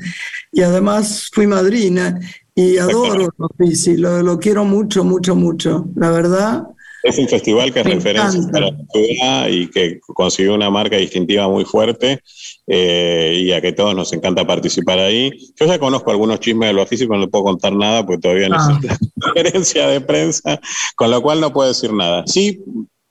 y 0.52 0.62
además 0.62 1.30
fui 1.32 1.48
madrina 1.48 2.20
y 2.58 2.78
adoro 2.78 3.30
Bafisi, 3.38 3.98
lo, 3.98 4.22
lo 4.24 4.40
quiero 4.40 4.66
mucho, 4.66 5.04
mucho, 5.04 5.36
mucho. 5.36 5.86
La 5.96 6.10
verdad, 6.12 6.64
Es 7.04 7.18
un 7.20 7.28
festival 7.30 7.72
que 7.72 7.80
es 7.82 7.86
Me 7.86 7.94
referencia 7.96 8.40
encanta. 8.40 8.52
para 8.52 8.72
la 8.72 8.86
ciudad 8.92 9.48
y 9.50 9.68
que 9.70 10.00
consiguió 10.14 10.56
una 10.56 10.70
marca 10.70 10.98
distintiva 10.98 11.48
muy 11.48 11.64
fuerte 11.66 12.20
eh, 12.66 13.40
y 13.44 13.52
a 13.52 13.62
que 13.62 13.72
todos 13.74 13.96
nos 13.96 14.12
encanta 14.12 14.46
participar 14.46 15.00
ahí. 15.00 15.32
Yo 15.60 15.66
ya 15.68 15.78
conozco 15.80 16.12
algunos 16.12 16.40
chismes 16.40 16.70
del 16.70 16.78
Bafisi, 16.78 17.06
pero 17.06 17.20
no 17.20 17.26
le 17.26 17.32
puedo 17.32 17.46
contar 17.46 17.74
nada 17.74 18.06
porque 18.06 18.22
todavía 18.22 18.50
no 18.50 18.58
Ah. 18.60 18.80
es 18.82 18.90
la 18.90 18.98
conferencia 19.22 19.88
de 19.88 20.02
prensa, 20.02 20.60
con 20.96 21.12
lo 21.12 21.22
cual 21.22 21.40
no 21.40 21.54
puedo 21.54 21.70
decir 21.70 21.94
nada. 21.94 22.24
Sí, 22.26 22.60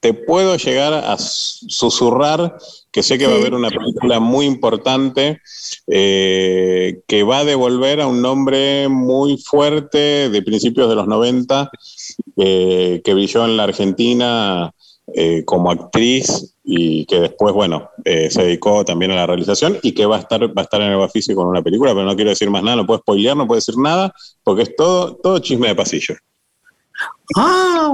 te 0.07 0.15
puedo 0.15 0.57
llegar 0.57 0.95
a 0.95 1.19
susurrar 1.19 2.57
que 2.93 3.03
sé 3.03 3.19
que 3.19 3.27
va 3.27 3.33
a 3.33 3.39
haber 3.39 3.55
una 3.55 3.71
película 3.71 4.21
muy 4.21 4.47
importante 4.47 5.41
eh, 5.89 7.01
que 7.09 7.25
va 7.25 7.41
a 7.41 7.45
devolver 7.45 8.01
a 8.01 8.07
un 8.07 8.23
nombre 8.23 8.87
muy 8.89 9.37
fuerte 9.37 10.31
de 10.31 10.43
principios 10.43 10.89
de 10.89 10.95
los 10.95 11.09
90 11.09 11.71
eh, 12.37 13.03
que 13.05 13.15
brilló 13.15 13.45
en 13.47 13.57
la 13.57 13.65
Argentina 13.65 14.73
eh, 15.13 15.43
como 15.45 15.73
actriz 15.73 16.55
y 16.63 17.05
que 17.07 17.19
después, 17.19 17.53
bueno, 17.53 17.91
se 18.05 18.43
dedicó 18.43 18.85
también 18.85 19.11
a 19.11 19.17
la 19.17 19.27
realización 19.27 19.77
y 19.83 19.91
que 19.91 20.07
va 20.07 20.19
a 20.19 20.21
estar, 20.21 20.57
va 20.57 20.63
a 20.63 20.65
estar 20.65 20.81
en 20.83 20.93
el 20.93 20.99
Bafisi 20.99 21.35
con 21.35 21.49
una 21.49 21.63
película, 21.63 21.95
pero 21.95 22.07
no 22.07 22.15
quiero 22.15 22.31
decir 22.31 22.49
más 22.49 22.63
nada, 22.63 22.77
no 22.77 22.87
puedo 22.87 23.01
spoilear, 23.01 23.37
no 23.37 23.49
puedo 23.49 23.59
decir 23.59 23.77
nada, 23.77 24.15
porque 24.45 24.63
es 24.63 24.77
todo, 24.77 25.17
todo 25.17 25.41
chisme 25.41 25.67
de 25.67 25.75
pasillo. 25.75 26.15
Ah, 27.37 27.93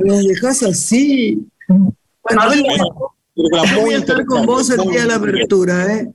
los 0.00 0.24
dejas 0.26 0.62
así. 0.62 1.46
Bueno, 1.68 2.42
yo 2.54 3.64
yo 3.74 3.80
voy 3.80 3.94
a 3.94 3.98
estar 3.98 4.24
con 4.26 4.44
vos 4.46 4.70
el 4.70 4.80
día 4.88 5.02
de 5.02 5.06
la 5.06 5.14
apertura, 5.16 5.94
¿eh? 5.94 6.08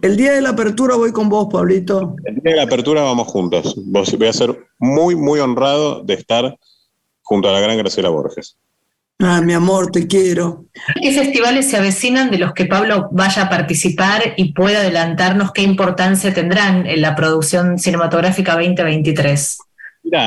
El 0.00 0.16
día 0.16 0.32
de 0.32 0.40
la 0.42 0.50
apertura 0.50 0.94
voy 0.94 1.10
con 1.12 1.28
vos, 1.28 1.48
Pablito. 1.50 2.14
El 2.24 2.36
día 2.36 2.52
de 2.52 2.56
la 2.56 2.62
apertura 2.64 3.02
vamos 3.02 3.26
juntos. 3.28 3.74
Vos- 3.84 4.16
Voy 4.16 4.28
a 4.28 4.32
ser 4.32 4.56
muy, 4.78 5.16
muy 5.16 5.40
honrado 5.40 6.02
de 6.04 6.14
estar 6.14 6.56
junto 7.22 7.48
a 7.48 7.52
la 7.52 7.60
gran 7.60 7.76
Graciela 7.78 8.08
Borges. 8.08 8.56
Ah, 9.20 9.40
mi 9.40 9.52
amor, 9.52 9.90
te 9.90 10.06
quiero. 10.06 10.66
¿Qué 11.02 11.10
festivales 11.12 11.68
se 11.68 11.76
avecinan 11.76 12.30
de 12.30 12.38
los 12.38 12.52
que 12.52 12.66
Pablo 12.66 13.08
vaya 13.10 13.42
a 13.42 13.50
participar 13.50 14.34
y 14.36 14.52
pueda 14.52 14.78
adelantarnos 14.78 15.50
qué 15.50 15.62
importancia 15.62 16.32
tendrán 16.32 16.86
en 16.86 17.02
la 17.02 17.16
producción 17.16 17.80
cinematográfica 17.80 18.52
2023? 18.54 19.58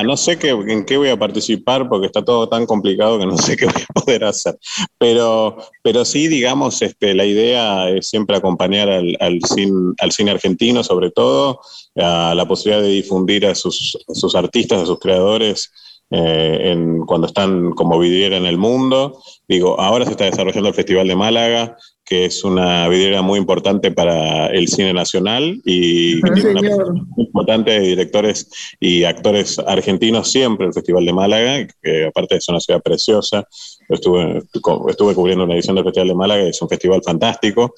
No 0.03 0.17
sé 0.17 0.37
qué, 0.37 0.49
en 0.49 0.85
qué 0.85 0.97
voy 0.97 1.09
a 1.09 1.17
participar 1.17 1.89
porque 1.89 2.07
está 2.07 2.23
todo 2.23 2.47
tan 2.47 2.65
complicado 2.65 3.17
que 3.19 3.25
no 3.25 3.37
sé 3.37 3.57
qué 3.57 3.65
voy 3.65 3.81
a 3.81 3.93
poder 4.01 4.23
hacer. 4.23 4.57
Pero, 4.97 5.57
pero 5.81 6.05
sí, 6.05 6.27
digamos, 6.27 6.81
este, 6.81 7.13
la 7.13 7.25
idea 7.25 7.89
es 7.89 8.07
siempre 8.07 8.35
acompañar 8.35 8.89
al, 8.89 9.39
cine, 9.45 10.31
argentino, 10.31 10.83
sobre 10.83 11.11
todo, 11.11 11.61
a 11.95 12.33
la 12.35 12.47
posibilidad 12.47 12.83
de 12.83 12.89
difundir 12.89 13.45
a 13.45 13.55
sus, 13.55 13.97
artistas, 14.35 14.83
a 14.83 14.85
sus 14.85 14.99
creadores. 14.99 15.71
eh, 16.13 16.75
cuando 17.05 17.27
están 17.27 17.71
como 17.71 17.97
vidriera 17.97 18.35
en 18.35 18.45
el 18.45 18.57
mundo. 18.57 19.21
Digo, 19.47 19.79
ahora 19.79 20.05
se 20.05 20.11
está 20.11 20.25
desarrollando 20.25 20.69
el 20.69 20.75
Festival 20.75 21.07
de 21.07 21.15
Málaga, 21.15 21.77
que 22.11 22.25
es 22.25 22.43
una 22.43 22.89
vidriera 22.89 23.21
muy 23.21 23.39
importante 23.39 23.89
para 23.89 24.47
el 24.47 24.67
cine 24.67 24.91
nacional 24.93 25.61
y 25.63 26.19
que 26.21 26.27
Sí, 26.35 26.41
tiene 26.41 26.75
una 26.75 26.93
muy 27.15 27.25
importante 27.25 27.71
de 27.71 27.79
directores 27.79 28.49
y 28.81 29.05
actores 29.05 29.57
argentinos 29.59 30.29
siempre 30.29 30.67
el 30.67 30.73
Festival 30.73 31.05
de 31.05 31.13
Málaga, 31.13 31.67
que 31.81 32.03
aparte 32.07 32.35
es 32.35 32.49
una 32.49 32.59
ciudad 32.59 32.81
preciosa. 32.81 33.47
Estuve, 33.87 34.41
estuve 34.89 35.15
cubriendo 35.15 35.45
una 35.45 35.53
edición 35.53 35.77
del 35.77 35.85
Festival 35.85 36.09
de 36.09 36.15
Málaga, 36.15 36.43
es 36.43 36.61
un 36.61 36.67
festival 36.67 37.01
fantástico. 37.01 37.73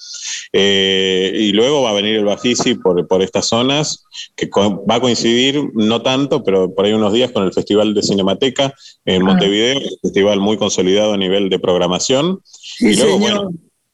Eh, 0.51 1.31
y 1.35 1.51
luego 1.51 1.83
va 1.83 1.91
a 1.91 1.93
venir 1.93 2.15
el 2.15 2.25
Bafisi 2.25 2.73
por, 2.73 3.07
por 3.07 3.21
estas 3.21 3.45
zonas, 3.47 4.03
que 4.35 4.49
co- 4.49 4.83
va 4.89 4.95
a 4.95 4.99
coincidir, 4.99 5.61
no 5.75 6.01
tanto, 6.01 6.43
pero 6.43 6.73
por 6.73 6.85
ahí 6.85 6.93
unos 6.93 7.13
días 7.13 7.29
con 7.31 7.43
el 7.43 7.53
Festival 7.53 7.93
de 7.93 8.01
Cinemateca 8.01 8.73
en 9.05 9.21
Ah. 9.21 9.25
Montevideo, 9.25 9.77
un 9.77 9.97
festival 10.01 10.39
muy 10.39 10.57
consolidado 10.57 11.13
a 11.13 11.17
nivel 11.17 11.49
de 11.49 11.59
programación. 11.59 12.39
Sí, 12.45 12.87
Y 12.93 12.95
luego, 12.95 13.19
señor. 13.19 13.19
bueno, 13.43 13.51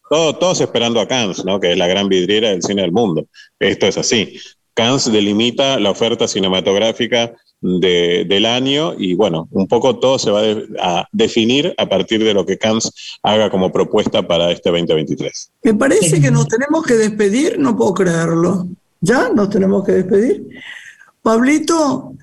todo- 0.09 0.35
todos 0.37 0.61
esperando 0.61 0.99
a 0.99 1.07
Cannes, 1.07 1.43
¿no? 1.45 1.59
que 1.59 1.71
es 1.71 1.77
la 1.77 1.87
gran 1.87 2.09
vidriera 2.09 2.49
del 2.49 2.61
cine 2.63 2.81
del 2.81 2.91
mundo. 2.91 3.25
Esto 3.59 3.85
es 3.87 3.97
así. 3.97 4.37
Cannes 4.73 5.11
delimita 5.11 5.79
la 5.79 5.91
oferta 5.91 6.27
cinematográfica 6.27 7.33
de- 7.61 8.25
del 8.27 8.45
año 8.45 8.93
y 8.97 9.15
bueno, 9.15 9.47
un 9.51 9.67
poco 9.67 9.99
todo 9.99 10.17
se 10.17 10.31
va 10.31 10.41
a 10.81 11.07
definir 11.11 11.73
a 11.77 11.87
partir 11.89 12.23
de 12.23 12.33
lo 12.33 12.45
que 12.45 12.57
Cannes 12.57 12.89
haga 13.21 13.49
como 13.49 13.71
propuesta 13.71 14.25
para 14.25 14.49
este 14.51 14.69
2023. 14.71 15.51
Me 15.63 15.73
parece 15.73 16.21
que 16.21 16.31
nos 16.31 16.47
tenemos 16.47 16.85
que 16.85 16.93
despedir, 16.93 17.59
no 17.59 17.75
puedo 17.75 17.93
creerlo. 17.93 18.67
¿Ya 19.01 19.29
nos 19.29 19.49
tenemos 19.49 19.83
que 19.85 19.91
despedir? 19.93 20.47
Pablito, 21.21 22.13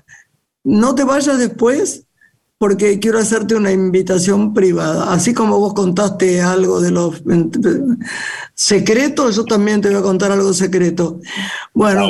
no 0.63 0.95
te 0.95 1.03
vayas 1.03 1.37
después 1.37 2.03
porque 2.57 2.99
quiero 2.99 3.19
hacerte 3.19 3.55
una 3.55 3.71
invitación 3.71 4.53
privada. 4.53 5.13
Así 5.13 5.33
como 5.33 5.59
vos 5.59 5.73
contaste 5.73 6.41
algo 6.41 6.81
de 6.81 6.91
los 6.91 7.21
secretos, 8.53 9.35
yo 9.35 9.45
también 9.45 9.81
te 9.81 9.89
voy 9.89 9.97
a 9.97 10.01
contar 10.01 10.31
algo 10.31 10.53
secreto. 10.53 11.19
Bueno, 11.73 12.09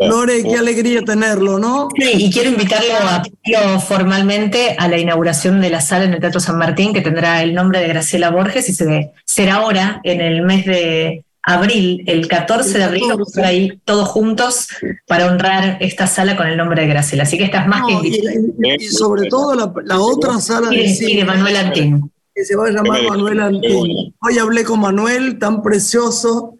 Lore, 0.00 0.42
qué 0.42 0.56
alegría 0.56 1.02
tenerlo, 1.02 1.58
¿no? 1.58 1.88
Sí, 1.96 2.10
y 2.14 2.30
quiero 2.30 2.50
invitarlo 2.50 2.94
a 2.94 3.78
formalmente 3.80 4.76
a 4.78 4.88
la 4.88 4.98
inauguración 4.98 5.60
de 5.60 5.70
la 5.70 5.80
sala 5.80 6.04
en 6.04 6.14
el 6.14 6.20
Teatro 6.20 6.40
San 6.40 6.58
Martín, 6.58 6.92
que 6.92 7.02
tendrá 7.02 7.42
el 7.42 7.54
nombre 7.54 7.80
de 7.80 7.88
Graciela 7.88 8.30
Borges 8.30 8.68
y 8.68 8.72
se, 8.72 9.12
será 9.24 9.56
ahora 9.56 10.00
en 10.04 10.20
el 10.20 10.42
mes 10.42 10.64
de 10.64 11.24
abril, 11.44 12.04
el 12.06 12.28
14 12.28 12.78
de 12.78 12.84
abril, 12.84 13.04
vamos 13.08 13.28
a 13.28 13.30
estar 13.30 13.44
ahí 13.44 13.80
todos 13.84 14.08
juntos 14.08 14.68
para 15.06 15.26
honrar 15.26 15.78
esta 15.80 16.06
sala 16.06 16.36
con 16.36 16.46
el 16.46 16.56
nombre 16.56 16.82
de 16.82 16.88
Graciela. 16.88 17.24
Así 17.24 17.36
que 17.36 17.44
estás 17.44 17.66
más 17.66 17.82
que 17.86 17.94
No, 17.94 18.04
y, 18.04 18.06
invitado. 18.08 18.74
y 18.78 18.88
sobre 18.88 19.28
todo 19.28 19.54
la, 19.54 19.72
la 19.84 20.00
otra 20.00 20.38
sala 20.40 20.72
Y 20.72 20.78
de 20.78 20.88
cine 20.88 21.20
de 21.20 21.24
Manuel 21.24 21.56
Antín. 21.56 22.10
que 22.34 22.44
se 22.44 22.54
va 22.56 22.66
a 22.66 22.70
llamar 22.70 23.02
Manuel 23.08 23.40
Antín. 23.40 24.14
Hoy 24.20 24.38
hablé 24.38 24.64
con 24.64 24.80
Manuel, 24.80 25.38
tan 25.38 25.62
precioso, 25.62 26.54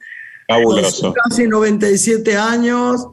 Fabuloso. 0.49 1.15
casi 1.15 1.47
97 1.47 2.37
años, 2.37 3.07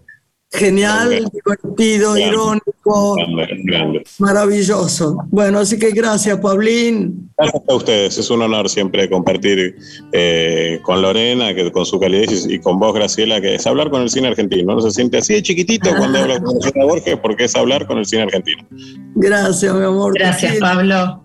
genial, 0.51 1.29
divertido, 1.31 2.17
irónico, 2.17 2.73
Grande, 3.15 3.47
grande. 3.63 4.03
maravilloso. 4.19 5.17
Bueno, 5.29 5.59
así 5.59 5.77
que 5.77 5.91
gracias, 5.91 6.37
Pablín. 6.39 7.29
Gracias 7.37 7.63
a 7.67 7.75
ustedes, 7.75 8.17
es 8.17 8.29
un 8.29 8.41
honor 8.41 8.69
siempre 8.69 9.09
compartir 9.09 9.75
eh, 10.11 10.79
con 10.83 11.01
Lorena, 11.01 11.53
que 11.53 11.71
con 11.71 11.85
su 11.85 11.99
calidez, 11.99 12.47
y, 12.49 12.59
con 12.59 12.79
vos, 12.79 12.93
Graciela, 12.93 13.39
que 13.41 13.55
es 13.55 13.67
hablar 13.67 13.89
con 13.89 14.01
el 14.01 14.09
cine 14.09 14.27
argentino. 14.27 14.75
No 14.75 14.81
se 14.81 14.91
siente 14.91 15.17
así 15.17 15.33
de 15.33 15.43
chiquitito 15.43 15.89
cuando 15.97 16.19
hablo 16.19 16.41
con 16.41 16.59
Graciela 16.59 16.85
Borges, 16.85 17.17
porque 17.21 17.45
es 17.45 17.55
hablar 17.55 17.85
con 17.87 17.97
el 17.97 18.05
cine 18.05 18.23
argentino. 18.23 18.67
Gracias, 19.15 19.73
mi 19.73 19.83
amor. 19.83 20.13
Gracias. 20.13 20.57
Pablo. 20.57 21.23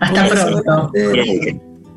Hasta 0.00 0.28
pronto. 0.28 0.92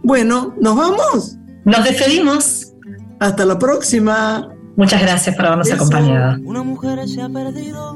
Bueno, 0.03 0.53
nos 0.59 0.75
vamos. 0.75 1.37
Nos 1.65 1.83
despedimos. 1.83 2.73
Hasta 3.19 3.45
la 3.45 3.57
próxima. 3.57 4.49
Muchas 4.75 5.01
gracias 5.01 5.35
por 5.35 5.45
habernos 5.45 5.67
Eso. 5.67 5.75
acompañado. 5.77 6.41
Una 6.43 6.63
mujer 6.63 7.07
se 7.07 7.21
ha 7.21 7.29
perdido. 7.29 7.95